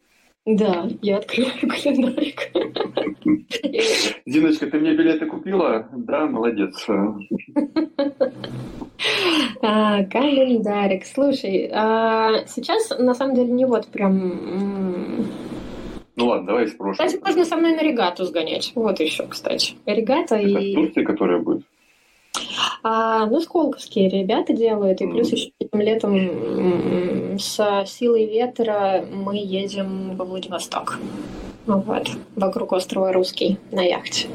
Да, 0.47 0.89
я 1.03 1.19
открываю 1.19 1.53
календарик. 1.69 2.51
Диночка, 4.27 4.67
ты 4.67 4.79
мне 4.79 4.95
билеты 4.95 5.27
купила? 5.27 5.89
Да, 5.93 6.27
молодец. 6.27 6.87
А, 9.63 10.05
календарик. 10.05 11.05
Слушай, 11.05 11.71
а, 11.73 12.47
сейчас 12.47 12.91
на 12.99 13.15
самом 13.15 13.35
деле 13.35 13.53
не 13.53 13.67
вот 13.67 13.89
прям... 13.89 15.27
Ну 16.17 16.27
ладно, 16.27 16.47
давай 16.47 16.65
из 16.65 16.73
прошлого. 16.73 17.07
Кстати, 17.07 17.23
можно 17.23 17.45
со 17.45 17.57
мной 17.57 17.75
на 17.75 17.83
регату 17.83 18.25
сгонять. 18.25 18.73
Вот 18.75 19.01
еще, 19.01 19.27
кстати. 19.27 19.75
Регата 19.87 20.37
Это 20.37 20.59
и... 20.59 20.75
Турция, 20.75 21.05
которая 21.05 21.41
будет? 21.41 21.65
А, 22.83 23.27
ну, 23.27 23.41
сколковские 23.41 24.09
ребята 24.09 24.53
делают, 24.53 25.01
и 25.01 25.07
плюс 25.07 25.31
еще 25.33 25.51
этим 25.59 25.81
летом 25.81 27.39
с 27.39 27.85
силой 27.87 28.27
ветра 28.27 29.05
мы 29.13 29.37
едем 29.37 30.17
во 30.17 30.25
Владивосток. 30.25 30.99
Вот, 31.67 32.11
вокруг 32.37 32.73
острова 32.73 33.13
Русский 33.13 33.59
на 33.71 33.83
яхте. 33.83 34.29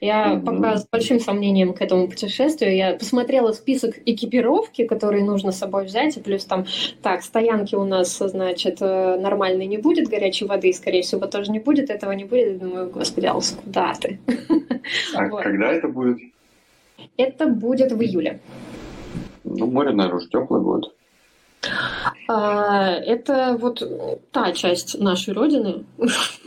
Я 0.00 0.34
mm-hmm. 0.34 0.44
пока 0.44 0.76
с 0.78 0.86
большим 0.90 1.20
сомнением 1.20 1.74
к 1.74 1.82
этому 1.82 2.08
путешествию. 2.08 2.74
Я 2.74 2.94
посмотрела 2.94 3.52
список 3.52 3.98
экипировки, 4.06 4.86
которые 4.86 5.24
нужно 5.24 5.52
с 5.52 5.58
собой 5.58 5.84
взять, 5.84 6.16
и 6.16 6.20
плюс 6.20 6.44
там, 6.44 6.66
так, 7.02 7.22
стоянки 7.22 7.74
у 7.74 7.84
нас, 7.84 8.16
значит, 8.18 8.78
э, 8.80 9.18
нормальной 9.20 9.66
не 9.66 9.78
будет, 9.78 10.08
горячей 10.08 10.46
воды, 10.46 10.72
скорее 10.72 11.02
всего, 11.02 11.26
тоже 11.26 11.50
не 11.50 11.60
будет, 11.60 11.90
этого 11.90 12.12
не 12.12 12.24
будет. 12.24 12.58
Думаю, 12.58 12.90
господи, 12.90 13.26
Алс, 13.26 13.56
куда 13.62 13.94
ты? 13.94 14.18
А 15.14 15.26
вот. 15.28 15.42
когда 15.42 15.72
это 15.72 15.88
будет? 15.88 16.18
Это 17.16 17.46
будет 17.46 17.92
в 17.92 18.02
июле. 18.02 18.40
Ну, 19.44 19.66
море, 19.66 19.92
наверное, 19.92 20.18
уже 20.18 20.28
теплое 20.28 20.60
будет. 20.60 20.92
А, 22.28 22.90
это 22.94 23.56
вот 23.60 23.82
та 24.32 24.52
часть 24.52 24.98
нашей 25.00 25.34
родины. 25.34 25.84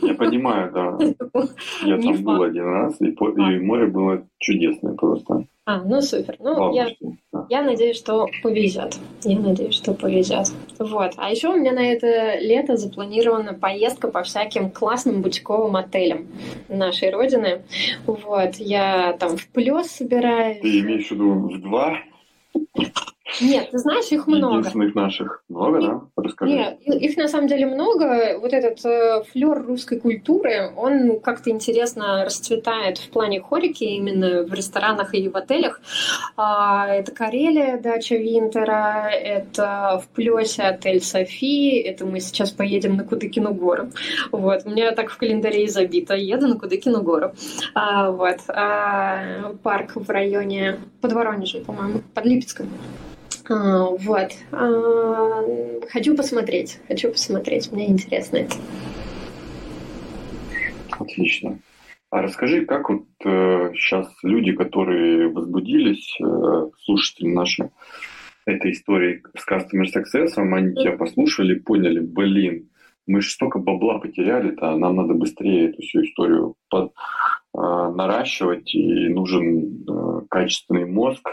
Я 0.02 0.14
понимаю, 0.14 0.72
да. 0.72 0.98
Я 1.84 2.00
там 2.00 2.22
был 2.22 2.42
один 2.42 2.64
раз, 2.64 3.00
и, 3.00 3.06
и 3.08 3.58
море 3.60 3.86
было 3.86 4.26
чудесное 4.38 4.94
просто. 4.94 5.46
А, 5.68 5.82
ну 5.82 6.00
супер. 6.00 6.36
Ну, 6.38 6.72
я, 6.72 6.90
да. 7.32 7.46
я 7.50 7.62
надеюсь, 7.62 7.96
что 7.96 8.28
повезет. 8.44 8.98
Я 9.24 9.40
надеюсь, 9.40 9.74
что 9.74 9.94
повезет. 9.94 10.46
Вот. 10.78 11.14
А 11.16 11.28
еще 11.28 11.48
у 11.48 11.56
меня 11.56 11.72
на 11.72 11.84
это 11.84 12.38
лето 12.38 12.76
запланирована 12.76 13.52
поездка 13.52 14.06
по 14.06 14.22
всяким 14.22 14.70
классным 14.70 15.22
бутиковым 15.22 15.74
отелям 15.74 16.28
нашей 16.68 17.10
родины. 17.10 17.62
Вот. 18.06 18.54
Я 18.58 19.14
там 19.14 19.36
в 19.36 19.48
плюс 19.48 19.88
собираюсь. 19.88 20.60
Ты 20.60 20.80
имеешь 20.80 21.08
в 21.08 21.10
виду 21.10 21.32
в 21.32 21.60
два? 21.60 21.98
Нет, 23.40 23.70
ты 23.70 23.78
знаешь, 23.78 24.06
их 24.12 24.26
много. 24.26 24.58
Единственных 24.58 24.94
наших. 24.94 25.42
Много, 25.48 25.80
да? 25.80 26.00
Расскажи. 26.16 26.52
Нет, 26.52 26.80
их 26.86 27.16
на 27.16 27.28
самом 27.28 27.48
деле 27.48 27.66
много. 27.66 28.38
Вот 28.38 28.52
этот 28.52 28.84
э, 28.84 29.24
флер 29.30 29.64
русской 29.66 29.98
культуры, 29.98 30.72
он 30.76 31.20
как-то 31.20 31.50
интересно 31.50 32.24
расцветает 32.24 32.98
в 32.98 33.10
плане 33.10 33.40
хорики 33.40 33.84
именно 33.84 34.44
в 34.44 34.54
ресторанах 34.54 35.12
и 35.14 35.28
в 35.28 35.36
отелях. 35.36 35.80
А, 36.36 36.88
это 36.88 37.12
Карелия, 37.12 37.78
дача 37.78 38.16
Винтера, 38.16 39.10
это 39.10 40.02
в 40.04 40.08
Плесе 40.14 40.62
отель 40.62 41.02
Софи, 41.02 41.78
это 41.80 42.06
мы 42.06 42.20
сейчас 42.20 42.52
поедем 42.52 42.96
на 42.96 43.04
Кудыкину 43.04 43.52
гору. 43.52 43.90
Вот, 44.30 44.62
у 44.64 44.70
меня 44.70 44.92
так 44.92 45.10
в 45.10 45.16
календаре 45.16 45.64
и 45.64 45.68
забито. 45.68 46.14
Еду 46.14 46.46
на 46.46 46.58
Кудыкину 46.58 47.02
гору. 47.02 47.32
А, 47.74 48.10
вот. 48.10 48.38
А, 48.48 49.54
парк 49.62 49.92
в 49.96 50.08
районе 50.08 50.78
под 51.00 51.12
Воронежем, 51.12 51.64
по-моему, 51.64 52.02
под 52.14 52.24
Липецком. 52.24 52.68
А, 53.48 53.84
вот. 53.90 54.32
А, 54.52 55.42
хочу 55.88 56.16
посмотреть. 56.16 56.78
Хочу 56.88 57.10
посмотреть. 57.10 57.70
Мне 57.72 57.88
интересно 57.88 58.38
это. 58.38 58.56
Отлично. 60.90 61.58
А 62.10 62.22
расскажи, 62.22 62.64
как 62.64 62.88
вот 62.88 63.04
э, 63.24 63.72
сейчас 63.74 64.08
люди, 64.22 64.52
которые 64.52 65.28
возбудились, 65.28 66.16
э, 66.20 66.70
слушатели 66.84 67.28
наши, 67.28 67.70
этой 68.46 68.70
истории 68.70 69.22
с 69.36 69.46
Customer 69.46 69.84
Success, 69.84 70.32
они 70.36 70.74
тебя 70.74 70.92
послушали, 70.92 71.58
поняли, 71.58 71.98
блин, 71.98 72.70
мы 73.06 73.20
же 73.20 73.30
столько 73.30 73.58
бабла 73.58 73.98
потеряли-то, 73.98 74.76
нам 74.76 74.96
надо 74.96 75.14
быстрее 75.14 75.70
эту 75.70 75.82
всю 75.82 76.04
историю 76.04 76.54
под, 76.70 76.92
э, 76.92 77.58
наращивать, 77.58 78.72
и 78.72 79.08
нужен 79.08 79.84
э, 79.88 80.20
качественный 80.30 80.86
мозг, 80.86 81.28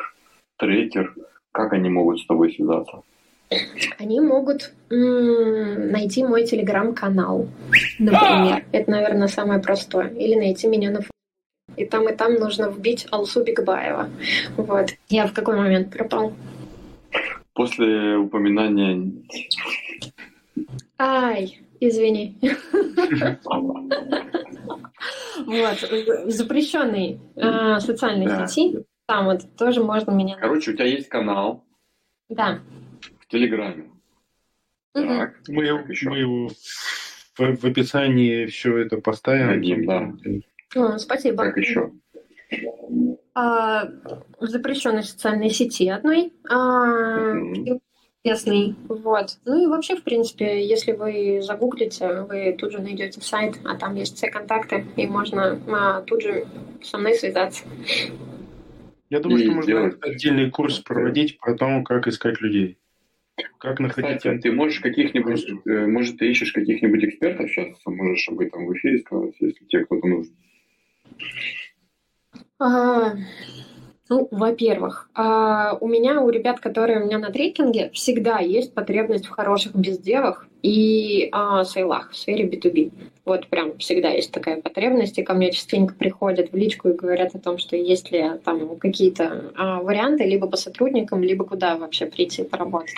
трекер– 0.58 1.14
как 1.54 1.72
они 1.74 1.90
могут 1.90 2.20
с 2.20 2.26
тобой 2.26 2.54
связаться? 2.54 3.04
Они 4.00 4.20
могут 4.20 4.74
м- 4.90 5.92
найти 5.92 6.24
мой 6.24 6.44
телеграм-канал, 6.46 7.48
например. 8.00 8.66
Это, 8.72 8.92
наверное, 8.92 9.28
самое 9.28 9.62
простое. 9.62 10.08
Или 10.10 10.36
найти 10.36 10.68
меня 10.68 10.92
на 10.92 11.02
и 11.76 11.86
там, 11.86 12.10
и 12.10 12.16
там 12.16 12.36
нужно 12.36 12.70
вбить 12.70 13.08
Алсу 13.12 13.44
Бигбаева. 13.44 14.10
Вот. 14.58 14.90
Я 15.10 15.28
в 15.28 15.34
какой 15.34 15.56
момент 15.56 15.92
пропал? 15.92 16.34
После 17.54 18.16
упоминания... 18.18 19.12
Ай, 20.98 21.60
извини. 21.80 22.38
Вот, 25.46 25.78
запрещенный 26.28 27.20
э, 27.36 27.80
социальной 27.80 28.48
сети 28.48 28.86
там 29.06 29.26
вот 29.26 29.42
тоже 29.58 29.84
можно 29.84 30.12
меня... 30.12 30.38
Короче, 30.38 30.72
у 30.72 30.74
тебя 30.74 30.86
есть 30.86 31.10
канал. 31.10 31.66
Да. 32.30 32.62
В 33.20 33.28
Телеграме. 33.28 33.92
Угу. 34.96 35.08
Так. 35.08 35.36
Мы, 35.48 35.64
еще? 35.64 36.10
мы 36.10 36.18
его 36.20 36.50
в, 37.38 37.56
в 37.58 37.66
описании 37.66 38.46
все 38.46 38.78
это 38.78 38.98
поставим. 38.98 39.48
Дадим, 39.48 39.86
да. 39.86 40.14
О, 40.76 40.98
спасибо. 40.98 41.44
Как 41.46 41.58
еще? 41.58 41.92
А, 43.36 43.86
в 44.40 44.48
запрещенной 44.48 45.04
социальной 45.04 45.50
сети 45.50 45.90
одной. 45.90 46.34
А, 46.50 47.34
Ясный. 48.24 48.76
Вот. 48.88 49.38
Ну 49.44 49.64
и 49.64 49.68
вообще, 49.68 49.98
в 49.98 50.04
принципе, 50.04 50.66
если 50.66 50.94
вы 50.94 51.42
загуглите, 51.42 52.22
вы 52.22 52.56
тут 52.58 52.72
же 52.72 52.80
найдете 52.80 53.20
сайт, 53.20 53.58
а 53.66 53.76
там 53.76 53.96
есть 53.96 54.16
все 54.16 54.30
контакты, 54.30 54.86
и 54.96 55.08
можно 55.08 55.60
а, 55.68 56.02
тут 56.04 56.22
же 56.22 56.48
со 56.82 56.98
мной 56.98 57.16
связаться. 57.16 57.66
Я 59.14 59.20
думаю, 59.20 59.44
что 59.44 59.52
можно 59.52 59.72
делать... 59.72 59.98
отдельный 60.02 60.50
курс 60.50 60.80
проводить 60.80 61.38
про 61.38 61.54
то, 61.54 61.84
как 61.84 62.08
искать 62.08 62.42
людей. 62.42 62.80
Как 63.60 63.80
находить... 63.80 64.18
Кстати, 64.18 64.42
ты 64.42 64.52
можешь 64.52 64.80
каких-нибудь, 64.80 65.48
э, 65.68 65.86
может, 65.86 66.18
ты 66.18 66.32
ищешь 66.32 66.52
каких-нибудь 66.52 67.04
экспертов 67.04 67.48
сейчас, 67.48 67.78
можешь 67.86 68.28
об 68.30 68.40
этом 68.40 68.66
в 68.66 68.74
эфире 68.74 68.98
сказать, 68.98 69.36
если 69.40 69.66
тебе 69.66 69.86
кто-то 69.86 70.08
нужен. 70.08 70.36
А, 72.58 73.16
ну, 74.14 74.28
во-первых, 74.30 75.10
а, 75.16 75.76
у 75.82 75.88
меня, 75.88 76.22
у 76.22 76.30
ребят, 76.30 76.60
которые 76.60 77.02
у 77.02 77.06
меня 77.06 77.18
на 77.18 77.32
трекинге, 77.32 77.90
всегда 77.94 78.38
есть 78.38 78.72
потребность 78.72 79.26
в 79.26 79.32
хороших 79.32 79.74
бездевах 79.74 80.46
и 80.62 81.30
а, 81.32 81.64
сейлах 81.64 82.12
в 82.12 82.16
сфере 82.16 82.48
B2B. 82.48 82.92
Вот 83.26 83.48
прям 83.48 83.76
всегда 83.80 84.10
есть 84.10 84.32
такая 84.32 84.62
потребность, 84.62 85.18
и 85.18 85.24
ко 85.24 85.34
мне 85.34 85.52
частенько 85.52 85.96
приходят 85.96 86.52
в 86.52 86.56
личку 86.56 86.90
и 86.90 86.94
говорят 86.94 87.34
о 87.34 87.40
том, 87.40 87.58
что 87.58 87.76
есть 87.76 88.12
ли 88.12 88.24
там 88.46 88.78
какие-то 88.78 89.52
а, 89.56 89.82
варианты 89.82 90.26
либо 90.26 90.48
по 90.48 90.58
сотрудникам, 90.58 91.24
либо 91.24 91.44
куда 91.44 91.76
вообще 91.76 92.06
прийти 92.06 92.44
поработать. 92.44 92.94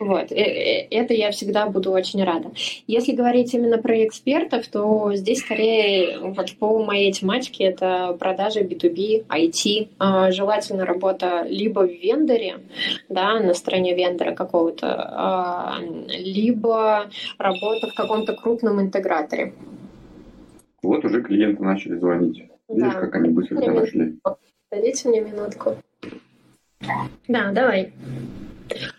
Вот, 0.00 0.32
э, 0.32 0.34
э, 0.34 0.88
это 0.90 1.14
я 1.14 1.30
всегда 1.30 1.66
буду 1.66 1.92
очень 1.92 2.24
рада. 2.24 2.50
Если 2.86 3.12
говорить 3.12 3.54
именно 3.54 3.78
про 3.78 4.04
экспертов, 4.04 4.66
то 4.68 5.14
здесь 5.14 5.40
скорее 5.40 6.18
вот 6.18 6.52
по 6.58 6.82
моей 6.84 7.12
тематике 7.12 7.64
это 7.64 8.16
продажи 8.18 8.60
B2B, 8.60 9.26
IT, 9.28 9.88
а, 9.98 10.32
желательно 10.32 10.84
работа 10.84 11.44
либо 11.48 11.80
в 11.80 11.90
вендоре, 11.90 12.60
да, 13.08 13.38
на 13.38 13.54
стороне 13.54 13.94
вендора 13.94 14.34
какого-то, 14.34 14.86
а, 14.88 15.78
либо 16.08 17.10
работа 17.38 17.88
в 17.88 17.94
каком-то 17.94 18.34
крупном 18.34 18.80
интеграторе. 18.80 19.54
Вот 20.82 21.04
уже 21.04 21.22
клиенты 21.22 21.62
начали 21.62 21.96
звонить. 21.96 22.44
Видишь, 22.68 22.92
да. 22.92 23.00
как 23.00 23.14
они 23.14 23.28
быстро 23.30 23.60
нашли? 23.72 24.18
Дайте 24.70 25.08
мне 25.08 25.20
минутку. 25.20 25.76
Да, 27.28 27.52
давай. 27.52 27.92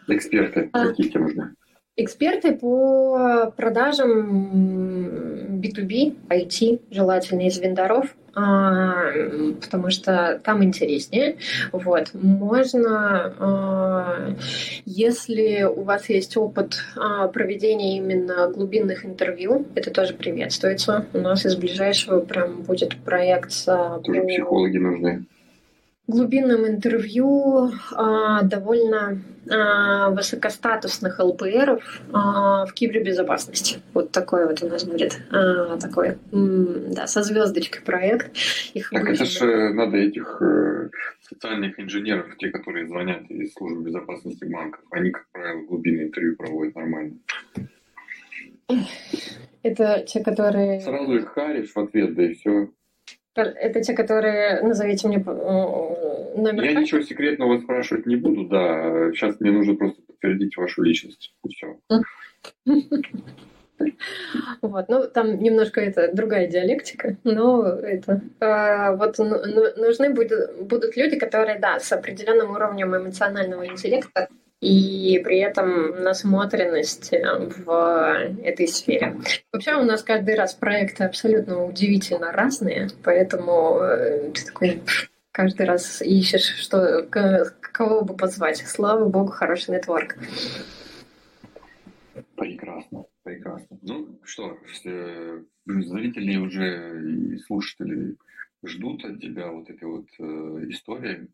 Эксперты 0.08 0.70
а, 0.74 0.88
какие 0.88 1.10
тебе 1.10 1.22
нужны? 1.22 1.56
Эксперты 1.98 2.54
по 2.54 3.54
продажам 3.56 5.62
B2B, 5.62 6.16
IT, 6.30 6.82
желательно 6.92 7.48
из 7.48 7.58
вендоров, 7.58 8.14
а, 8.36 9.14
потому 9.62 9.90
что 9.90 10.42
там 10.44 10.62
интереснее. 10.62 11.38
Вот. 11.72 12.10
Можно, 12.14 13.34
а, 13.40 14.36
если 14.86 15.64
у 15.64 15.84
вас 15.84 16.10
есть 16.10 16.36
опыт 16.36 16.84
проведения 17.34 17.98
именно 17.98 18.50
глубинных 18.50 19.06
интервью, 19.06 19.66
это 19.76 19.90
тоже 19.90 20.14
приветствуется. 20.14 21.06
У 21.14 21.20
нас 21.20 21.46
из 21.46 21.56
ближайшего 21.56 22.20
прям 22.20 22.64
будет 22.64 22.98
проект 22.98 23.52
с... 23.52 23.66
Тоже 24.04 24.22
по... 24.22 24.28
психологи 24.28 24.78
нужны 24.78 25.26
глубинном 26.08 26.68
интервью 26.68 27.72
а, 27.92 28.44
довольно 28.44 29.22
а, 29.50 30.10
высокостатусных 30.12 31.20
ЛПРов 31.20 32.02
а, 32.14 32.66
в 32.66 32.74
кибербезопасности. 32.74 33.80
Вот 33.94 34.12
такой 34.12 34.46
вот 34.46 34.62
у 34.64 34.68
нас 34.68 34.84
будет 34.84 35.20
а, 35.32 35.78
такой, 35.78 36.18
да, 36.32 37.08
со 37.08 37.24
звездочкой 37.24 37.82
проект. 37.82 38.32
Их 38.74 38.90
так 38.90 39.10
это 39.10 39.26
же 39.26 39.74
надо 39.74 39.98
этих 39.98 40.42
э, 40.42 40.90
социальных 41.22 41.80
инженеров, 41.80 42.28
те, 42.38 42.50
которые 42.50 42.88
звонят 42.88 43.24
из 43.30 43.54
службы 43.54 43.84
безопасности 43.84 44.46
банков. 44.46 44.82
Они, 44.92 45.12
как 45.12 45.26
правило, 45.32 45.62
глубинное 45.66 46.06
интервью 46.06 46.36
проводят 46.36 46.76
нормально. 46.76 47.16
Это 49.64 50.04
те, 50.08 50.24
которые... 50.24 50.82
Сразу 50.82 51.16
их 51.16 51.30
харишь 51.30 51.72
в 51.74 51.80
ответ, 51.80 52.14
да 52.14 52.24
и 52.24 52.34
все. 52.36 52.70
Это 53.42 53.82
те, 53.82 53.94
которые... 53.94 54.62
Назовите 54.62 55.08
мне 55.08 55.18
э, 55.18 56.38
номер. 56.38 56.64
Я 56.64 56.74
ничего 56.74 57.02
секретного 57.02 57.60
спрашивать 57.60 58.06
не 58.06 58.16
буду, 58.16 58.46
да. 58.46 59.12
Сейчас 59.14 59.40
мне 59.40 59.52
нужно 59.52 59.76
просто 59.76 60.02
подтвердить 60.04 60.58
вашу 60.58 60.84
личность. 60.84 61.34
И 61.44 61.50
все. 61.50 61.78
Вот, 64.62 64.88
ну 64.88 65.06
там 65.06 65.38
немножко 65.38 65.82
это 65.82 66.10
другая 66.14 66.48
диалектика, 66.48 67.18
но 67.26 67.68
это 67.68 68.22
э, 68.40 68.96
вот 68.96 69.18
ну, 69.18 69.36
нужны 69.76 70.14
будут, 70.14 70.56
будут 70.62 70.96
люди, 70.96 71.20
которые, 71.20 71.60
да, 71.60 71.82
с 71.82 71.92
определенным 71.92 72.52
уровнем 72.52 72.96
эмоционального 72.96 73.68
интеллекта 73.68 74.30
и 74.66 75.20
при 75.20 75.38
этом 75.38 76.04
насмотренность 76.04 77.14
э, 77.14 77.50
в 77.66 77.70
этой 78.44 78.68
сфере. 78.68 79.16
Вообще 79.54 79.76
у 79.76 79.84
нас 79.84 80.02
каждый 80.02 80.36
раз 80.36 80.56
проекты 80.56 81.04
абсолютно 81.04 81.66
удивительно 81.66 82.32
разные, 82.32 82.90
поэтому 83.04 83.78
э, 83.80 84.32
ты 84.32 84.46
такой 84.46 84.82
каждый 85.32 85.68
раз 85.68 86.02
ищешь, 86.02 86.56
что, 86.58 87.06
кого 87.10 88.02
бы 88.02 88.16
позвать. 88.16 88.58
Слава 88.58 89.06
богу, 89.08 89.28
хороший 89.28 89.76
нетворк. 89.76 90.16
Прекрасно, 92.36 93.06
прекрасно. 93.24 93.78
Ну 93.84 94.20
что, 94.24 94.58
э, 94.86 95.42
зрители 95.66 96.38
уже 96.38 97.02
и 97.04 97.38
слушатели 97.40 98.16
ждут 98.66 99.06
от 99.06 99.22
тебя 99.22 99.52
вот 99.52 99.70
этой 99.70 99.88
вот 99.88 100.08
э, 100.18 100.70
истории 100.70 101.28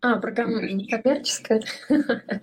а, 0.00 0.16
про 0.16 0.30
коммерческое. 0.30 1.62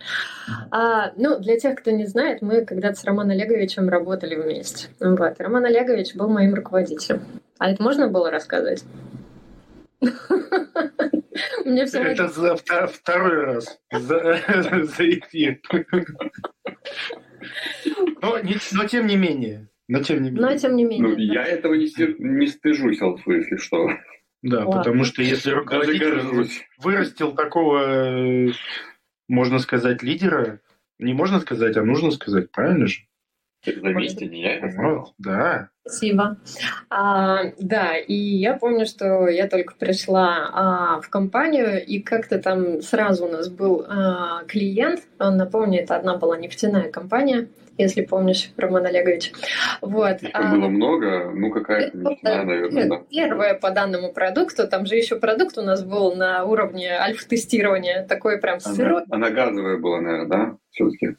а, 0.71 1.13
ну, 1.15 1.39
для 1.39 1.57
тех, 1.57 1.79
кто 1.79 1.91
не 1.91 2.05
знает, 2.05 2.41
мы 2.41 2.65
когда-то 2.65 2.95
с 2.95 3.03
Романом 3.05 3.31
Олеговичем 3.31 3.87
работали 3.87 4.35
вместе. 4.35 4.89
Вот. 4.99 5.39
Роман 5.39 5.65
Олегович 5.65 6.15
был 6.15 6.27
моим 6.27 6.53
руководителем. 6.53 7.21
А 7.57 7.71
это 7.71 7.81
можно 7.81 8.09
было 8.09 8.29
рассказать? 8.29 8.83
Мне 11.65 11.85
все 11.85 12.01
это 12.03 12.27
за 12.27 12.55
второй 12.55 13.45
раз 13.45 13.79
за, 13.91 14.39
за 14.83 15.09
эфир. 15.09 15.61
Но, 18.21 18.37
но 18.73 18.85
тем 18.85 19.07
не 19.07 19.15
менее. 19.15 19.69
Но 19.87 20.01
тем 20.01 20.23
не 20.23 20.31
менее. 20.31 20.41
Но 20.41 20.57
тем 20.57 20.75
не 20.75 20.83
менее. 20.83 21.09
Ну, 21.09 21.15
да. 21.15 21.21
Я 21.21 21.43
этого 21.45 21.75
не, 21.75 21.87
не 22.39 22.47
стыжусь, 22.47 23.01
Алфу, 23.01 23.31
если 23.31 23.57
что. 23.57 23.89
Да, 24.45 24.59
Ладно. 24.59 24.77
потому 24.77 25.05
что 25.05 25.23
если 25.23 25.49
руководитель 25.49 26.21
вырастил 26.77 27.31
такого, 27.31 28.53
можно 29.27 29.57
сказать, 29.57 30.03
лидера, 30.03 30.59
не 30.99 31.13
можно 31.13 31.39
сказать, 31.39 31.75
а 31.77 31.83
нужно 31.83 32.11
сказать, 32.11 32.51
правильно 32.51 32.85
же? 32.85 33.07
Заметьте, 33.65 34.27
не 34.27 34.43
я 34.43 34.57
это 34.57 34.69
сказал. 34.69 35.15
Да. 35.17 35.69
Спасибо. 35.81 36.37
А, 36.91 37.53
да, 37.59 37.97
и 37.97 38.13
я 38.13 38.53
помню, 38.53 38.85
что 38.85 39.27
я 39.27 39.47
только 39.47 39.73
пришла 39.73 40.51
а, 40.53 41.01
в 41.01 41.09
компанию, 41.09 41.83
и 41.83 41.99
как-то 41.99 42.37
там 42.37 42.83
сразу 42.83 43.25
у 43.25 43.31
нас 43.31 43.49
был 43.49 43.83
а, 43.87 44.43
клиент, 44.43 45.01
он, 45.17 45.37
напомню, 45.37 45.81
это 45.81 45.95
одна 45.95 46.17
была 46.17 46.37
нефтяная 46.37 46.91
компания, 46.91 47.49
если 47.77 48.01
помнишь, 48.01 48.51
Роман 48.57 48.85
Олегович. 48.85 49.31
Вот. 49.81 50.23
Их 50.23 50.29
а, 50.33 50.51
было 50.51 50.67
много, 50.67 51.31
ну 51.33 51.51
какая-то 51.51 51.97
нефтяная, 51.97 52.43
наверное, 52.43 52.89
да. 52.89 53.01
Первое 53.09 53.53
по 53.55 53.71
данному 53.71 54.11
продукту, 54.11 54.67
там 54.67 54.85
же 54.85 54.95
еще 54.95 55.17
продукт 55.17 55.57
у 55.57 55.61
нас 55.61 55.83
был 55.83 56.15
на 56.15 56.43
уровне 56.45 56.91
альфа-тестирования, 56.91 58.05
такой 58.05 58.39
прям 58.39 58.59
сырой. 58.59 59.03
Она, 59.09 59.27
она 59.27 59.29
газовая 59.29 59.77
была, 59.77 60.01
наверное, 60.01 60.27
да, 60.27 60.57
все-таки? 60.71 61.15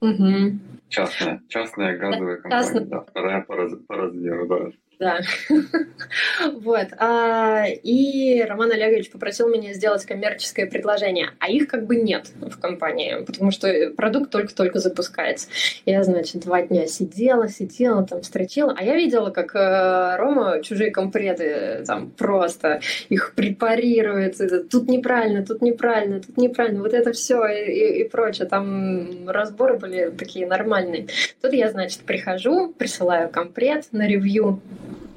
Угу. 0.00 0.58
Частная, 0.88 1.42
частная 1.48 1.96
газовая 1.96 2.36
компания, 2.36 2.62
Частная. 2.62 2.84
да, 2.84 3.00
вторая 3.00 3.40
по, 3.42 3.56
раз, 3.56 3.72
по 3.88 3.96
размеру, 3.96 4.46
да. 4.46 4.70
Да. 4.98 5.20
вот. 6.52 6.86
А, 6.98 7.64
и 7.66 8.42
Роман 8.42 8.72
Олегович 8.72 9.10
попросил 9.10 9.48
меня 9.48 9.72
сделать 9.72 10.04
коммерческое 10.04 10.66
предложение, 10.66 11.30
а 11.40 11.48
их 11.48 11.68
как 11.68 11.86
бы 11.86 11.96
нет 11.96 12.30
в 12.40 12.58
компании, 12.60 13.24
потому 13.24 13.50
что 13.50 13.92
продукт 13.96 14.30
только-только 14.30 14.78
запускается. 14.78 15.48
Я, 15.84 16.02
значит, 16.04 16.42
два 16.42 16.62
дня 16.62 16.86
сидела, 16.86 17.48
сидела, 17.48 18.06
там, 18.06 18.22
строчила, 18.22 18.74
а 18.76 18.84
я 18.84 18.94
видела, 18.94 19.30
как 19.30 19.54
э, 19.54 20.16
Рома 20.16 20.62
чужие 20.62 20.90
компреты 20.90 21.84
там 21.86 22.10
просто 22.10 22.80
их 23.08 23.34
препарирует, 23.34 24.38
тут 24.70 24.88
неправильно, 24.88 25.44
тут 25.44 25.62
неправильно, 25.62 26.20
тут 26.20 26.36
неправильно, 26.36 26.82
вот 26.82 26.92
это 26.92 27.12
все 27.12 27.46
и, 27.46 27.70
и, 27.70 28.00
и 28.02 28.08
прочее. 28.08 28.46
Там 28.48 29.28
разборы 29.28 29.78
были 29.78 30.10
такие 30.10 30.46
нормальные. 30.46 31.08
Тут 31.40 31.52
я, 31.52 31.70
значит, 31.70 32.00
прихожу, 32.00 32.72
присылаю 32.72 33.28
компрет 33.28 33.86
на 33.92 34.06
ревью, 34.06 34.60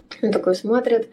он 0.21 0.31
такой 0.31 0.55
смотрит. 0.55 1.09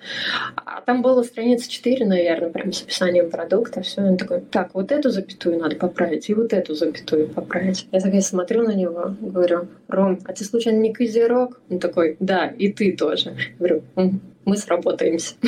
А 0.57 0.81
там 0.81 1.03
было 1.03 1.23
страница 1.23 1.71
4, 1.71 2.07
наверное, 2.07 2.51
прям 2.51 2.73
с 2.73 2.83
описанием 2.83 3.31
продукта. 3.31 3.83
Все, 3.83 4.03
он 4.03 4.17
такой, 4.17 4.41
так, 4.41 4.75
вот 4.75 4.93
эту 4.93 5.11
запятую 5.11 5.59
надо 5.59 5.77
поправить, 5.77 6.29
и 6.29 6.35
вот 6.35 6.53
эту 6.53 6.75
запятую 6.75 7.29
поправить. 7.29 7.87
Я 7.93 8.01
такая 8.01 8.21
смотрю 8.21 8.63
на 8.63 8.75
него, 8.75 9.15
говорю, 9.21 9.69
Ром, 9.89 10.19
а 10.25 10.33
ты 10.33 10.45
случайно 10.45 10.79
не 10.79 10.93
козерог? 10.93 11.61
Он 11.71 11.79
такой, 11.79 12.17
да, 12.21 12.47
и 12.47 12.73
ты 12.73 12.93
тоже. 12.93 13.35
говорю, 13.59 13.83
мы 14.45 14.57
сработаемся. 14.57 15.35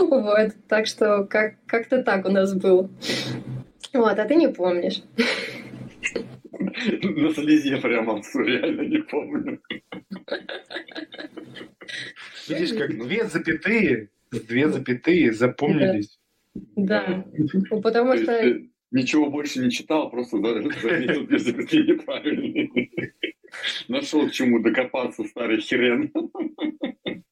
Вот, 0.00 0.52
так 0.68 0.86
что 0.86 1.24
как-то 1.24 2.02
так 2.02 2.24
у 2.24 2.30
нас 2.30 2.54
было. 2.54 2.88
Вот, 3.92 4.18
а 4.18 4.24
ты 4.24 4.36
не 4.36 4.48
помнишь. 4.48 5.02
На 7.02 7.34
слезе 7.34 7.76
прямо, 7.78 8.22
реально 8.34 8.82
не 8.82 8.98
помню. 8.98 9.60
Видишь, 12.48 12.76
как 12.76 12.98
две 12.98 13.24
запятые, 13.24 14.10
две 14.30 14.68
запятые 14.68 15.32
запомнились. 15.32 16.18
Да, 16.76 17.24
ну, 17.70 17.80
потому 17.80 18.16
что... 18.16 18.60
Ничего 18.90 19.28
больше 19.28 19.58
не 19.60 19.70
читал, 19.70 20.10
просто 20.10 20.38
заметил 20.38 21.26
две 21.26 21.38
запятые 21.38 21.82
неправильные. 21.84 22.90
Нашел 23.86 24.26
к 24.26 24.32
чему 24.32 24.60
докопаться, 24.60 25.24
старый 25.24 25.60
хрен. 25.60 26.10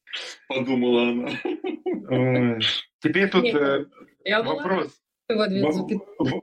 Подумала 0.47 1.09
она. 1.09 2.59
Теперь 2.99 3.29
тут 3.29 3.45
э, 3.45 3.85
вопрос. 4.43 5.01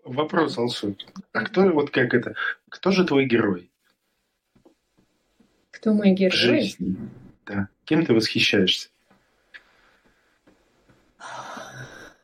Вопрос, 0.05 0.59
Алсу. 0.59 0.97
А 1.33 1.45
кто 1.45 1.63
вот 1.71 1.91
как 1.91 2.13
это? 2.13 2.35
Кто 2.69 2.91
же 2.91 3.05
твой 3.05 3.27
герой? 3.27 3.71
Кто 5.71 5.95
мой 5.95 6.11
герой? 6.11 6.37
Жизнь. 6.37 7.11
Да. 7.47 7.69
Кем 7.85 8.05
ты 8.07 8.15
восхищаешься? 8.15 8.89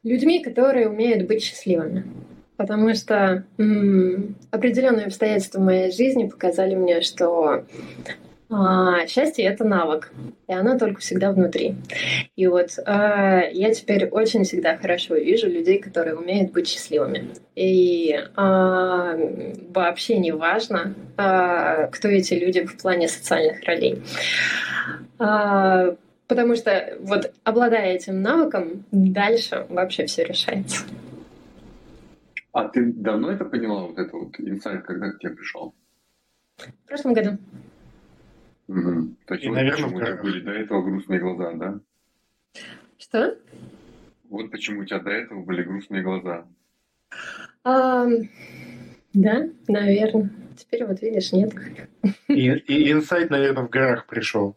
Людьми, 0.02 0.42
которые 0.42 0.88
умеют 0.88 1.26
быть 1.26 1.42
счастливыми. 1.42 2.04
потому 2.56 2.94
что 2.94 3.44
м- 3.56 4.34
определенные 4.50 5.06
обстоятельства 5.06 5.60
в 5.60 5.64
моей 5.64 5.90
жизни 5.90 6.28
показали 6.28 6.74
мне, 6.74 7.00
что 7.00 7.64
а, 8.50 9.06
счастье 9.06 9.44
это 9.44 9.64
навык, 9.64 10.12
и 10.48 10.52
оно 10.52 10.76
только 10.76 11.00
всегда 11.00 11.30
внутри. 11.30 11.76
И 12.34 12.48
вот 12.48 12.70
а, 12.84 13.42
я 13.52 13.72
теперь 13.72 14.08
очень 14.08 14.42
всегда 14.42 14.76
хорошо 14.76 15.14
вижу 15.14 15.48
людей, 15.48 15.78
которые 15.78 16.16
умеют 16.16 16.50
быть 16.50 16.66
счастливыми. 16.66 17.28
И 17.54 18.18
а, 18.34 19.16
вообще 19.72 20.18
не 20.18 20.32
важно, 20.32 20.94
а, 21.16 21.86
кто 21.86 22.08
эти 22.08 22.34
люди 22.34 22.64
в 22.64 22.76
плане 22.76 23.06
социальных 23.06 23.62
ролей. 23.64 24.02
А, 25.20 25.94
потому 26.26 26.56
что 26.56 26.96
вот 27.00 27.32
обладая 27.44 27.94
этим 27.94 28.20
навыком, 28.20 28.84
дальше 28.90 29.64
вообще 29.68 30.06
все 30.06 30.24
решается. 30.24 30.84
А 32.52 32.68
ты 32.68 32.92
давно 32.92 33.30
это 33.30 33.44
поняла, 33.44 33.82
вот 33.82 33.96
это 33.96 34.16
вот 34.16 34.40
инсайт, 34.40 34.82
когда 34.82 35.12
к 35.12 35.20
тебе 35.20 35.34
пришел? 35.34 35.72
В 36.56 36.88
прошлом 36.88 37.14
году. 37.14 37.38
Угу. 38.70 39.16
То 39.26 39.34
есть, 39.34 39.44
И, 39.44 39.48
вот 39.48 39.54
наверное, 39.56 39.82
почему 39.82 39.96
у 39.96 40.00
тебя 40.00 40.22
были 40.22 40.40
до 40.40 40.50
этого 40.52 40.82
грустные 40.82 41.18
глаза, 41.18 41.52
да? 41.54 41.80
Что? 42.98 43.36
Вот 44.28 44.50
почему 44.52 44.82
у 44.82 44.84
тебя 44.84 45.00
до 45.00 45.10
этого 45.10 45.42
были 45.42 45.64
грустные 45.64 46.02
глаза. 46.02 46.46
А, 47.64 48.06
да, 49.12 49.48
наверное. 49.66 50.30
Теперь 50.56 50.84
вот 50.84 51.02
видишь, 51.02 51.32
нет. 51.32 51.52
И, 52.28 52.48
и 52.48 52.92
инсайт, 52.92 53.30
наверное, 53.30 53.64
в 53.64 53.70
горах 53.70 54.06
пришел. 54.06 54.56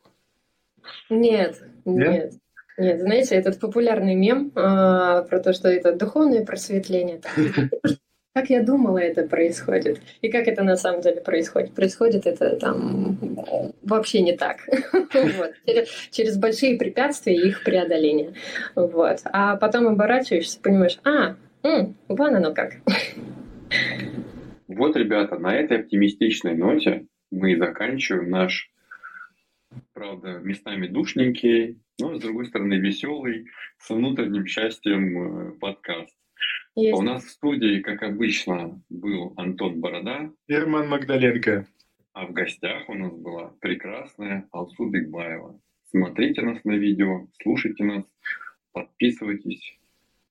Нет, 1.09 1.63
Нет? 1.85 2.11
нет. 2.11 2.33
Нет, 2.77 3.01
знаете, 3.01 3.35
этот 3.35 3.59
популярный 3.59 4.15
мем 4.15 4.51
а, 4.55 5.23
про 5.23 5.39
то, 5.39 5.53
что 5.53 5.69
это 5.69 5.95
духовное 5.95 6.45
просветление. 6.45 7.21
Как 8.33 8.49
я 8.49 8.63
думала, 8.63 8.97
это 8.97 9.27
происходит. 9.27 10.01
И 10.21 10.29
как 10.29 10.47
это 10.47 10.63
на 10.63 10.75
самом 10.75 11.01
деле 11.01 11.21
происходит? 11.21 11.75
Происходит 11.75 12.25
это 12.25 12.55
там 12.55 13.15
вообще 13.83 14.21
не 14.21 14.35
так. 14.35 14.57
Через, 16.09 16.37
большие 16.37 16.79
препятствия 16.79 17.35
и 17.35 17.49
их 17.49 17.63
преодоление. 17.63 18.33
Вот. 18.75 19.19
А 19.25 19.55
потом 19.57 19.87
оборачиваешься, 19.87 20.59
понимаешь, 20.59 20.97
а, 21.03 21.35
м, 21.61 21.95
вон 22.07 22.35
оно 22.35 22.55
как. 22.55 22.77
Вот, 24.67 24.95
ребята, 24.95 25.37
на 25.37 25.55
этой 25.55 25.81
оптимистичной 25.81 26.55
ноте 26.55 27.05
мы 27.29 27.55
заканчиваем 27.55 28.31
наш, 28.31 28.71
правда, 29.93 30.39
местами 30.39 30.87
душненький, 30.87 31.79
но, 31.99 32.15
с 32.15 32.19
другой 32.19 32.47
стороны, 32.47 32.75
веселый, 32.75 33.45
с 33.77 33.91
внутренним 33.91 34.47
счастьем 34.47 35.51
э, 35.51 35.59
подкаст. 35.59 36.15
А 36.75 36.79
Есть. 36.79 36.97
у 36.97 37.01
нас 37.03 37.23
в 37.23 37.29
студии, 37.29 37.81
как 37.81 38.01
обычно, 38.01 38.81
был 38.89 39.33
Антон 39.37 39.79
Борода, 39.79 40.31
Герман 40.47 40.89
Магдаленко. 40.89 41.67
а 42.13 42.25
в 42.25 42.33
гостях 42.33 42.89
у 42.89 42.95
нас 42.95 43.13
была 43.13 43.53
прекрасная 43.59 44.47
Алсу 44.51 44.89
Бигбаева. 44.89 45.59
Смотрите 45.91 46.41
нас 46.41 46.63
на 46.63 46.71
видео, 46.71 47.27
слушайте 47.43 47.83
нас, 47.83 48.03
подписывайтесь, 48.71 49.77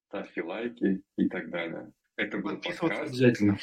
ставьте 0.09 0.43
лайки 0.43 1.01
и 1.17 1.29
так 1.29 1.51
далее. 1.51 1.93
Это 2.17 2.39
был 2.39 2.57
подкаст, 2.57 3.03
обязательно. 3.03 3.57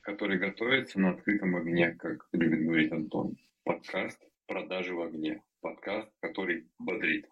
который 0.00 0.38
готовится 0.38 0.98
на 1.00 1.10
открытом 1.10 1.54
огне, 1.54 1.92
как 1.92 2.26
любит 2.32 2.64
говорить 2.64 2.90
Антон. 2.92 3.36
Подкаст 3.62 4.18
«Продажи 4.46 4.94
в 4.94 5.00
огне». 5.00 5.42
Подкаст, 5.60 6.10
который 6.20 6.66
бодрит. 6.78 7.28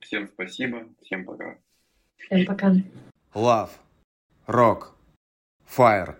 Всем 0.00 0.26
спасибо, 0.28 0.88
всем 1.02 1.24
пока. 1.26 1.58
Всем 2.16 2.46
пока. 2.46 2.74
Love, 3.34 3.70
Rock, 4.48 4.92
Fire, 5.76 6.14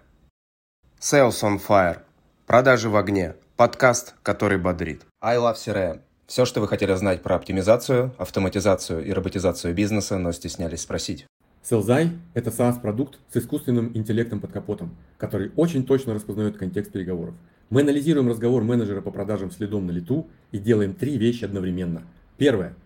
Sales 0.99 1.41
on 1.45 1.61
Fire, 1.65 1.99
Продажи 2.45 2.89
в 2.89 2.97
огне, 2.97 3.37
подкаст, 3.57 4.17
который 4.25 4.59
бодрит. 4.59 5.03
I 5.23 5.37
Love 5.37 5.55
CRM. 5.55 6.01
Все, 6.27 6.45
что 6.45 6.61
вы 6.61 6.67
хотели 6.67 6.93
знать 6.95 7.23
про 7.23 7.37
оптимизацию, 7.37 8.13
автоматизацию 8.19 9.05
и 9.05 9.13
роботизацию 9.13 9.75
бизнеса, 9.75 10.19
но 10.19 10.33
стеснялись 10.33 10.81
спросить. 10.81 11.25
Селзай– 11.63 12.11
это 12.35 12.51
SaaS-продукт 12.51 13.21
с 13.33 13.37
искусственным 13.37 13.97
интеллектом 13.97 14.41
под 14.41 14.51
капотом, 14.51 14.97
который 15.19 15.53
очень 15.55 15.87
точно 15.87 16.13
распознает 16.13 16.57
контекст 16.57 16.91
переговоров. 16.91 17.37
Мы 17.71 17.83
анализируем 17.83 18.29
разговор 18.29 18.65
менеджера 18.65 19.03
по 19.03 19.13
продажам 19.13 19.53
следом 19.53 19.87
на 19.87 19.93
лету 19.93 20.27
и 20.51 20.59
делаем 20.59 20.95
три 20.95 21.17
вещи 21.17 21.45
одновременно. 21.45 22.03
Первое– 22.39 22.75